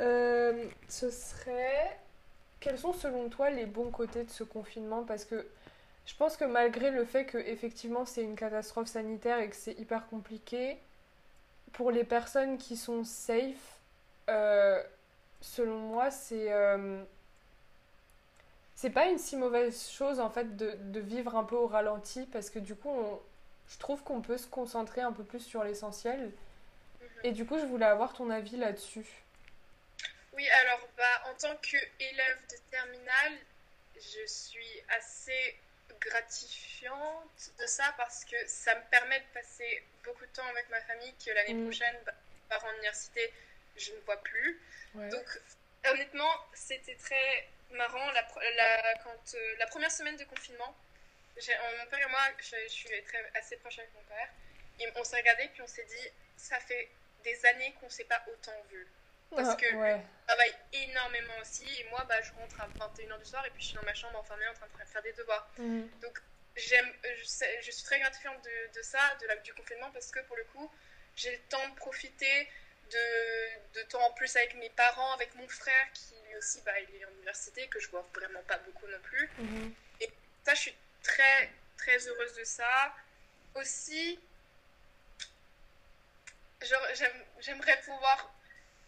Euh, 0.00 0.66
ce 0.88 1.10
serait. 1.10 1.98
Quels 2.60 2.78
sont 2.78 2.92
selon 2.92 3.28
toi 3.30 3.50
les 3.50 3.66
bons 3.66 3.90
côtés 3.90 4.24
de 4.24 4.30
ce 4.30 4.44
confinement? 4.44 5.04
Parce 5.04 5.24
que 5.24 5.46
je 6.06 6.14
pense 6.16 6.36
que 6.36 6.44
malgré 6.44 6.90
le 6.90 7.04
fait 7.04 7.26
que 7.26 7.38
effectivement 7.38 8.04
c'est 8.06 8.22
une 8.22 8.36
catastrophe 8.36 8.88
sanitaire 8.88 9.38
et 9.40 9.50
que 9.50 9.56
c'est 9.56 9.78
hyper 9.80 10.06
compliqué, 10.08 10.78
pour 11.72 11.90
les 11.90 12.04
personnes 12.04 12.58
qui 12.58 12.76
sont 12.76 13.04
safe, 13.04 13.80
euh, 14.30 14.82
selon 15.40 15.78
moi, 15.78 16.10
c'est 16.10 16.50
c'est 18.74 18.90
pas 18.90 19.06
une 19.08 19.18
si 19.18 19.36
mauvaise 19.36 19.88
chose 19.90 20.20
en 20.20 20.30
fait 20.30 20.56
de, 20.56 20.72
de 20.90 21.00
vivre 21.00 21.36
un 21.36 21.44
peu 21.44 21.56
au 21.56 21.66
ralenti 21.66 22.26
parce 22.26 22.50
que 22.50 22.58
du 22.58 22.74
coup, 22.74 22.88
on- 22.90 23.20
je 23.70 23.78
trouve 23.78 24.02
qu'on 24.02 24.20
peut 24.20 24.36
se 24.38 24.46
concentrer 24.46 25.00
un 25.00 25.12
peu 25.12 25.24
plus 25.24 25.40
sur 25.40 25.64
l'essentiel. 25.64 26.32
Et 27.22 27.32
du 27.32 27.46
coup, 27.46 27.58
je 27.58 27.64
voulais 27.66 27.86
avoir 27.86 28.12
ton 28.14 28.30
avis 28.30 28.56
là-dessus. 28.56 29.06
Oui, 30.32 30.48
alors 30.48 30.88
bah, 30.96 31.22
en 31.30 31.34
tant 31.34 31.56
qu'élève 31.56 32.38
de 32.50 32.56
terminale, 32.70 33.32
je 33.96 34.26
suis 34.26 34.82
assez 34.88 35.58
gratifiante 36.00 37.50
de 37.58 37.66
ça 37.66 37.92
parce 37.96 38.24
que 38.24 38.36
ça 38.46 38.74
me 38.74 38.82
permet 38.90 39.20
de 39.20 39.24
passer 39.34 39.82
beaucoup 40.04 40.24
de 40.24 40.30
temps 40.32 40.46
avec 40.46 40.68
ma 40.70 40.80
famille 40.82 41.14
que 41.24 41.30
l'année 41.32 41.54
Mm. 41.54 41.64
prochaine, 41.64 41.96
bah, 42.06 42.12
par 42.48 42.64
en 42.64 42.72
université, 42.74 43.32
je 43.76 43.92
ne 43.92 43.98
vois 44.00 44.16
plus. 44.22 44.60
Ouais. 44.94 45.08
Donc 45.10 45.26
honnêtement, 45.90 46.32
c'était 46.54 46.94
très 46.96 47.48
marrant 47.72 48.10
la, 48.12 48.22
pro- 48.24 48.40
la- 48.56 48.94
quand, 49.04 49.34
euh, 49.34 49.54
la 49.58 49.66
première 49.66 49.90
semaine 49.90 50.16
de 50.16 50.24
confinement. 50.24 50.74
Mon 51.78 51.86
père 51.86 52.00
et 52.00 52.10
moi, 52.10 52.20
je, 52.38 52.56
je 52.64 52.68
suis 52.68 53.02
très, 53.04 53.30
assez 53.34 53.56
proche 53.56 53.78
avec 53.78 53.92
mon 53.94 54.02
père. 54.02 54.28
Et 54.80 54.88
on 54.96 55.04
s'est 55.04 55.16
regardé 55.16 55.48
puis 55.52 55.62
on 55.62 55.66
s'est 55.66 55.84
dit, 55.84 56.08
ça 56.36 56.58
fait 56.60 56.90
des 57.22 57.46
années 57.46 57.74
qu'on 57.80 57.90
s'est 57.90 58.04
pas 58.04 58.22
autant 58.26 58.62
vu. 58.70 58.86
parce 59.30 59.54
que- 59.56 59.74
ouais. 59.74 60.00
travaille 60.26 60.54
énormément 60.72 61.34
aussi 61.40 61.64
et 61.78 61.84
moi 61.84 62.04
bah, 62.08 62.20
je 62.20 62.32
rentre 62.32 62.60
à 62.60 62.66
21h 62.66 63.18
du 63.18 63.24
soir 63.24 63.46
et 63.46 63.50
puis 63.50 63.62
je 63.62 63.66
suis 63.68 63.76
dans 63.76 63.84
ma 63.84 63.94
chambre 63.94 64.18
enfermée 64.18 64.48
en 64.48 64.54
train 64.54 64.66
de 64.66 64.88
faire 64.88 65.02
des 65.02 65.12
devoirs. 65.12 65.48
Mhm. 65.58 65.88
J'aime, 66.56 66.92
euh, 67.04 67.14
je, 67.62 67.70
suis 67.70 67.84
très 67.84 68.00
gratifiante 68.00 68.42
de, 68.44 68.78
de 68.78 68.82
ça, 68.82 68.98
de 69.20 69.26
la, 69.28 69.36
du 69.36 69.54
confinement 69.54 69.90
parce 69.92 70.10
que 70.10 70.18
pour 70.20 70.36
le 70.36 70.42
coup 70.44 70.68
j'ai 71.14 71.30
le 71.30 71.42
temps 71.48 71.68
de 71.68 71.74
profiter 71.76 72.48
de, 72.90 73.78
de 73.78 73.82
temps 73.82 74.02
en 74.02 74.10
plus 74.12 74.34
avec 74.34 74.54
mes 74.56 74.70
parents, 74.70 75.12
avec 75.12 75.32
mon 75.36 75.46
frère 75.46 75.92
qui 75.92 76.14
lui 76.26 76.36
aussi 76.36 76.60
bah, 76.62 76.72
il 76.80 76.96
est 76.96 77.04
en 77.04 77.10
université 77.10 77.68
que 77.68 77.78
je 77.78 77.88
vois 77.88 78.04
vraiment 78.14 78.42
pas 78.42 78.58
beaucoup 78.58 78.88
non 78.88 79.00
plus. 79.02 79.30
Mhm. 79.38 79.74
Ça 80.44 80.54
je 80.54 80.60
suis 80.60 80.74
très 81.02 81.50
très 81.78 81.98
heureuse 82.08 82.34
de 82.34 82.44
ça. 82.44 82.94
Aussi, 83.54 84.18
j'aimerais 87.40 87.80
pouvoir 87.82 88.32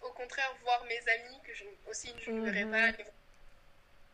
au 0.03 0.11
contraire 0.13 0.55
voir 0.63 0.85
mes 0.85 1.09
amis 1.09 1.41
que 1.45 1.55
je, 1.55 1.65
aussi 1.87 2.13
je 2.21 2.31
ne 2.31 2.45
verrai 2.51 2.65
Mhm. 2.65 2.71
pas. 2.97 3.03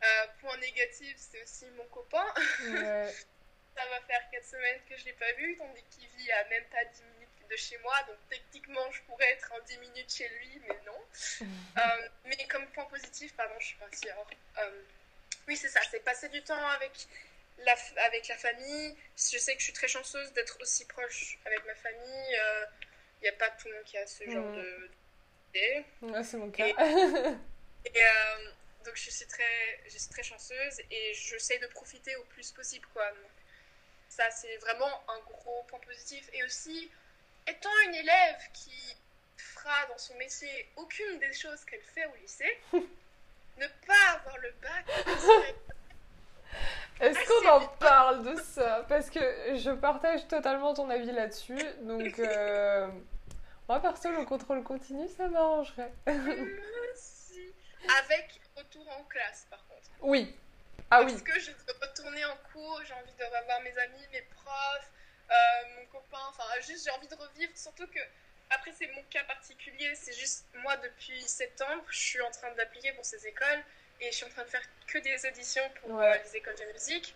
Euh, 0.05 0.27
point 0.41 0.57
négatif, 0.59 1.17
c'est 1.19 1.43
aussi 1.43 1.67
mon 1.71 1.85
copain. 1.87 2.25
Ouais. 2.37 3.13
Ça 3.77 3.87
va 3.91 4.01
faire 4.03 4.23
4 4.33 4.45
semaines 4.45 4.81
que 4.89 4.97
je 4.97 5.05
l'ai 5.05 5.13
pas 5.13 5.33
vu, 5.35 5.57
tandis 5.57 5.83
qu'il 5.91 6.09
vit 6.17 6.31
à 6.33 6.45
même 6.49 6.65
pas 6.65 6.85
10 6.85 7.03
minutes 7.03 7.49
de 7.51 7.57
chez 7.57 7.79
moi. 7.79 7.95
Donc 8.09 8.17
techniquement, 8.29 8.91
je 8.91 9.01
pourrais 9.03 9.31
être 9.33 9.53
en 9.53 9.61
10 9.61 9.79
minutes 9.79 10.13
chez 10.13 10.29
lui, 10.29 10.61
mais 10.69 10.77
non. 10.87 11.01
Euh, 11.79 12.09
mais 12.25 12.37
comme 12.49 12.67
point 12.73 12.85
positif, 12.87 13.35
pardon, 13.37 13.55
je 13.61 13.67
suis 13.67 13.77
partie 13.77 14.09
hors. 14.11 14.31
Euh, 14.59 14.83
oui, 15.47 15.57
c'est 15.57 15.69
ça, 15.69 15.81
c'est 15.91 16.01
passer 16.01 16.29
du 16.29 16.43
temps 16.43 16.67
avec 16.71 16.93
la, 17.65 17.75
avec 18.05 18.29
la 18.29 18.37
famille. 18.37 18.97
Je 19.17 19.39
sais 19.39 19.53
que 19.55 19.59
je 19.61 19.65
suis 19.65 19.73
très 19.73 19.89
chanceuse 19.89 20.33
d'être 20.33 20.59
aussi 20.61 20.85
proche 20.87 21.39
avec 21.45 21.65
ma 21.67 21.75
famille. 21.75 22.39
Il 23.21 23.23
n'y 23.25 23.29
a 23.29 23.33
pas 23.33 23.51
tout 23.51 23.69
le 23.69 23.75
monde 23.75 23.85
qui 23.85 23.99
a 23.99 24.07
ce 24.07 24.25
genre 24.31 24.45
Mhm. 24.47 24.57
de. 24.57 24.91
d'idée. 25.53 25.85
Ouais, 26.03 26.23
c'est 26.25 26.37
mon 26.37 26.51
cas. 26.51 26.67
Et- 26.67 26.75
Et 27.95 28.03
euh, 28.05 28.51
donc 28.85 28.97
je 28.97 29.11
suis 29.11 29.27
très, 29.27 29.81
je 29.87 29.97
suis 29.99 30.09
très 30.11 30.23
chanceuse 30.23 30.81
et 30.91 31.15
j'essaie 31.15 31.59
de 31.59 31.67
profiter 31.69 32.15
au 32.17 32.25
plus 32.25 32.51
possible 32.53 32.87
quoi. 32.93 33.09
Donc, 33.13 33.31
ça 34.09 34.29
c'est 34.31 34.57
vraiment 34.59 35.03
un 35.11 35.19
gros 35.21 35.63
point 35.65 35.79
positif. 35.81 36.29
Et 36.33 36.43
aussi, 36.45 36.91
étant 37.47 37.71
une 37.87 37.95
élève 37.95 38.37
qui 38.53 38.97
fera 39.37 39.87
dans 39.87 39.97
son 39.99 40.15
métier 40.17 40.69
aucune 40.77 41.19
des 41.21 41.33
choses 41.33 41.65
qu'elle 41.65 41.83
fait 41.83 42.05
au 42.07 42.15
lycée, 42.17 42.59
ne 42.73 43.67
pas 43.87 44.11
avoir 44.17 44.37
le 44.39 44.51
bac, 44.61 44.85
Est-ce 47.01 47.19
qu'on 47.29 47.49
en 47.49 47.67
parle 47.79 48.25
de 48.25 48.35
ça? 48.41 48.85
Parce 48.89 49.09
que 49.11 49.21
je 49.57 49.71
partage 49.71 50.27
totalement 50.27 50.75
ton 50.75 50.91
avis 50.91 51.13
là-dessus. 51.13 51.59
Donc, 51.83 52.19
euh, 52.19 52.89
Moi, 53.69 53.81
perso, 53.81 54.11
le 54.11 54.25
contrôle 54.25 54.63
continu, 54.65 55.07
ça 55.09 55.29
m'arrangerait. 55.29 55.93
Avec 56.07 56.41
retour 58.57 58.89
en 58.99 59.05
classe, 59.05 59.47
par 59.51 59.65
contre. 59.69 59.89
Oui. 60.01 60.35
Ah 60.91 61.01
Parce 61.03 61.13
oui. 61.15 61.23
que 61.23 61.39
je 61.39 61.51
veux 61.53 61.75
retourner 61.81 62.25
en 62.25 62.37
cours, 62.53 62.81
j'ai 62.87 62.95
envie 62.95 63.13
de 63.13 63.25
revoir 63.25 63.61
mes 63.63 63.77
amis, 63.79 64.03
mes 64.13 64.23
profs, 64.23 64.91
euh, 65.31 65.35
mon 65.79 65.87
copain, 65.87 66.19
enfin, 66.31 66.45
juste 66.67 66.85
j'ai 66.85 66.91
envie 66.91 67.07
de 67.09 67.15
revivre. 67.15 67.53
Surtout 67.55 67.87
que, 67.87 68.01
après, 68.51 68.73
c'est 68.73 68.89
mon 68.95 69.03
cas 69.11 69.23
particulier, 69.25 69.95
c'est 69.95 70.15
juste 70.15 70.47
moi, 70.63 70.77
depuis 70.79 71.21
septembre, 71.23 71.85
je 71.91 71.99
suis 71.99 72.21
en 72.23 72.31
train 72.31 72.51
d'appliquer 72.57 72.93
pour 72.93 73.05
ces 73.05 73.27
écoles 73.27 73.63
et 74.01 74.11
je 74.11 74.17
suis 74.17 74.25
en 74.27 74.31
train 74.31 74.43
de 74.45 74.49
faire 74.49 74.63
que 74.87 74.99
des 74.99 75.27
auditions 75.27 75.69
pour 75.81 75.91
Ouais. 75.93 76.07
euh, 76.19 76.23
les 76.25 76.37
écoles 76.37 76.55
de 76.57 76.73
musique. 76.73 77.15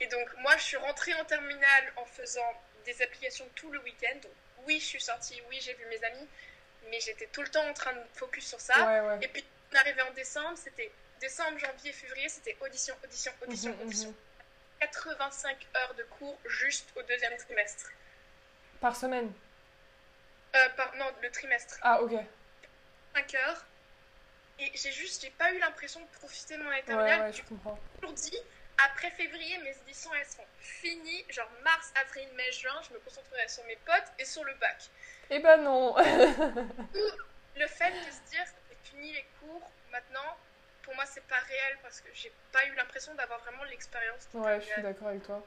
Et 0.00 0.06
donc, 0.06 0.28
moi, 0.38 0.56
je 0.56 0.62
suis 0.62 0.76
rentrée 0.76 1.14
en 1.14 1.24
terminale 1.24 1.92
en 1.96 2.04
faisant 2.04 2.62
des 2.84 3.00
applications 3.02 3.48
tout 3.54 3.70
le 3.70 3.80
week-end. 3.80 4.14
Donc, 4.22 4.32
oui, 4.66 4.78
je 4.80 4.84
suis 4.84 5.00
sortie, 5.00 5.40
oui, 5.48 5.58
j'ai 5.60 5.74
vu 5.74 5.84
mes 5.86 6.02
amis, 6.04 6.28
mais 6.90 7.00
j'étais 7.00 7.26
tout 7.26 7.42
le 7.42 7.48
temps 7.48 7.66
en 7.68 7.74
train 7.74 7.92
de 7.92 8.02
focus 8.14 8.46
sur 8.46 8.60
ça. 8.60 8.86
Ouais, 8.86 9.00
ouais. 9.08 9.18
Et 9.24 9.28
puis, 9.28 9.44
on 9.72 9.76
arrivé 9.76 10.00
en 10.02 10.10
décembre, 10.12 10.56
c'était 10.56 10.90
décembre, 11.20 11.58
janvier, 11.58 11.92
février, 11.92 12.28
c'était 12.28 12.56
audition, 12.60 12.94
audition, 13.04 13.32
audition, 13.42 13.72
Mhm, 13.72 13.82
audition. 13.82 14.08
mhm. 14.10 14.14
85 14.80 15.66
heures 15.76 15.94
de 15.94 16.04
cours 16.04 16.38
juste 16.44 16.88
au 16.94 17.02
deuxième 17.02 17.36
trimestre. 17.36 17.90
Par 18.80 18.94
semaine? 18.94 19.32
Euh, 20.54 20.68
par, 20.70 20.94
non, 20.96 21.12
le 21.20 21.30
trimestre. 21.30 21.78
Ah, 21.82 22.00
ok. 22.00 22.12
5 23.14 23.34
heures. 23.34 23.64
Et 24.58 24.70
j'ai 24.74 24.90
juste, 24.92 25.22
j'ai 25.22 25.30
pas 25.30 25.52
eu 25.52 25.58
l'impression 25.58 26.00
de 26.00 26.06
profiter 26.18 26.56
de 26.56 26.62
mon 26.62 26.70
année 26.70 26.82
Ouais, 26.88 27.20
ouais, 27.20 27.32
je 27.32 27.42
comprends. 27.42 27.78
toujours 28.00 28.14
dit, 28.14 28.38
après 28.84 29.10
février, 29.10 29.58
mes 29.58 29.74
auditions, 29.82 30.10
elles 30.14 30.26
seront 30.26 30.46
finies. 30.60 31.24
Genre 31.28 31.50
mars, 31.62 31.92
avril, 32.00 32.28
mai, 32.36 32.50
juin, 32.52 32.80
je 32.88 32.94
me 32.94 32.98
concentrerai 33.00 33.46
sur 33.48 33.64
mes 33.64 33.76
potes 33.76 34.12
et 34.18 34.24
sur 34.24 34.44
le 34.44 34.54
bac. 34.54 34.82
Eh 35.30 35.38
ben 35.40 35.58
non. 35.62 35.94
Le 35.96 37.66
fait 37.66 37.90
de 37.90 38.10
se 38.10 38.30
dire, 38.30 38.44
j'ai 38.68 38.76
fini 38.90 39.12
les 39.12 39.26
cours, 39.40 39.70
maintenant, 39.90 40.36
pour 40.82 40.94
moi, 40.94 41.04
c'est 41.06 41.24
pas 41.26 41.38
réel 41.48 41.78
parce 41.82 42.00
que 42.00 42.08
j'ai 42.14 42.32
pas 42.52 42.64
eu 42.66 42.74
l'impression 42.74 43.14
d'avoir 43.14 43.40
vraiment 43.40 43.64
l'expérience. 43.64 44.28
ouais, 44.34 44.60
je 44.60 44.66
suis 44.66 44.82
d'accord 44.82 45.08
avec 45.08 45.22
toi. 45.24 45.44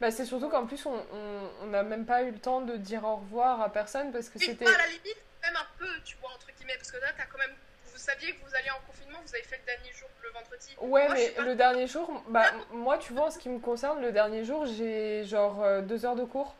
Bah, 0.00 0.10
c'est 0.10 0.26
surtout 0.26 0.48
qu'en 0.48 0.66
plus, 0.66 0.84
on 0.86 1.66
n'a 1.66 1.84
même 1.84 2.04
pas 2.04 2.22
eu 2.22 2.32
le 2.32 2.38
temps 2.38 2.60
de 2.60 2.76
dire 2.76 3.04
au 3.04 3.16
revoir 3.16 3.60
à 3.60 3.72
personne 3.72 4.12
parce 4.12 4.28
que 4.28 4.38
c'était. 4.38 4.66
à 4.66 4.76
la 4.78 4.86
limite, 4.88 5.22
même 5.42 5.56
un 5.56 5.66
peu, 5.78 5.88
tu 6.04 6.16
vois, 6.16 6.30
entre 6.30 6.50
guillemets, 6.56 6.76
parce 6.76 6.90
que 6.90 6.98
là, 6.98 7.12
t'as 7.16 7.26
quand 7.26 7.38
même. 7.38 7.54
Vous 7.92 7.98
saviez 7.98 8.32
que 8.32 8.40
vous 8.44 8.54
alliez 8.54 8.70
en 8.70 8.80
confinement, 8.86 9.18
vous 9.24 9.34
avez 9.34 9.44
fait 9.44 9.58
le 9.58 9.66
dernier 9.66 9.92
jour 9.92 10.08
le 10.22 10.30
vendredi. 10.30 10.74
Ouais, 10.80 11.04
Moi, 11.06 11.14
mais 11.14 11.28
pas- 11.30 11.42
le 11.42 11.54
dernier 11.54 11.86
jour, 11.86 12.22
bah, 12.28 12.44
moi, 12.72 12.98
tu 12.98 13.12
vois, 13.12 13.26
en 13.26 13.30
ce 13.30 13.38
qui 13.38 13.48
me 13.48 13.58
concerne, 13.58 14.00
le 14.00 14.12
dernier 14.12 14.44
jour, 14.44 14.66
j'ai 14.66 15.24
genre 15.24 15.62
euh, 15.62 15.80
deux 15.82 16.04
heures 16.06 16.16
de 16.16 16.24
cours. 16.24 16.54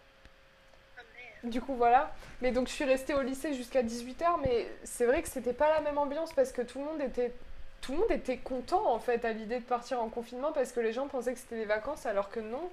Ah, 0.99 1.01
merde. 1.15 1.51
Du 1.53 1.61
coup, 1.61 1.75
voilà. 1.75 2.13
Mais 2.41 2.51
donc, 2.53 2.69
je 2.69 2.73
suis 2.73 2.85
restée 2.85 3.15
au 3.15 3.23
lycée 3.23 3.55
jusqu'à 3.55 3.83
18h, 3.83 4.41
mais 4.45 4.69
c'est 4.85 5.07
vrai 5.07 5.23
que 5.23 5.29
c'était 5.29 5.53
pas 5.53 5.69
la 5.71 5.81
même 5.81 5.99
ambiance 5.99 6.33
parce 6.33 6.53
que 6.53 6.63
tout 6.63 6.79
le 6.79 6.85
monde 6.85 7.01
était. 7.01 7.33
Tout 7.81 7.93
le 7.93 7.99
monde 7.99 8.13
était 8.13 8.37
content 8.37 8.87
en 8.87 9.01
fait 9.01 9.25
à 9.25 9.33
l'idée 9.33 9.59
de 9.59 9.65
partir 9.65 10.01
en 10.01 10.09
confinement 10.09 10.53
parce 10.53 10.71
que 10.71 10.79
les 10.79 10.93
gens 10.93 11.09
pensaient 11.09 11.33
que 11.33 11.41
c'était 11.41 11.57
des 11.57 11.65
vacances 11.65 12.07
alors 12.07 12.31
que 12.31 12.39
non. 12.39 12.71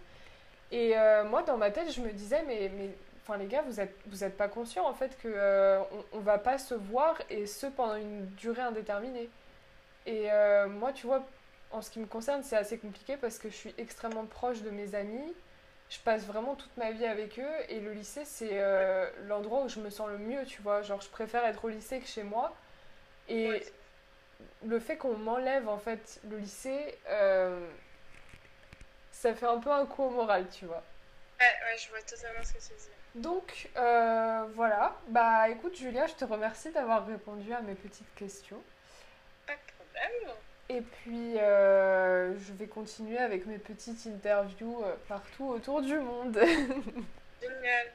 Et 0.71 0.95
euh, 0.95 1.23
moi, 1.23 1.41
dans 1.41 1.57
ma 1.57 1.71
tête, 1.71 1.91
je 1.91 1.99
me 2.01 2.11
disais, 2.11 2.43
mais, 2.45 2.69
mais 2.77 2.89
enfin, 3.29 3.37
les 3.37 3.47
gars, 3.47 3.61
vous 3.61 3.79
êtes, 3.79 3.95
vous 4.07 4.23
êtes 4.23 4.35
pas 4.37 4.47
conscients 4.47 4.87
en 4.87 4.93
fait 4.93 5.17
que 5.21 5.27
euh, 5.27 5.79
on, 5.91 6.17
on 6.17 6.19
va 6.19 6.37
pas 6.39 6.57
se 6.57 6.73
voir 6.73 7.21
et 7.29 7.45
ce 7.45 7.67
pendant 7.67 7.95
une 7.95 8.25
durée 8.35 8.61
indéterminée. 8.63 9.29
Et 10.05 10.31
euh, 10.31 10.67
moi, 10.67 10.91
tu 10.93 11.05
vois, 11.07 11.25
en 11.71 11.81
ce 11.81 11.91
qui 11.91 11.99
me 11.99 12.07
concerne, 12.07 12.43
c'est 12.43 12.57
assez 12.57 12.77
compliqué 12.79 13.17
parce 13.17 13.37
que 13.37 13.49
je 13.49 13.55
suis 13.55 13.75
extrêmement 13.77 14.25
proche 14.25 14.61
de 14.61 14.69
mes 14.71 14.95
amis. 14.95 15.33
Je 15.89 15.99
passe 15.99 16.23
vraiment 16.25 16.55
toute 16.55 16.75
ma 16.77 16.91
vie 16.91 17.05
avec 17.05 17.39
eux 17.39 17.55
et 17.69 17.79
le 17.79 17.93
lycée, 17.93 18.25
c'est 18.25 18.49
euh, 18.53 19.09
l'endroit 19.27 19.63
où 19.63 19.69
je 19.69 19.79
me 19.79 19.89
sens 19.89 20.07
le 20.09 20.17
mieux, 20.19 20.45
tu 20.45 20.61
vois. 20.61 20.81
Genre, 20.81 21.01
je 21.01 21.09
préfère 21.09 21.45
être 21.45 21.65
au 21.65 21.69
lycée 21.69 21.99
que 21.99 22.07
chez 22.07 22.23
moi. 22.23 22.55
Et 23.27 23.47
Ouais. 23.49 23.73
le 24.65 24.79
fait 24.79 24.97
qu'on 24.97 25.17
m'enlève 25.17 25.67
en 25.69 25.77
fait 25.79 26.19
le 26.29 26.37
lycée, 26.37 26.97
euh, 27.09 27.67
ça 29.11 29.33
fait 29.35 29.45
un 29.47 29.59
peu 29.59 29.71
un 29.71 29.85
coup 29.85 30.03
au 30.03 30.09
moral, 30.09 30.47
tu 30.49 30.65
vois. 30.65 30.83
Ouais, 31.39 31.45
ouais, 31.45 31.77
je 31.77 31.89
vois 31.89 32.01
totalement 32.01 32.43
ce 32.43 32.53
que 32.53 32.59
tu 32.59 32.73
dis. 32.73 32.98
Donc 33.15 33.69
euh, 33.77 34.45
voilà, 34.55 34.95
bah 35.07 35.49
écoute 35.49 35.75
Julia, 35.75 36.05
je 36.05 36.13
te 36.13 36.25
remercie 36.25 36.71
d'avoir 36.71 37.05
répondu 37.07 37.51
à 37.53 37.61
mes 37.61 37.73
petites 37.73 38.13
questions. 38.15 38.61
Pas 39.47 39.53
de 39.53 39.59
problème. 39.75 40.35
Et 40.69 40.81
puis 40.81 41.39
euh, 41.39 42.37
je 42.37 42.53
vais 42.53 42.67
continuer 42.67 43.17
avec 43.17 43.47
mes 43.47 43.57
petites 43.57 44.05
interviews 44.05 44.83
euh, 44.83 44.93
partout 45.07 45.45
autour 45.45 45.81
du 45.81 45.97
monde. 45.97 46.37
Génial. 47.41 47.87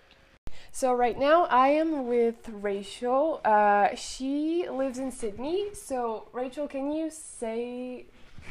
So 0.72 0.92
right 0.92 1.16
now 1.16 1.46
I 1.48 1.68
am 1.68 2.08
with 2.08 2.50
Rachel. 2.60 3.40
Uh, 3.44 3.94
she 3.94 4.66
lives 4.68 4.98
in 4.98 5.12
Sydney. 5.12 5.72
So 5.72 6.26
Rachel, 6.32 6.66
can 6.66 6.90
you 6.90 7.10
say, 7.10 8.06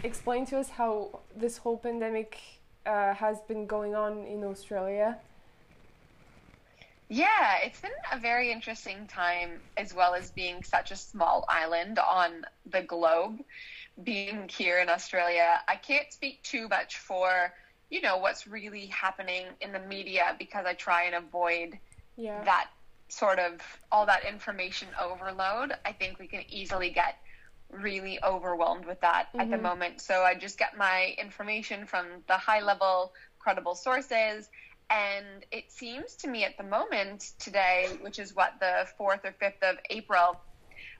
explain 0.06 0.45
to 0.45 0.58
us 0.58 0.69
how 0.69 1.19
this 1.36 1.58
whole 1.58 1.78
pandemic 1.78 2.39
uh, 2.86 3.13
has 3.13 3.41
been 3.41 3.65
going 3.67 3.93
on 3.93 4.26
in 4.26 4.45
Australia? 4.45 5.17
Yeah, 7.09 7.57
it's 7.63 7.79
been 7.81 7.91
a 8.11 8.19
very 8.19 8.51
interesting 8.51 9.07
time, 9.07 9.61
as 9.77 9.93
well 9.93 10.15
as 10.15 10.31
being 10.31 10.63
such 10.63 10.91
a 10.91 10.95
small 10.95 11.45
island 11.49 11.99
on 11.99 12.43
the 12.65 12.81
globe. 12.81 13.39
Being 14.01 14.49
here 14.49 14.79
in 14.79 14.89
Australia, 14.89 15.61
I 15.67 15.75
can't 15.77 16.11
speak 16.11 16.43
too 16.43 16.67
much 16.67 16.97
for, 16.97 17.53
you 17.89 18.01
know, 18.01 18.17
what's 18.17 18.47
really 18.47 18.87
happening 18.87 19.47
in 19.61 19.73
the 19.73 19.79
media 19.79 20.35
because 20.39 20.65
I 20.65 20.73
try 20.73 21.03
and 21.03 21.15
avoid 21.15 21.79
Yeah. 22.15 22.45
that 22.45 22.67
sort 23.09 23.39
of 23.39 23.61
all 23.91 24.05
that 24.07 24.25
information 24.25 24.89
overload. 24.99 25.73
I 25.85 25.93
think 25.93 26.19
we 26.19 26.27
can 26.27 26.43
easily 26.49 26.91
get 26.91 27.15
really 27.69 28.19
overwhelmed 28.23 28.85
with 28.85 28.99
that 29.01 29.27
at 29.39 29.49
the 29.51 29.57
Mhm. 29.57 29.61
moment. 29.63 30.01
So 30.01 30.23
I 30.23 30.35
just 30.35 30.57
get 30.57 30.77
my 30.77 31.15
information 31.17 31.85
from 31.85 32.23
the 32.27 32.37
high 32.37 32.61
level, 32.61 33.13
credible 33.39 33.75
sources. 33.75 34.49
And 34.93 35.25
it 35.51 35.71
seems 35.71 36.15
to 36.17 36.27
me 36.27 36.43
at 36.43 36.56
the 36.58 36.63
moment 36.63 37.32
today, 37.39 37.88
which 38.01 38.19
is 38.19 38.36
what 38.36 38.53
the 38.60 38.88
4th 38.99 39.25
or 39.25 39.34
5th 39.41 39.63
of 39.63 39.77
April, 39.89 40.39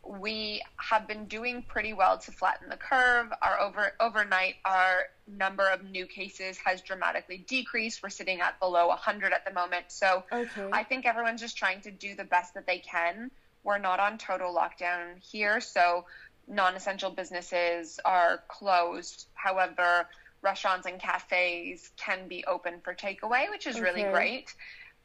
we 0.04 0.64
have 0.78 1.08
been 1.08 1.26
doing 1.26 1.64
pretty 1.68 1.94
well 1.94 2.18
to 2.18 2.32
flatten 2.32 2.70
the 2.70 2.78
curve. 2.78 3.32
Our 3.42 3.60
over 3.60 3.94
overnight, 4.00 4.56
our 4.66 5.04
number 5.28 5.68
of 5.68 5.84
new 5.84 6.08
cases 6.08 6.58
has 6.66 6.82
dramatically 6.82 7.46
decreased. 7.48 8.02
We're 8.02 8.10
sitting 8.10 8.42
at 8.42 8.60
below 8.60 8.88
100 8.88 9.32
at 9.32 9.46
the 9.46 9.54
moment. 9.54 9.86
So 9.90 10.24
Okay. 10.32 10.70
I 10.72 10.84
think 10.84 11.06
everyone's 11.06 11.40
just 11.40 11.56
trying 11.56 11.82
to 11.82 11.92
do 11.92 12.16
the 12.16 12.26
best 12.26 12.56
that 12.56 12.66
they 12.66 12.80
can. 12.80 13.30
We're 13.64 13.78
not 13.78 14.00
on 14.00 14.18
total 14.18 14.54
lockdown 14.54 15.20
here, 15.22 15.62
so 15.62 16.06
non 16.48 16.76
essential 16.76 17.12
businesses 17.12 18.00
are 18.04 18.44
closed. 18.50 19.28
However, 19.36 20.08
restaurants 20.44 20.86
and 20.86 21.00
cafes 21.00 21.90
can 21.98 22.28
be 22.28 22.44
open 22.46 22.82
for 22.84 22.94
takeaway, 22.94 23.50
which 23.50 23.68
is 23.68 23.80
really 23.82 24.04
great. 24.04 24.54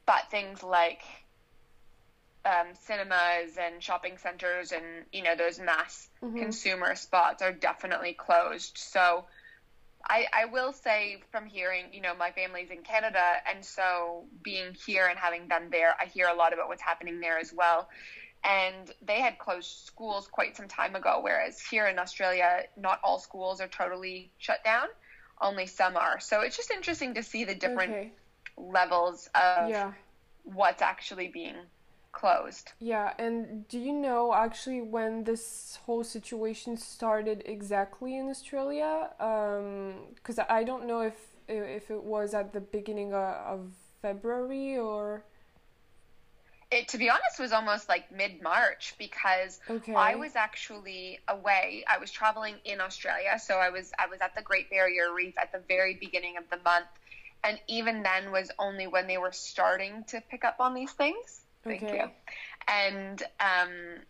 But 0.05 0.29
things 0.31 0.63
like 0.63 1.01
um, 2.45 2.73
cinemas 2.73 3.57
and 3.59 3.81
shopping 3.83 4.17
centers 4.17 4.71
and 4.71 5.05
you 5.11 5.23
know 5.23 5.35
those 5.35 5.59
mass 5.59 6.09
Mhm. 6.23 6.39
consumer 6.39 6.95
spots 6.95 7.41
are 7.41 7.51
definitely 7.51 8.13
closed. 8.13 8.77
So 8.77 9.25
I, 10.09 10.25
I 10.33 10.45
will 10.45 10.71
say 10.71 11.21
from 11.31 11.45
hearing, 11.45 11.93
you 11.93 12.01
know, 12.01 12.15
my 12.15 12.31
family's 12.31 12.69
in 12.71 12.83
Canada, 12.83 13.21
and 13.45 13.63
so 13.65 14.25
being 14.43 14.75
here 14.85 15.07
and 15.07 15.19
having 15.19 15.47
been 15.47 15.69
there, 15.69 15.93
I 15.99 16.05
hear 16.05 16.27
a 16.27 16.33
lot 16.33 16.53
about 16.53 16.67
what's 16.69 16.81
happening 16.81 17.19
there 17.19 17.37
as 17.37 17.51
well. 17.53 17.87
And 18.43 18.89
they 19.01 19.19
had 19.19 19.37
closed 19.37 19.69
schools 19.85 20.27
quite 20.27 20.55
some 20.55 20.69
time 20.69 20.95
ago, 20.95 21.19
whereas 21.21 21.59
here 21.59 21.87
in 21.87 21.99
Australia, 21.99 22.63
not 22.77 22.99
all 23.03 23.19
schools 23.19 23.59
are 23.59 23.67
totally 23.67 24.31
shut 24.37 24.63
down, 24.63 24.87
only 25.41 25.65
some 25.67 25.97
are. 25.97 26.19
So 26.19 26.41
it's 26.41 26.57
just 26.57 26.71
interesting 26.71 27.13
to 27.15 27.23
see 27.23 27.45
the 27.45 27.55
different 27.55 27.91
Okay. 27.91 28.11
levels 28.57 29.29
of 29.35 29.69
Yeah. 29.69 29.93
what's 30.43 30.81
actually 30.81 31.27
being 31.29 31.55
closed. 32.11 32.71
Yeah, 32.79 33.13
and 33.19 33.67
do 33.67 33.77
you 33.77 33.93
know 33.93 34.33
actually 34.33 34.81
when 34.81 35.25
this 35.25 35.79
whole 35.85 36.03
situation 36.03 36.77
started 36.77 37.43
exactly 37.45 38.17
in 38.17 38.29
Australia? 38.29 39.11
Um, 39.19 40.13
because 40.15 40.39
I 40.39 40.63
don't 40.63 40.87
know 40.87 41.01
if 41.01 41.15
if 41.47 41.89
it 41.91 42.03
was 42.03 42.33
at 42.33 42.53
the 42.53 42.61
beginning 42.61 43.13
of 43.13 43.73
February 44.01 44.77
or 44.77 45.25
It, 46.71 46.89
to 46.89 46.99
be 46.99 47.09
honest, 47.09 47.39
was 47.39 47.51
almost 47.51 47.89
like 47.89 48.11
mid 48.11 48.41
March 48.43 48.93
because 48.99 49.59
okay. 49.69 49.93
I 49.95 50.15
was 50.15 50.35
actually 50.35 51.19
away. 51.27 51.83
I 51.87 51.97
was 51.97 52.11
traveling 52.11 52.55
in 52.63 52.79
Australia, 52.79 53.39
so 53.39 53.55
I 53.55 53.69
was 53.69 53.91
I 53.97 54.07
was 54.07 54.19
at 54.21 54.35
the 54.35 54.43
Great 54.43 54.69
Barrier 54.69 55.11
Reef 55.13 55.33
at 55.37 55.51
the 55.51 55.61
very 55.67 55.95
beginning 55.95 56.37
of 56.37 56.43
the 56.51 56.57
month, 56.63 56.87
and 57.43 57.59
even 57.67 58.03
then 58.03 58.31
was 58.31 58.51
only 58.59 58.85
when 58.85 59.07
they 59.07 59.17
were 59.17 59.31
starting 59.31 60.03
to 60.09 60.21
pick 60.29 60.45
up 60.45 60.57
on 60.59 60.75
these 60.75 60.91
things. 60.91 61.41
Thank 61.63 61.83
Okay. 61.83 61.97
you. 61.97 62.11
And 62.67 63.23
um, 63.39 64.03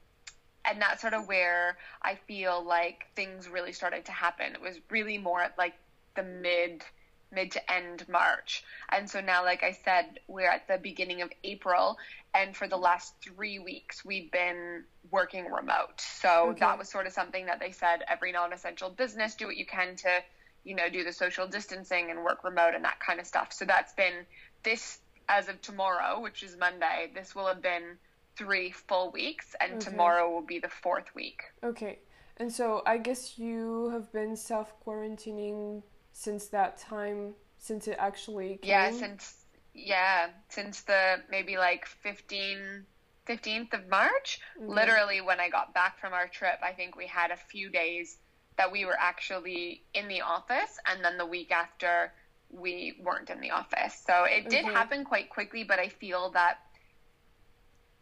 and 0.66 0.82
that's 0.82 1.02
sort 1.02 1.14
of 1.14 1.28
where 1.28 1.78
I 2.02 2.16
feel 2.28 2.64
like 2.64 3.06
things 3.16 3.48
really 3.48 3.72
started 3.72 4.06
to 4.06 4.12
happen. 4.12 4.54
It 4.54 4.62
was 4.62 4.78
really 4.90 5.18
more 5.18 5.42
at 5.42 5.58
like 5.58 5.76
the 6.16 6.24
mid 6.24 6.84
mid 7.32 7.52
to 7.52 7.72
end 7.72 8.08
March. 8.10 8.64
And 8.90 9.10
so 9.10 9.22
now, 9.22 9.44
like 9.44 9.64
I 9.64 9.72
said, 9.72 10.20
we're 10.28 10.50
at 10.50 10.68
the 10.68 10.78
beginning 10.78 11.22
of 11.22 11.32
April. 11.44 11.98
And 12.34 12.56
for 12.56 12.68
the 12.68 12.78
last 12.78 13.14
three 13.22 13.60
weeks, 13.60 14.04
we've 14.04 14.32
been 14.32 14.84
working 15.12 15.46
remote. 15.46 16.00
So 16.00 16.50
okay. 16.50 16.60
that 16.62 16.78
was 16.78 16.90
sort 16.90 17.08
of 17.08 17.14
something 17.14 17.46
that 17.48 17.60
they 17.60 17.72
said 17.72 18.04
every 18.08 18.32
non 18.32 18.54
essential 18.54 18.90
business, 18.90 19.36
do 19.36 19.46
what 19.48 19.58
you 19.58 19.66
can 19.66 19.96
to, 19.98 20.24
you 20.64 20.76
know, 20.76 20.90
do 20.90 21.04
the 21.04 21.14
social 21.14 21.48
distancing 21.48 22.12
and 22.12 22.24
work 22.24 22.44
remote 22.44 22.74
and 22.76 22.84
that 22.84 23.00
kind 23.00 23.20
of 23.20 23.26
stuff. 23.26 23.54
So 23.54 23.66
that's 23.66 23.94
been 23.94 24.26
this, 24.64 25.00
as 25.28 25.50
of 25.50 25.62
tomorrow, 25.62 26.20
which 26.20 26.44
is 26.44 26.58
Monday, 26.58 27.12
this 27.14 27.36
will 27.36 27.48
have 27.48 27.62
been 27.62 27.98
three 28.36 28.72
full 28.72 29.12
weeks. 29.12 29.56
And 29.60 29.74
okay. 29.74 29.92
tomorrow 29.92 30.30
will 30.30 30.46
be 30.46 30.60
the 30.60 30.70
fourth 30.70 31.14
week. 31.16 31.44
Okay. 31.64 32.00
And 32.38 32.52
so 32.52 32.82
I 32.86 32.98
guess 32.98 33.38
you 33.38 33.90
have 33.90 34.12
been 34.14 34.38
self 34.38 34.74
quarantining 34.86 35.84
since 36.20 36.48
that 36.48 36.78
time, 36.78 37.34
since 37.58 37.88
it 37.88 37.96
actually 37.98 38.60
came? 38.62 38.70
Yeah, 38.70 38.92
since 38.92 39.46
yeah, 39.74 40.28
since 40.50 40.82
the 40.82 41.22
maybe 41.32 41.58
like 41.58 41.86
15 41.86 42.86
15th 43.28 43.74
of 43.74 43.88
March. 43.88 44.42
Mm-hmm. 44.60 44.72
Literally 44.72 45.22
when 45.22 45.40
I 45.40 45.50
got 45.50 45.74
back 45.74 46.00
from 46.00 46.14
our 46.14 46.28
trip, 46.28 46.60
I 46.64 46.74
think 46.74 46.96
we 46.96 47.08
had 47.08 47.32
a 47.32 47.38
few 47.38 47.70
days 47.70 48.18
that 48.58 48.72
we 48.72 48.86
were 48.86 48.98
actually 49.00 49.84
in 49.94 50.08
the 50.08 50.22
office 50.22 50.78
and 50.86 51.06
then 51.06 51.18
the 51.18 51.26
week 51.26 51.52
after 51.52 52.12
we 52.50 53.00
weren't 53.02 53.30
in 53.30 53.40
the 53.40 53.52
office. 53.52 54.04
So 54.06 54.26
it 54.26 54.50
did 54.50 54.66
mm-hmm. 54.66 54.76
happen 54.76 55.06
quite 55.06 55.30
quickly, 55.30 55.64
but 55.64 55.80
I 55.80 55.88
feel 55.88 56.32
that 56.32 56.58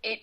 it 0.02 0.20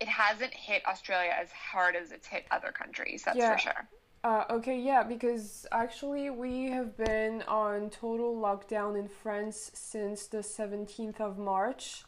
it 0.00 0.08
hasn't 0.08 0.52
hit 0.52 0.82
Australia 0.88 1.30
as 1.40 1.52
hard 1.52 1.94
as 1.94 2.10
it's 2.10 2.26
hit 2.26 2.46
other 2.50 2.72
countries. 2.72 3.22
That's 3.24 3.36
yeah. 3.36 3.52
for 3.52 3.58
sure. 3.58 3.88
Uh, 4.24 4.44
okay, 4.50 4.78
yeah, 4.78 5.02
because 5.02 5.66
actually 5.72 6.30
we 6.30 6.70
have 6.70 6.96
been 6.96 7.42
on 7.48 7.90
total 7.90 8.36
lockdown 8.36 8.96
in 8.96 9.08
France 9.08 9.72
since 9.74 10.26
the 10.26 10.38
17th 10.38 11.20
of 11.20 11.38
March. 11.38 12.04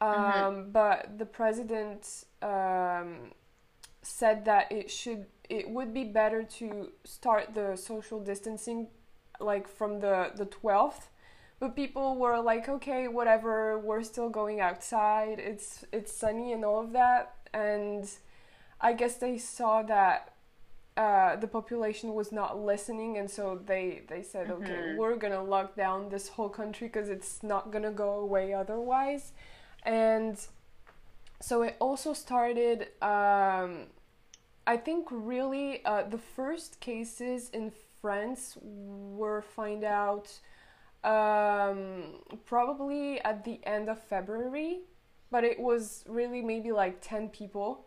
Um, 0.00 0.14
mm-hmm. 0.14 0.70
But 0.70 1.18
the 1.18 1.26
president 1.26 2.24
um, 2.40 3.32
said 4.00 4.44
that 4.44 4.70
it 4.70 4.90
should, 4.90 5.26
it 5.48 5.68
would 5.68 5.92
be 5.92 6.04
better 6.04 6.44
to 6.44 6.92
start 7.04 7.54
the 7.54 7.76
social 7.76 8.20
distancing 8.20 8.86
like 9.40 9.66
from 9.66 10.00
the 10.00 10.30
the 10.36 10.46
12th. 10.46 11.08
But 11.58 11.76
people 11.76 12.16
were 12.16 12.40
like, 12.40 12.68
okay, 12.68 13.08
whatever, 13.08 13.78
we're 13.78 14.02
still 14.02 14.30
going 14.30 14.60
outside. 14.60 15.38
It's 15.38 15.84
it's 15.92 16.12
sunny 16.12 16.52
and 16.52 16.64
all 16.64 16.80
of 16.80 16.92
that, 16.92 17.34
and 17.52 18.08
I 18.80 18.94
guess 18.94 19.16
they 19.16 19.36
saw 19.36 19.82
that 19.82 20.29
uh, 21.00 21.34
the 21.36 21.46
population 21.46 22.12
was 22.12 22.30
not 22.30 22.62
listening, 22.62 23.16
and 23.16 23.30
so 23.30 23.58
they 23.64 24.02
they 24.08 24.22
said, 24.22 24.48
mm-hmm. 24.48 24.62
okay, 24.62 24.94
we're 24.98 25.16
gonna 25.16 25.42
lock 25.42 25.74
down 25.74 26.10
this 26.10 26.28
whole 26.28 26.50
country 26.50 26.88
because 26.88 27.08
it's 27.08 27.42
not 27.42 27.72
gonna 27.72 27.90
go 27.90 28.10
away 28.26 28.52
otherwise, 28.52 29.32
and 29.84 30.36
so 31.40 31.62
it 31.62 31.76
also 31.78 32.12
started. 32.12 32.88
Um, 33.00 33.86
I 34.66 34.76
think 34.76 35.08
really 35.10 35.82
uh, 35.86 36.02
the 36.02 36.18
first 36.36 36.80
cases 36.80 37.48
in 37.54 37.72
France 38.02 38.58
were 38.62 39.40
find 39.40 39.84
out 39.84 40.28
um, 41.02 42.20
probably 42.44 43.22
at 43.22 43.42
the 43.46 43.58
end 43.64 43.88
of 43.88 43.98
February, 44.02 44.80
but 45.30 45.44
it 45.44 45.58
was 45.58 46.04
really 46.06 46.42
maybe 46.42 46.72
like 46.72 47.00
ten 47.00 47.30
people 47.30 47.86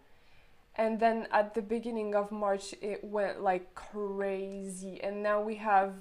and 0.76 0.99
then 0.99 1.28
at 1.32 1.53
the 1.53 1.61
beginning 1.61 2.15
of 2.15 2.32
March 2.32 2.74
it 2.82 3.03
went 3.03 3.41
like 3.41 3.76
crazy. 3.76 4.99
And 5.03 5.21
now 5.21 5.41
we 5.41 5.55
have 5.55 5.93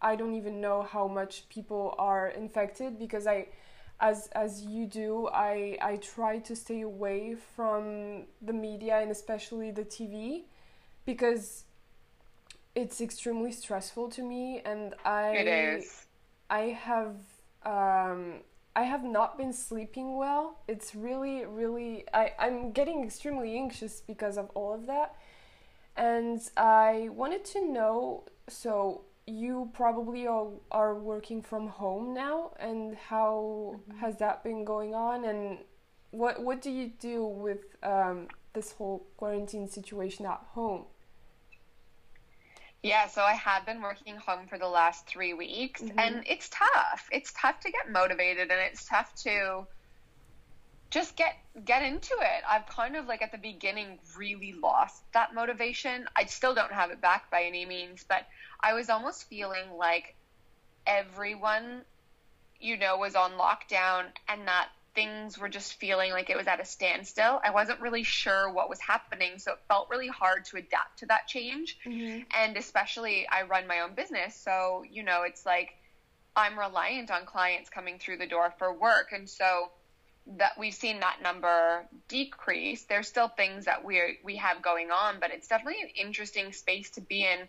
I 0.00 0.14
don't 0.14 0.34
even 0.34 0.60
know 0.60 0.82
how 0.82 1.08
much 1.08 1.48
people 1.48 1.94
are 1.98 2.28
infected 2.28 2.98
because 2.98 3.26
I 3.26 3.48
as 3.98 4.28
as 4.32 4.62
you 4.62 4.86
do 4.86 5.28
I 5.32 5.78
I 5.80 5.96
try 5.96 6.38
to 6.40 6.54
stay 6.54 6.82
away 6.82 7.34
from 7.34 8.24
the 8.42 8.52
media 8.52 8.98
and 9.00 9.10
especially 9.10 9.70
the 9.70 9.84
TV 9.84 10.42
because 11.04 11.64
it's 12.74 13.00
extremely 13.00 13.50
stressful 13.52 14.10
to 14.10 14.22
me. 14.22 14.60
And 14.64 14.94
I 15.04 15.30
it 15.36 15.48
is. 15.48 16.06
I 16.48 16.60
have 16.60 17.16
um 17.64 18.42
I 18.76 18.82
have 18.82 19.02
not 19.02 19.38
been 19.38 19.54
sleeping 19.54 20.18
well. 20.18 20.58
It's 20.68 20.94
really, 20.94 21.46
really, 21.46 22.04
I, 22.12 22.32
I'm 22.38 22.72
getting 22.72 23.02
extremely 23.02 23.56
anxious 23.56 24.02
because 24.06 24.36
of 24.36 24.50
all 24.54 24.74
of 24.74 24.86
that. 24.86 25.16
And 25.96 26.42
I 26.58 27.08
wanted 27.10 27.44
to 27.46 27.66
know 27.66 28.24
so, 28.48 29.06
you 29.26 29.70
probably 29.72 30.26
are, 30.26 30.46
are 30.70 30.94
working 30.94 31.42
from 31.42 31.66
home 31.66 32.14
now, 32.14 32.52
and 32.60 32.96
how 32.96 33.80
mm-hmm. 33.80 33.98
has 33.98 34.18
that 34.18 34.44
been 34.44 34.64
going 34.64 34.94
on? 34.94 35.24
And 35.24 35.58
what, 36.12 36.40
what 36.42 36.62
do 36.62 36.70
you 36.70 36.92
do 37.00 37.26
with 37.26 37.64
um, 37.82 38.28
this 38.52 38.72
whole 38.72 39.06
quarantine 39.16 39.68
situation 39.68 40.26
at 40.26 40.40
home? 40.50 40.84
Yeah, 42.82 43.08
so 43.08 43.22
I 43.22 43.32
have 43.32 43.66
been 43.66 43.82
working 43.82 44.16
home 44.16 44.46
for 44.48 44.58
the 44.58 44.68
last 44.68 45.06
three 45.06 45.34
weeks, 45.34 45.82
mm-hmm. 45.82 45.98
and 45.98 46.24
it's 46.26 46.48
tough. 46.48 47.08
It's 47.10 47.32
tough 47.32 47.60
to 47.60 47.70
get 47.70 47.90
motivated, 47.90 48.50
and 48.50 48.60
it's 48.60 48.86
tough 48.86 49.14
to 49.24 49.66
just 50.90 51.16
get 51.16 51.36
get 51.64 51.82
into 51.82 52.14
it. 52.20 52.44
I've 52.48 52.66
kind 52.66 52.96
of 52.96 53.06
like 53.06 53.22
at 53.22 53.32
the 53.32 53.38
beginning 53.38 53.98
really 54.16 54.52
lost 54.52 55.02
that 55.14 55.34
motivation. 55.34 56.06
I 56.14 56.26
still 56.26 56.54
don't 56.54 56.72
have 56.72 56.90
it 56.90 57.00
back 57.00 57.30
by 57.30 57.42
any 57.42 57.66
means, 57.66 58.04
but 58.08 58.26
I 58.60 58.74
was 58.74 58.88
almost 58.88 59.28
feeling 59.28 59.72
like 59.76 60.14
everyone, 60.86 61.82
you 62.60 62.76
know, 62.76 62.98
was 62.98 63.16
on 63.16 63.32
lockdown, 63.32 64.04
and 64.28 64.46
that 64.46 64.68
things 64.96 65.38
were 65.38 65.48
just 65.48 65.74
feeling 65.74 66.10
like 66.10 66.30
it 66.30 66.36
was 66.36 66.48
at 66.48 66.58
a 66.58 66.64
standstill. 66.64 67.40
I 67.44 67.50
wasn't 67.50 67.80
really 67.80 68.02
sure 68.02 68.50
what 68.50 68.68
was 68.68 68.80
happening, 68.80 69.38
so 69.38 69.52
it 69.52 69.58
felt 69.68 69.88
really 69.90 70.08
hard 70.08 70.46
to 70.46 70.56
adapt 70.56 70.98
to 71.00 71.06
that 71.06 71.28
change. 71.28 71.78
Mm-hmm. 71.86 72.22
And 72.34 72.56
especially, 72.56 73.28
I 73.28 73.42
run 73.42 73.68
my 73.68 73.80
own 73.80 73.94
business, 73.94 74.34
so 74.34 74.82
you 74.90 75.04
know, 75.04 75.22
it's 75.22 75.46
like 75.46 75.74
I'm 76.34 76.58
reliant 76.58 77.12
on 77.12 77.26
clients 77.26 77.70
coming 77.70 77.98
through 77.98 78.16
the 78.16 78.26
door 78.26 78.52
for 78.58 78.72
work, 78.72 79.12
and 79.12 79.28
so 79.28 79.70
that 80.38 80.58
we've 80.58 80.74
seen 80.74 80.98
that 81.00 81.18
number 81.22 81.86
decrease. 82.08 82.82
There's 82.84 83.06
still 83.06 83.28
things 83.28 83.66
that 83.66 83.84
we 83.84 84.18
we 84.24 84.36
have 84.36 84.62
going 84.62 84.90
on, 84.90 85.16
but 85.20 85.30
it's 85.30 85.46
definitely 85.46 85.82
an 85.82 85.90
interesting 85.94 86.52
space 86.52 86.90
to 86.92 87.00
be 87.00 87.22
in 87.22 87.48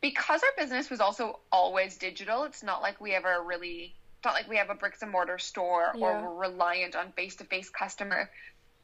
because 0.00 0.42
our 0.42 0.62
business 0.62 0.90
was 0.90 1.00
also 1.00 1.40
always 1.50 1.96
digital. 1.96 2.44
It's 2.44 2.62
not 2.62 2.82
like 2.82 3.00
we 3.00 3.14
ever 3.14 3.42
really 3.44 3.94
it's 4.18 4.24
not 4.24 4.34
like 4.34 4.48
we 4.48 4.56
have 4.56 4.68
a 4.68 4.74
bricks 4.74 5.02
and 5.02 5.12
mortar 5.12 5.38
store 5.38 5.92
yeah. 5.94 6.04
or 6.04 6.22
we're 6.22 6.48
reliant 6.48 6.96
on 6.96 7.12
face 7.12 7.36
to 7.36 7.44
face 7.44 7.70
customer 7.70 8.28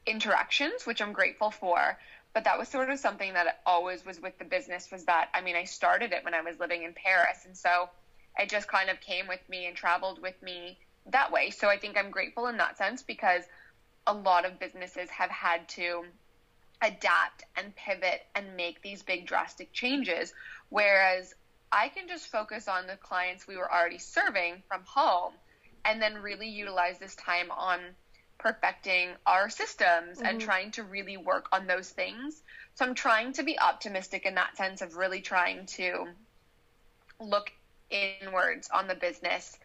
interactions, 0.05 0.85
which 0.85 1.01
I'm 1.01 1.11
grateful 1.11 1.51
for. 1.51 1.97
But 2.33 2.45
that 2.45 2.57
was 2.57 2.69
sort 2.69 2.89
of 2.89 2.99
something 2.99 3.33
that 3.33 3.59
always 3.65 4.05
was 4.05 4.21
with 4.21 4.37
the 4.37 4.45
business 4.45 4.89
was 4.89 5.03
that, 5.05 5.27
I 5.33 5.41
mean, 5.41 5.57
I 5.57 5.65
started 5.65 6.13
it 6.13 6.23
when 6.23 6.33
I 6.33 6.39
was 6.39 6.57
living 6.57 6.83
in 6.83 6.93
Paris. 6.93 7.43
And 7.45 7.55
so 7.55 7.89
it 8.39 8.47
just 8.47 8.69
kind 8.69 8.89
of 8.89 9.01
came 9.01 9.27
with 9.27 9.41
me 9.49 9.65
and 9.65 9.75
traveled 9.75 10.21
with 10.21 10.41
me 10.41 10.77
that 11.07 11.33
way. 11.33 11.49
So 11.49 11.67
I 11.67 11.77
think 11.77 11.97
I'm 11.97 12.11
grateful 12.11 12.47
in 12.47 12.55
that 12.57 12.77
sense 12.77 13.03
because 13.03 13.43
a 14.07 14.13
lot 14.13 14.45
of 14.45 14.57
businesses 14.57 15.09
have 15.09 15.29
had 15.29 15.67
to 15.69 16.05
adapt 16.81 17.43
and 17.57 17.75
pivot 17.75 18.25
and 18.35 18.55
make 18.55 18.81
these 18.81 19.03
big 19.03 19.27
drastic 19.27 19.73
changes. 19.73 20.33
Whereas 20.69 21.33
I 21.71 21.89
can 21.89 22.07
just 22.07 22.27
focus 22.27 22.67
on 22.67 22.87
the 22.87 22.95
clients 22.97 23.47
we 23.47 23.57
were 23.57 23.71
already 23.71 23.97
serving 23.97 24.63
from 24.67 24.81
home 24.85 25.33
and 25.83 26.01
then 26.01 26.15
really 26.15 26.49
utilize 26.49 26.97
this 26.99 27.15
time 27.15 27.51
on 27.51 27.79
perfecting 28.37 29.09
our 29.25 29.49
systems 29.49 30.17
mm-hmm. 30.17 30.25
and 30.25 30.41
trying 30.41 30.71
to 30.71 30.83
really 30.83 31.17
work 31.17 31.47
on 31.51 31.67
those 31.67 31.89
things. 31.89 32.41
So 32.75 32.85
I'm 32.85 32.95
trying 32.95 33.33
to 33.33 33.43
be 33.43 33.59
optimistic 33.59 34.25
in 34.25 34.35
that 34.35 34.57
sense 34.57 34.81
of 34.81 34.97
really 34.97 35.21
trying 35.21 35.65
to 35.77 36.07
look 37.19 37.51
inwards 37.89 38.69
on 38.73 38.87
the 38.87 38.95
business 38.95 39.57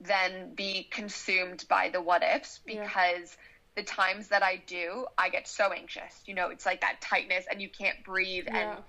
than 0.00 0.54
be 0.54 0.88
consumed 0.90 1.64
by 1.68 1.88
the 1.88 2.00
what 2.00 2.22
ifs 2.22 2.60
because 2.64 2.80
yeah. 2.96 3.26
the 3.76 3.82
times 3.82 4.28
that 4.28 4.42
I 4.42 4.62
do, 4.66 5.06
I 5.16 5.28
get 5.28 5.48
so 5.48 5.72
anxious. 5.72 6.22
You 6.26 6.34
know, 6.34 6.50
it's 6.50 6.66
like 6.66 6.80
that 6.82 7.00
tightness 7.00 7.46
and 7.50 7.60
you 7.62 7.68
can't 7.68 8.02
breathe 8.04 8.46
yeah. 8.46 8.72
and 8.72 8.82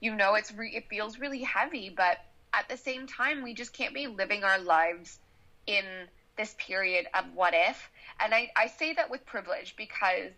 you 0.00 0.14
know 0.14 0.34
it's 0.34 0.52
re- 0.52 0.74
it 0.74 0.88
feels 0.88 1.18
really 1.18 1.42
heavy 1.42 1.92
but 1.94 2.18
at 2.52 2.68
the 2.68 2.76
same 2.76 3.06
time 3.06 3.42
we 3.42 3.54
just 3.54 3.72
can't 3.72 3.94
be 3.94 4.06
living 4.06 4.44
our 4.44 4.58
lives 4.58 5.18
in 5.66 5.84
this 6.38 6.54
period 6.58 7.06
of 7.12 7.24
what 7.34 7.52
if. 7.54 7.90
And 8.20 8.32
I, 8.32 8.50
I 8.56 8.68
say 8.68 8.94
that 8.94 9.10
with 9.10 9.26
privilege 9.26 9.74
because 9.76 10.32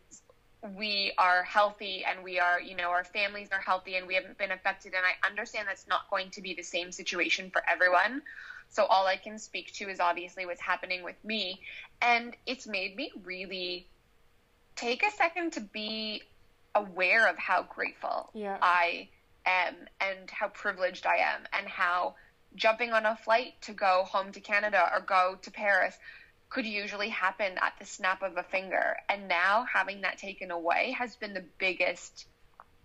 we 0.77 1.13
are 1.17 1.43
healthy 1.45 2.05
and 2.05 2.23
we 2.23 2.39
are 2.39 2.61
you 2.61 2.77
know 2.77 2.91
our 2.91 3.05
families 3.05 3.49
are 3.51 3.61
healthy 3.61 3.95
and 3.95 4.07
we 4.07 4.15
haven't 4.15 4.37
been 4.37 4.51
affected. 4.51 4.93
And 4.95 5.05
i 5.07 5.27
understand 5.27 5.69
that's 5.69 5.87
not 5.87 6.11
going 6.11 6.31
to 6.31 6.43
be 6.43 6.53
the 6.55 6.63
same 6.63 6.91
situation 6.91 7.51
for 7.51 7.63
everyone. 7.71 8.23
So 8.69 8.85
all 8.85 9.07
i 9.07 9.17
can 9.17 9.39
speak 9.39 9.73
to 9.75 9.89
is 9.89 10.01
obviously 10.01 10.45
what's 10.47 10.61
happening 10.61 11.05
with 11.05 11.23
me. 11.25 11.61
And 12.03 12.37
it's 12.47 12.67
made 12.67 12.97
me 12.97 13.13
really 13.25 13.87
take 14.75 15.03
a 15.03 15.11
second 15.13 15.53
to 15.53 15.61
be 15.61 16.23
aware 16.75 17.27
of 17.27 17.37
how 17.37 17.63
grateful 17.63 18.31
yeah. 18.33 18.57
i 18.63 19.09
am 19.47 19.75
and 20.01 20.31
how 20.31 20.49
privileged 20.49 21.07
I 21.07 21.17
am 21.17 21.43
and 21.53 21.69
how 21.69 22.15
jumping 22.55 22.93
on 22.93 23.07
a 23.07 23.17
flight 23.17 23.55
to 23.63 23.73
go 23.73 24.05
home 24.07 24.33
to 24.33 24.41
Canada 24.41 24.89
or 24.93 25.01
go 25.01 25.39
to 25.43 25.51
Paris 25.51 25.97
could 26.49 26.67
usually 26.67 27.09
happen 27.09 27.53
at 27.63 27.75
the 27.79 27.87
snap 27.87 28.23
of 28.23 28.37
a 28.37 28.43
finger. 28.43 28.97
And 29.09 29.29
now 29.29 29.65
having 29.73 30.01
that 30.01 30.19
taken 30.19 30.51
away 30.51 30.97
has 30.99 31.15
been 31.17 31.33
the 31.33 31.45
biggest 31.59 32.27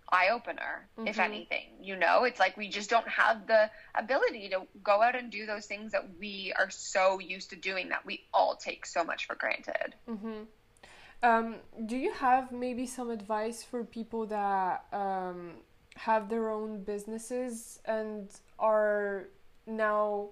eye 0.10 0.30
opener, 0.32 0.88
mm-hmm. 0.98 1.08
if 1.08 1.20
anything. 1.20 1.66
You 1.82 1.96
know, 1.96 2.24
it's 2.24 2.40
like 2.40 2.56
we 2.58 2.70
just 2.70 2.92
don't 2.92 3.08
have 3.08 3.48
the 3.48 3.70
ability 3.96 4.50
to 4.50 4.62
go 4.84 5.02
out 5.02 5.16
and 5.16 5.32
do 5.32 5.48
those 5.48 5.66
things 5.66 5.92
that 5.94 6.08
we 6.20 6.54
are 6.58 6.70
so 6.70 7.20
used 7.20 7.50
to 7.50 7.56
doing 7.56 7.90
that 7.90 8.06
we 8.06 8.22
all 8.34 8.56
take 8.56 8.86
so 8.86 9.04
much 9.04 9.26
for 9.26 9.36
granted. 9.36 9.96
Mm-hmm. 10.08 10.44
Um, 11.24 11.56
do 11.88 11.98
you 11.98 12.14
have 12.14 12.52
maybe 12.52 12.86
some 12.86 13.10
advice 13.10 13.64
for 13.64 13.84
people 13.84 14.28
that 14.28 14.86
um, 14.94 15.54
have 15.96 16.30
their 16.30 16.50
own 16.50 16.84
businesses 16.84 17.80
and 17.86 18.30
are 18.60 19.30
now 19.66 20.30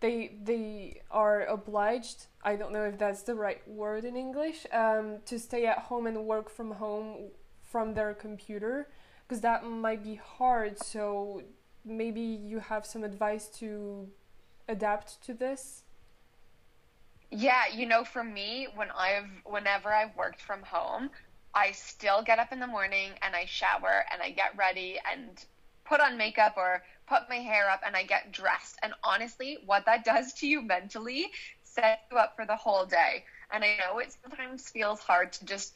they 0.00 0.36
they 0.42 1.00
are 1.10 1.44
obliged 1.46 2.26
i 2.42 2.54
don't 2.54 2.72
know 2.72 2.84
if 2.84 2.98
that's 2.98 3.22
the 3.22 3.34
right 3.34 3.66
word 3.68 4.04
in 4.04 4.16
english 4.16 4.66
um, 4.72 5.18
to 5.24 5.38
stay 5.38 5.66
at 5.66 5.78
home 5.78 6.06
and 6.06 6.26
work 6.26 6.48
from 6.50 6.72
home 6.72 7.30
from 7.62 7.94
their 7.94 8.12
computer 8.14 8.88
because 9.30 9.42
that 9.42 9.64
might 9.64 10.02
be 10.02 10.16
hard. 10.16 10.82
So 10.82 11.42
maybe 11.84 12.20
you 12.20 12.58
have 12.58 12.84
some 12.84 13.04
advice 13.04 13.46
to 13.60 14.08
adapt 14.68 15.22
to 15.26 15.34
this? 15.34 15.84
Yeah 17.30 17.62
you 17.72 17.86
know 17.86 18.02
for 18.02 18.24
me 18.24 18.66
when 18.74 18.88
i've 18.90 19.30
whenever 19.44 19.94
i've 19.94 20.16
worked 20.16 20.42
from 20.42 20.62
home 20.64 21.10
i 21.54 21.72
still 21.72 22.22
get 22.22 22.38
up 22.38 22.52
in 22.52 22.60
the 22.60 22.66
morning 22.66 23.10
and 23.22 23.34
i 23.34 23.44
shower 23.44 24.04
and 24.12 24.22
i 24.22 24.30
get 24.30 24.56
ready 24.56 24.98
and 25.10 25.44
put 25.90 26.00
on 26.00 26.16
makeup 26.16 26.54
or 26.56 26.80
put 27.08 27.28
my 27.28 27.36
hair 27.36 27.68
up 27.68 27.80
and 27.84 27.96
I 27.96 28.04
get 28.04 28.30
dressed. 28.30 28.78
And 28.82 28.94
honestly, 29.02 29.58
what 29.66 29.84
that 29.86 30.04
does 30.04 30.32
to 30.34 30.46
you 30.46 30.62
mentally 30.62 31.26
sets 31.64 32.00
you 32.10 32.16
up 32.16 32.36
for 32.36 32.46
the 32.46 32.56
whole 32.56 32.86
day. 32.86 33.24
And 33.52 33.64
I 33.64 33.76
know 33.80 33.98
it 33.98 34.14
sometimes 34.22 34.68
feels 34.70 35.00
hard 35.00 35.32
to 35.32 35.44
just 35.44 35.74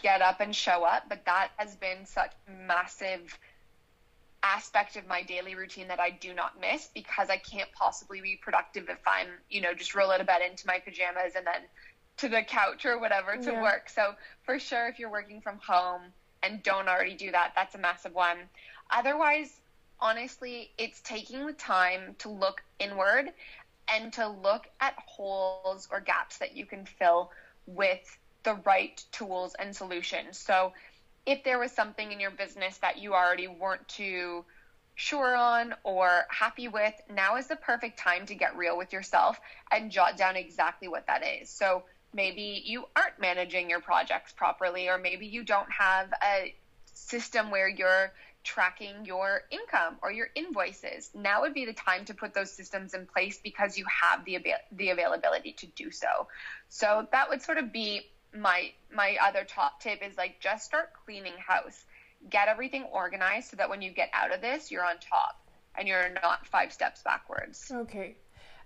get 0.00 0.22
up 0.22 0.40
and 0.40 0.54
show 0.54 0.84
up, 0.84 1.02
but 1.08 1.24
that 1.26 1.48
has 1.56 1.74
been 1.74 2.06
such 2.06 2.30
massive 2.66 3.36
aspect 4.42 4.96
of 4.96 5.06
my 5.06 5.22
daily 5.22 5.56
routine 5.56 5.88
that 5.88 6.00
I 6.00 6.10
do 6.10 6.32
not 6.32 6.52
miss 6.60 6.88
because 6.94 7.28
I 7.28 7.36
can't 7.36 7.70
possibly 7.72 8.20
be 8.20 8.38
productive 8.40 8.88
if 8.88 9.00
I'm, 9.06 9.26
you 9.50 9.60
know, 9.60 9.74
just 9.74 9.94
roll 9.96 10.12
out 10.12 10.20
of 10.20 10.26
bed 10.28 10.42
into 10.48 10.66
my 10.66 10.78
pajamas 10.78 11.34
and 11.34 11.44
then 11.44 11.62
to 12.20 12.28
the 12.28 12.42
couch 12.42 12.84
or 12.84 12.98
whatever 12.98 13.36
to 13.36 13.50
yeah. 13.50 13.62
work. 13.62 13.88
So 13.88 14.14
for 14.42 14.58
sure, 14.58 14.88
if 14.88 14.98
you're 14.98 15.10
working 15.10 15.40
from 15.40 15.58
home 15.58 16.02
and 16.42 16.62
don't 16.62 16.88
already 16.88 17.14
do 17.14 17.30
that, 17.32 17.52
that's 17.54 17.74
a 17.74 17.78
massive 17.78 18.14
one. 18.14 18.36
Otherwise, 18.90 19.60
honestly, 20.00 20.70
it's 20.78 21.00
taking 21.00 21.46
the 21.46 21.52
time 21.52 22.14
to 22.18 22.28
look 22.28 22.62
inward 22.78 23.32
and 23.88 24.12
to 24.12 24.28
look 24.28 24.68
at 24.80 24.94
holes 25.06 25.88
or 25.90 26.00
gaps 26.00 26.38
that 26.38 26.56
you 26.56 26.66
can 26.66 26.84
fill 26.84 27.30
with 27.66 28.18
the 28.42 28.54
right 28.64 29.02
tools 29.12 29.54
and 29.58 29.74
solutions. 29.74 30.38
So, 30.38 30.72
if 31.26 31.44
there 31.44 31.58
was 31.58 31.70
something 31.70 32.12
in 32.12 32.18
your 32.18 32.30
business 32.30 32.78
that 32.78 32.98
you 32.98 33.14
already 33.14 33.46
weren't 33.46 33.86
too 33.88 34.44
sure 34.94 35.36
on 35.36 35.74
or 35.84 36.24
happy 36.30 36.68
with, 36.68 36.94
now 37.14 37.36
is 37.36 37.46
the 37.46 37.56
perfect 37.56 37.98
time 37.98 38.24
to 38.26 38.34
get 38.34 38.56
real 38.56 38.76
with 38.76 38.92
yourself 38.92 39.38
and 39.70 39.90
jot 39.90 40.16
down 40.16 40.36
exactly 40.36 40.88
what 40.88 41.06
that 41.06 41.22
is. 41.22 41.50
So, 41.50 41.84
maybe 42.12 42.62
you 42.64 42.84
aren't 42.96 43.20
managing 43.20 43.70
your 43.70 43.80
projects 43.80 44.32
properly, 44.32 44.88
or 44.88 44.98
maybe 44.98 45.26
you 45.26 45.44
don't 45.44 45.70
have 45.70 46.12
a 46.22 46.54
system 46.92 47.50
where 47.50 47.68
you're 47.68 48.12
tracking 48.42 49.04
your 49.04 49.42
income 49.50 49.96
or 50.02 50.10
your 50.10 50.28
invoices. 50.34 51.10
Now 51.14 51.42
would 51.42 51.54
be 51.54 51.66
the 51.66 51.74
time 51.74 52.04
to 52.06 52.14
put 52.14 52.34
those 52.34 52.50
systems 52.50 52.94
in 52.94 53.06
place 53.06 53.38
because 53.42 53.76
you 53.76 53.84
have 54.02 54.24
the 54.24 54.36
avail- 54.36 54.64
the 54.72 54.90
availability 54.90 55.52
to 55.54 55.66
do 55.66 55.90
so. 55.90 56.28
So 56.68 57.06
that 57.12 57.28
would 57.28 57.42
sort 57.42 57.58
of 57.58 57.72
be 57.72 58.10
my 58.34 58.72
my 58.94 59.16
other 59.22 59.44
top 59.44 59.80
tip 59.80 60.02
is 60.02 60.16
like 60.16 60.40
just 60.40 60.64
start 60.64 60.90
cleaning 61.04 61.34
house. 61.46 61.84
Get 62.28 62.48
everything 62.48 62.84
organized 62.84 63.50
so 63.50 63.56
that 63.56 63.68
when 63.68 63.82
you 63.82 63.90
get 63.90 64.10
out 64.12 64.32
of 64.32 64.40
this, 64.40 64.70
you're 64.70 64.84
on 64.84 64.96
top 64.98 65.40
and 65.76 65.88
you're 65.88 66.10
not 66.22 66.46
five 66.46 66.72
steps 66.72 67.02
backwards. 67.02 67.70
Okay. 67.70 68.16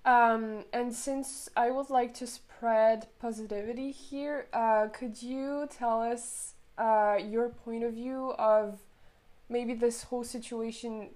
Um, 0.05 0.65
and 0.73 0.93
since 0.93 1.49
I 1.57 1.71
would 1.71 1.89
like 1.89 2.15
to 2.15 2.27
positivity 3.21 3.91
here, 3.91 4.47
uh, 4.53 4.89
could 4.93 5.23
you 5.23 5.69
tell 5.71 6.01
us 6.03 6.55
uh, 6.79 7.19
your 7.23 7.49
point 7.49 7.85
of 7.85 7.95
view 7.95 8.35
of 8.39 8.81
maybe 9.49 9.75
this 9.75 10.05
whole 10.05 10.25
situation 10.25 11.11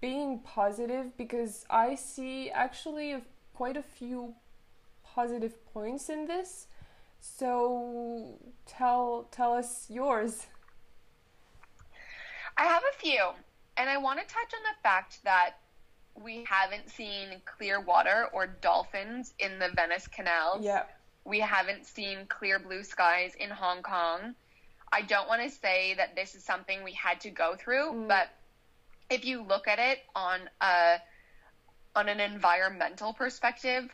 being 0.00 0.38
positive 0.40 1.16
because 1.16 1.64
I 1.68 1.94
see 1.94 2.50
actually 2.50 3.16
quite 3.54 3.76
a 3.76 3.82
few 3.82 4.34
positive 5.04 5.54
points 5.72 6.08
in 6.08 6.26
this. 6.26 6.66
So 7.20 8.38
tell 8.66 9.28
tell 9.30 9.52
us 9.52 9.86
yours. 9.90 10.46
I 12.56 12.64
have 12.64 12.82
a 12.82 12.98
few, 12.98 13.30
and 13.76 13.90
I 13.90 13.96
want 13.98 14.18
to 14.20 14.24
touch 14.24 14.52
on 14.54 14.62
the 14.62 14.82
fact 14.82 15.20
that 15.24 15.56
we 16.22 16.44
haven't 16.48 16.90
seen 16.90 17.40
clear 17.44 17.80
water 17.80 18.28
or 18.32 18.46
dolphins 18.46 19.32
in 19.38 19.58
the 19.58 19.68
Venice 19.74 20.06
canals. 20.06 20.62
Yeah. 20.62 20.84
We 21.24 21.40
haven't 21.40 21.86
seen 21.86 22.26
clear 22.28 22.58
blue 22.58 22.82
skies 22.84 23.34
in 23.38 23.50
Hong 23.50 23.82
Kong. 23.82 24.34
I 24.92 25.02
don't 25.02 25.28
want 25.28 25.42
to 25.42 25.50
say 25.50 25.94
that 25.94 26.16
this 26.16 26.34
is 26.34 26.42
something 26.42 26.82
we 26.82 26.92
had 26.92 27.20
to 27.20 27.30
go 27.30 27.54
through, 27.56 27.92
mm. 27.92 28.08
but 28.08 28.28
if 29.08 29.24
you 29.24 29.42
look 29.42 29.68
at 29.68 29.78
it 29.78 29.98
on 30.14 30.40
a 30.60 30.96
on 31.96 32.08
an 32.08 32.20
environmental 32.20 33.12
perspective, 33.12 33.88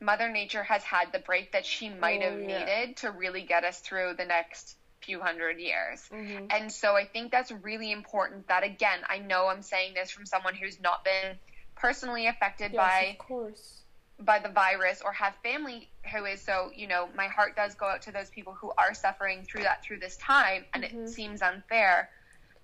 Mother 0.00 0.28
Nature 0.28 0.62
has 0.62 0.82
had 0.82 1.12
the 1.12 1.18
break 1.18 1.52
that 1.52 1.66
she 1.66 1.88
might 1.88 2.22
oh, 2.22 2.30
have 2.30 2.40
yeah. 2.40 2.58
needed 2.58 2.96
to 2.98 3.10
really 3.10 3.42
get 3.42 3.64
us 3.64 3.80
through 3.80 4.14
the 4.16 4.24
next 4.24 4.76
few 5.00 5.20
hundred 5.20 5.58
years. 5.58 6.02
Mm-hmm. 6.12 6.46
And 6.50 6.72
so 6.72 6.96
I 6.96 7.04
think 7.04 7.30
that's 7.30 7.52
really 7.52 7.92
important 7.92 8.48
that 8.48 8.64
again, 8.64 9.00
I 9.08 9.18
know 9.18 9.48
I'm 9.48 9.62
saying 9.62 9.94
this 9.94 10.10
from 10.10 10.26
someone 10.26 10.54
who's 10.54 10.80
not 10.80 11.04
been 11.04 11.36
personally 11.76 12.26
affected 12.26 12.72
yes, 12.72 12.76
by 12.76 13.16
of 13.18 13.18
course 13.18 13.82
by 14.18 14.38
the 14.38 14.48
virus 14.48 15.02
or 15.04 15.12
have 15.12 15.34
family 15.42 15.90
who 16.12 16.24
is 16.24 16.40
so 16.40 16.70
you 16.74 16.86
know 16.86 17.08
my 17.14 17.26
heart 17.26 17.54
does 17.54 17.74
go 17.74 17.86
out 17.86 18.02
to 18.02 18.10
those 18.10 18.30
people 18.30 18.54
who 18.54 18.72
are 18.78 18.94
suffering 18.94 19.42
through 19.42 19.62
that 19.62 19.84
through 19.84 19.98
this 19.98 20.16
time 20.16 20.64
and 20.72 20.82
mm-hmm. 20.82 21.00
it 21.00 21.08
seems 21.08 21.42
unfair 21.42 22.08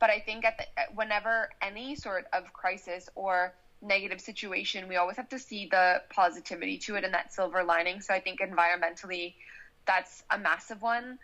but 0.01 0.09
i 0.09 0.19
think 0.19 0.45
at 0.47 0.57
the, 0.57 0.65
whenever 0.95 1.51
any 1.61 1.95
sort 1.95 2.25
of 2.33 2.51
crisis 2.55 3.09
or 3.15 3.53
negative 3.83 4.21
situation 4.21 4.89
we 4.89 4.97
always 4.97 5.17
have 5.17 5.29
to 5.29 5.39
see 5.39 5.69
the 5.71 6.01
positivity 6.09 6.79
to 6.79 6.95
it 6.95 7.05
and 7.05 7.13
that 7.13 7.35
silver 7.35 7.63
lining 7.63 8.01
so 8.01 8.15
i 8.15 8.21
think 8.21 8.41
environmentally 8.41 9.35
that's 9.87 10.23
a 10.31 10.39
massive 10.39 10.81
one 10.81 11.19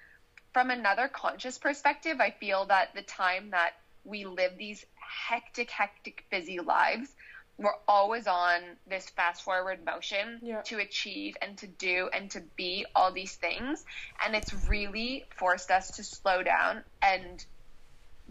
from 0.59 0.71
another 0.71 1.07
conscious 1.07 1.57
perspective 1.57 2.21
i 2.21 2.33
feel 2.33 2.67
that 2.67 2.89
the 2.93 3.03
time 3.03 3.51
that 3.51 3.75
we 4.05 4.25
live 4.25 4.51
these 4.59 4.85
hectic 4.97 5.71
hectic 5.71 6.25
busy 6.33 6.59
lives 6.59 7.15
we're 7.59 7.79
always 7.87 8.27
on 8.27 8.61
this 8.91 9.09
fast 9.11 9.45
forward 9.45 9.79
motion 9.85 10.41
yeah. 10.43 10.61
to 10.63 10.79
achieve 10.79 11.37
and 11.43 11.57
to 11.59 11.69
do 11.69 12.11
and 12.13 12.29
to 12.33 12.43
be 12.57 12.85
all 12.97 13.13
these 13.13 13.37
things 13.37 13.85
and 14.27 14.35
it's 14.35 14.53
really 14.69 15.25
forced 15.37 15.71
us 15.71 15.93
to 15.93 16.03
slow 16.03 16.43
down 16.43 16.83
and 17.03 17.45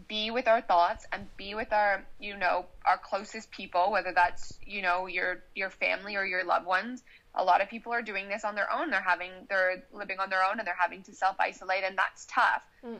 be 0.09 0.29
with 0.29 0.49
our 0.49 0.59
thoughts 0.59 1.07
and 1.13 1.25
be 1.37 1.55
with 1.55 1.71
our 1.71 2.03
you 2.19 2.35
know 2.35 2.65
our 2.85 2.97
closest 2.97 3.49
people 3.51 3.89
whether 3.89 4.11
that's 4.13 4.59
you 4.65 4.81
know 4.81 5.07
your 5.07 5.39
your 5.55 5.69
family 5.69 6.17
or 6.17 6.25
your 6.25 6.43
loved 6.43 6.65
ones 6.65 7.01
a 7.37 7.43
lot 7.43 7.61
of 7.61 7.69
people 7.69 7.93
are 7.93 8.01
doing 8.01 8.27
this 8.27 8.43
on 8.43 8.55
their 8.55 8.71
own 8.71 8.89
they're 8.89 9.01
having 9.01 9.31
they're 9.49 9.83
living 9.93 10.19
on 10.19 10.29
their 10.29 10.43
own 10.43 10.59
and 10.59 10.67
they're 10.67 10.75
having 10.77 11.01
to 11.03 11.13
self 11.13 11.35
isolate 11.39 11.83
and 11.83 11.97
that's 11.97 12.25
tough 12.25 12.63
mm. 12.85 12.97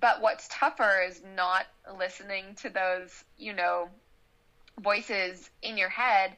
but 0.00 0.20
what's 0.20 0.48
tougher 0.50 1.04
is 1.06 1.20
not 1.36 1.66
listening 1.98 2.44
to 2.56 2.70
those 2.70 3.24
you 3.36 3.52
know 3.52 3.88
voices 4.80 5.50
in 5.62 5.76
your 5.76 5.88
head 5.88 6.36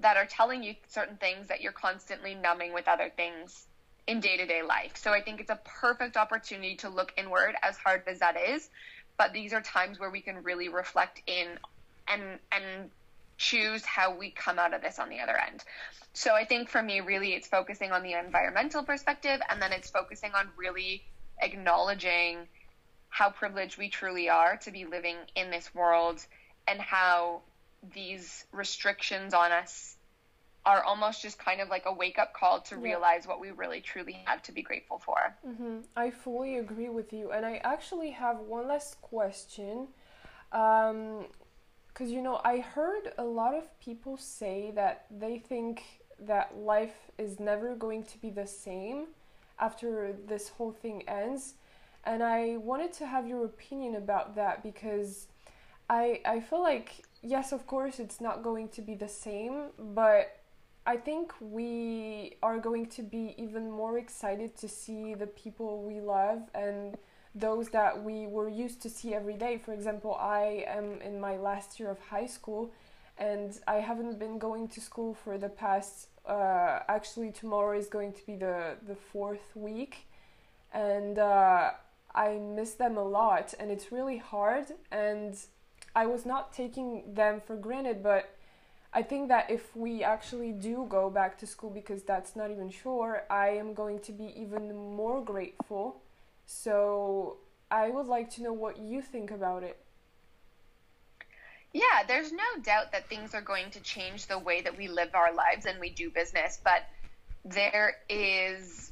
that 0.00 0.16
are 0.16 0.26
telling 0.26 0.62
you 0.62 0.74
certain 0.88 1.16
things 1.16 1.48
that 1.48 1.60
you're 1.60 1.72
constantly 1.72 2.34
numbing 2.34 2.72
with 2.72 2.88
other 2.88 3.10
things 3.16 3.66
in 4.06 4.20
day 4.20 4.36
to 4.36 4.46
day 4.46 4.62
life. 4.62 4.96
So 4.96 5.12
I 5.12 5.22
think 5.22 5.40
it's 5.40 5.50
a 5.50 5.60
perfect 5.64 6.16
opportunity 6.16 6.76
to 6.76 6.88
look 6.88 7.12
inward, 7.16 7.54
as 7.62 7.76
hard 7.76 8.02
as 8.06 8.18
that 8.18 8.36
is. 8.36 8.68
But 9.16 9.32
these 9.32 9.52
are 9.52 9.60
times 9.60 10.00
where 10.00 10.10
we 10.10 10.20
can 10.20 10.42
really 10.42 10.68
reflect 10.68 11.22
in 11.26 11.58
and 12.08 12.22
and 12.50 12.90
choose 13.42 13.84
how 13.84 14.14
we 14.16 14.30
come 14.30 14.58
out 14.58 14.72
of 14.72 14.80
this 14.82 15.00
on 15.00 15.08
the 15.08 15.18
other 15.18 15.36
end. 15.36 15.64
So 16.14 16.34
I 16.34 16.44
think 16.44 16.68
for 16.68 16.80
me, 16.80 17.00
really, 17.00 17.32
it's 17.32 17.48
focusing 17.48 17.90
on 17.90 18.02
the 18.02 18.12
environmental 18.12 18.84
perspective, 18.84 19.40
and 19.50 19.60
then 19.60 19.72
it's 19.72 19.90
focusing 19.90 20.30
on 20.34 20.48
really 20.56 21.02
acknowledging 21.40 22.46
how 23.08 23.30
privileged 23.30 23.78
we 23.78 23.88
truly 23.88 24.28
are 24.28 24.56
to 24.58 24.70
be 24.70 24.84
living 24.84 25.16
in 25.34 25.50
this 25.50 25.74
world 25.74 26.24
and 26.68 26.80
how 26.80 27.42
these 27.94 28.46
restrictions 28.52 29.34
on 29.34 29.50
us 29.50 29.96
are 30.64 30.84
almost 30.84 31.20
just 31.20 31.38
kind 31.38 31.60
of 31.60 31.68
like 31.68 31.82
a 31.86 31.92
wake 31.92 32.20
up 32.20 32.32
call 32.32 32.60
to 32.60 32.76
yeah. 32.76 32.82
realize 32.82 33.26
what 33.26 33.40
we 33.40 33.50
really 33.50 33.80
truly 33.80 34.22
have 34.24 34.40
to 34.44 34.52
be 34.52 34.62
grateful 34.62 34.98
for. 34.98 35.36
Mm-hmm. 35.46 35.78
I 35.96 36.10
fully 36.10 36.58
agree 36.58 36.88
with 36.88 37.12
you. 37.12 37.32
And 37.32 37.44
I 37.44 37.56
actually 37.64 38.10
have 38.10 38.38
one 38.38 38.68
last 38.68 39.00
question. 39.02 39.88
Um, 40.52 41.26
because 41.92 42.10
you 42.10 42.22
know, 42.22 42.40
I 42.44 42.58
heard 42.58 43.12
a 43.18 43.24
lot 43.24 43.54
of 43.54 43.78
people 43.80 44.16
say 44.16 44.72
that 44.74 45.06
they 45.10 45.38
think 45.38 45.82
that 46.18 46.56
life 46.56 47.10
is 47.18 47.40
never 47.40 47.74
going 47.74 48.04
to 48.04 48.18
be 48.18 48.30
the 48.30 48.46
same 48.46 49.06
after 49.58 50.14
this 50.26 50.48
whole 50.48 50.72
thing 50.72 51.02
ends. 51.08 51.54
And 52.04 52.22
I 52.22 52.56
wanted 52.56 52.92
to 52.94 53.06
have 53.06 53.28
your 53.28 53.44
opinion 53.44 53.94
about 53.94 54.34
that 54.36 54.62
because 54.62 55.28
I 55.88 56.20
I 56.24 56.40
feel 56.40 56.62
like 56.62 57.04
yes, 57.22 57.52
of 57.52 57.66
course 57.66 58.00
it's 58.00 58.20
not 58.20 58.42
going 58.42 58.68
to 58.70 58.82
be 58.82 58.94
the 58.94 59.08
same, 59.08 59.66
but 59.78 60.38
I 60.84 60.96
think 60.96 61.32
we 61.40 62.36
are 62.42 62.58
going 62.58 62.86
to 62.86 63.02
be 63.02 63.34
even 63.38 63.70
more 63.70 63.98
excited 63.98 64.56
to 64.56 64.68
see 64.68 65.14
the 65.14 65.28
people 65.28 65.82
we 65.82 66.00
love 66.00 66.42
and 66.54 66.96
those 67.34 67.70
that 67.70 68.02
we 68.02 68.26
were 68.26 68.48
used 68.48 68.82
to 68.82 68.90
see 68.90 69.14
every 69.14 69.34
day. 69.34 69.58
For 69.58 69.72
example, 69.72 70.14
I 70.14 70.64
am 70.66 71.00
in 71.00 71.20
my 71.20 71.36
last 71.36 71.80
year 71.80 71.90
of 71.90 71.98
high 71.98 72.26
school 72.26 72.72
and 73.18 73.58
I 73.66 73.76
haven't 73.76 74.18
been 74.18 74.38
going 74.38 74.68
to 74.68 74.80
school 74.80 75.14
for 75.14 75.38
the 75.38 75.48
past 75.48 76.08
uh, 76.26 76.80
actually 76.88 77.30
tomorrow 77.32 77.76
is 77.76 77.88
going 77.88 78.12
to 78.12 78.26
be 78.26 78.36
the 78.36 78.76
the 78.86 78.94
fourth 78.94 79.54
week 79.54 80.06
and 80.72 81.18
uh, 81.18 81.70
I 82.14 82.38
miss 82.38 82.72
them 82.72 82.96
a 82.96 83.04
lot 83.04 83.54
and 83.58 83.70
it's 83.70 83.92
really 83.92 84.18
hard 84.18 84.66
and 84.90 85.36
I 85.94 86.06
was 86.06 86.24
not 86.24 86.52
taking 86.52 87.14
them 87.14 87.42
for 87.44 87.56
granted 87.56 88.02
but 88.02 88.30
I 88.94 89.02
think 89.02 89.28
that 89.28 89.50
if 89.50 89.74
we 89.74 90.04
actually 90.04 90.52
do 90.52 90.86
go 90.88 91.10
back 91.10 91.38
to 91.38 91.46
school 91.46 91.70
because 91.70 92.02
that's 92.02 92.36
not 92.36 92.50
even 92.50 92.70
sure 92.70 93.24
I 93.30 93.48
am 93.48 93.74
going 93.74 94.00
to 94.00 94.12
be 94.12 94.32
even 94.36 94.94
more 94.96 95.22
grateful 95.22 96.02
so 96.46 97.38
I 97.70 97.88
would 97.88 98.06
like 98.06 98.30
to 98.30 98.42
know 98.42 98.52
what 98.52 98.78
you 98.78 99.02
think 99.02 99.30
about 99.30 99.62
it 99.62 99.78
yeah, 101.72 102.02
there's 102.06 102.32
no 102.32 102.62
doubt 102.62 102.92
that 102.92 103.08
things 103.08 103.34
are 103.34 103.40
going 103.40 103.70
to 103.70 103.80
change 103.80 104.26
the 104.26 104.38
way 104.38 104.60
that 104.60 104.76
we 104.76 104.88
live 104.88 105.10
our 105.14 105.34
lives 105.34 105.64
and 105.64 105.80
we 105.80 105.88
do 105.88 106.10
business, 106.10 106.60
but 106.62 106.82
there 107.44 107.96
is 108.08 108.90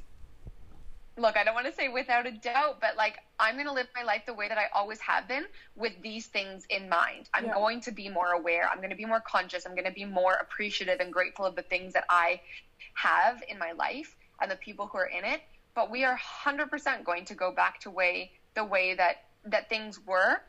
look, 1.17 1.37
I 1.37 1.45
don't 1.45 1.55
want 1.55 1.67
to 1.67 1.73
say 1.75 1.89
without 1.89 2.27
a 2.27 2.31
doubt, 2.31 2.81
but 2.81 2.97
like 2.97 3.19
I'm 3.39 3.55
going 3.57 3.67
to 3.67 3.73
live 3.73 3.89
my 3.95 4.03
life 4.03 4.23
the 4.25 4.33
way 4.33 4.49
that 4.49 4.57
I 4.57 4.65
always 4.75 4.99
have 5.01 5.29
been 5.29 5.45
with 5.77 5.93
these 6.03 6.27
things 6.27 6.65
in 6.71 6.89
mind. 6.89 7.29
I'm 7.35 7.47
yeah. 7.47 7.55
going 7.55 7.83
to 7.83 7.93
be 7.93 8.09
more 8.09 8.33
aware. 8.33 8.67
I'm 8.71 8.79
going 8.79 8.91
to 8.91 8.97
be 8.97 9.05
more 9.05 9.21
conscious. 9.21 9.67
I'm 9.67 9.75
going 9.75 9.85
to 9.85 9.93
be 9.93 10.07
more 10.07 10.35
appreciative 10.41 11.01
and 11.01 11.13
grateful 11.13 11.45
of 11.45 11.57
the 11.57 11.63
things 11.63 11.93
that 11.93 12.05
I 12.09 12.41
have 12.95 13.43
in 13.49 13.59
my 13.59 13.73
life 13.73 14.17
and 14.41 14.51
the 14.51 14.57
people 14.57 14.87
who 14.87 14.97
are 14.97 15.07
in 15.07 15.25
it. 15.25 15.43
But 15.75 15.91
we 15.91 16.05
are 16.05 16.19
100% 16.45 17.05
going 17.05 17.25
to 17.27 17.35
go 17.35 17.53
back 17.53 17.81
to 17.81 17.91
way 17.91 18.33
the 18.55 18.65
way 18.65 18.95
that 18.95 19.25
that 19.45 19.69
things 19.69 20.01
were 20.07 20.43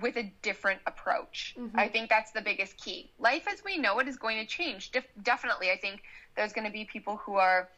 with 0.00 0.16
a 0.16 0.32
different 0.42 0.80
approach. 0.86 1.54
Mm-hmm. 1.58 1.78
I 1.78 1.88
think 1.88 2.08
that's 2.08 2.32
the 2.32 2.40
biggest 2.40 2.76
key. 2.76 3.10
Life 3.18 3.46
as 3.50 3.62
we 3.64 3.76
know 3.76 3.98
it 3.98 4.08
is 4.08 4.16
going 4.16 4.38
to 4.38 4.46
change. 4.46 4.90
Def- 4.90 5.06
definitely, 5.22 5.70
I 5.70 5.76
think 5.76 6.02
there's 6.36 6.52
going 6.52 6.66
to 6.66 6.72
be 6.72 6.84
people 6.84 7.16
who 7.16 7.34
are 7.36 7.68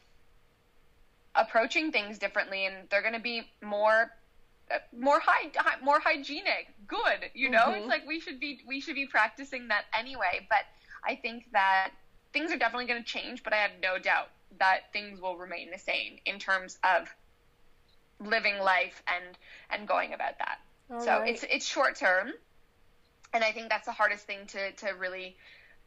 approaching 1.35 1.91
things 1.91 2.17
differently, 2.17 2.65
and 2.65 2.89
they're 2.89 3.01
going 3.01 3.13
to 3.13 3.19
be 3.19 3.43
more 3.61 4.11
uh, 4.71 4.77
more 4.97 5.19
high, 5.19 5.51
more 5.83 5.99
hygienic. 5.99 6.73
Good, 6.87 7.29
you 7.33 7.49
know. 7.49 7.65
Mm-hmm. 7.65 7.79
It's 7.79 7.87
like 7.87 8.07
we 8.07 8.19
should 8.19 8.39
be 8.39 8.61
we 8.67 8.79
should 8.79 8.95
be 8.95 9.05
practicing 9.05 9.67
that 9.67 9.85
anyway. 9.97 10.47
But 10.49 10.65
I 11.05 11.15
think 11.15 11.45
that 11.51 11.91
things 12.33 12.51
are 12.51 12.57
definitely 12.57 12.87
going 12.87 13.03
to 13.03 13.07
change. 13.07 13.43
But 13.43 13.53
I 13.53 13.57
have 13.57 13.71
no 13.81 13.99
doubt 13.99 14.29
that 14.59 14.91
things 14.93 15.21
will 15.21 15.37
remain 15.37 15.71
the 15.71 15.79
same 15.79 16.17
in 16.25 16.39
terms 16.39 16.77
of 16.83 17.07
living 18.19 18.59
life 18.59 19.03
and 19.07 19.37
and 19.69 19.87
going 19.87 20.13
about 20.13 20.37
that. 20.39 20.59
All 20.91 21.01
so 21.01 21.19
right. 21.19 21.29
it's 21.29 21.43
it's 21.49 21.65
short 21.65 21.95
term, 21.95 22.31
and 23.33 23.43
I 23.43 23.51
think 23.51 23.69
that's 23.69 23.85
the 23.85 23.91
hardest 23.91 24.25
thing 24.25 24.45
to 24.47 24.71
to 24.71 24.87
really 24.97 25.35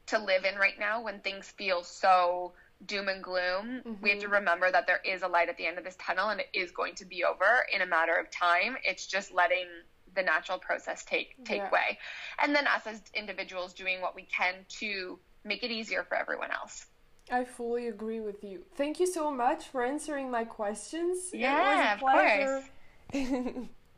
to 0.06 0.18
live 0.18 0.44
in 0.44 0.58
right 0.58 0.78
now 0.78 1.02
when 1.02 1.20
things 1.20 1.46
feel 1.46 1.82
so 1.84 2.52
doom 2.86 3.08
and 3.08 3.22
gloom. 3.22 3.82
Mm-hmm. 3.86 3.92
We 4.02 4.10
have 4.10 4.20
to 4.20 4.26
mm-hmm. 4.26 4.34
remember 4.34 4.70
that 4.70 4.86
there 4.86 5.00
is 5.04 5.22
a 5.22 5.28
light 5.28 5.48
at 5.48 5.56
the 5.56 5.66
end 5.66 5.78
of 5.78 5.84
this 5.84 5.96
tunnel, 6.00 6.28
and 6.28 6.40
it 6.40 6.48
is 6.52 6.70
going 6.70 6.94
to 6.96 7.04
be 7.04 7.24
over 7.24 7.64
in 7.72 7.82
a 7.82 7.86
matter 7.86 8.14
of 8.14 8.30
time. 8.30 8.76
It's 8.84 9.06
just 9.06 9.32
letting 9.32 9.66
the 10.14 10.22
natural 10.22 10.58
process 10.58 11.04
take 11.04 11.44
take 11.44 11.58
yeah. 11.58 11.70
way, 11.70 11.98
and 12.42 12.54
then 12.54 12.66
us 12.66 12.86
as 12.86 13.00
individuals 13.14 13.72
doing 13.72 14.00
what 14.00 14.14
we 14.14 14.22
can 14.22 14.54
to 14.80 15.18
make 15.44 15.62
it 15.62 15.70
easier 15.70 16.02
for 16.02 16.16
everyone 16.16 16.50
else. 16.50 16.86
I 17.30 17.44
fully 17.44 17.88
agree 17.88 18.20
with 18.20 18.42
you. 18.42 18.64
Thank 18.74 19.00
you 19.00 19.06
so 19.06 19.30
much 19.30 19.68
for 19.68 19.84
answering 19.84 20.30
my 20.30 20.44
questions. 20.44 21.30
Yeah, 21.32 21.94
of 21.94 22.00
course. 22.00 22.64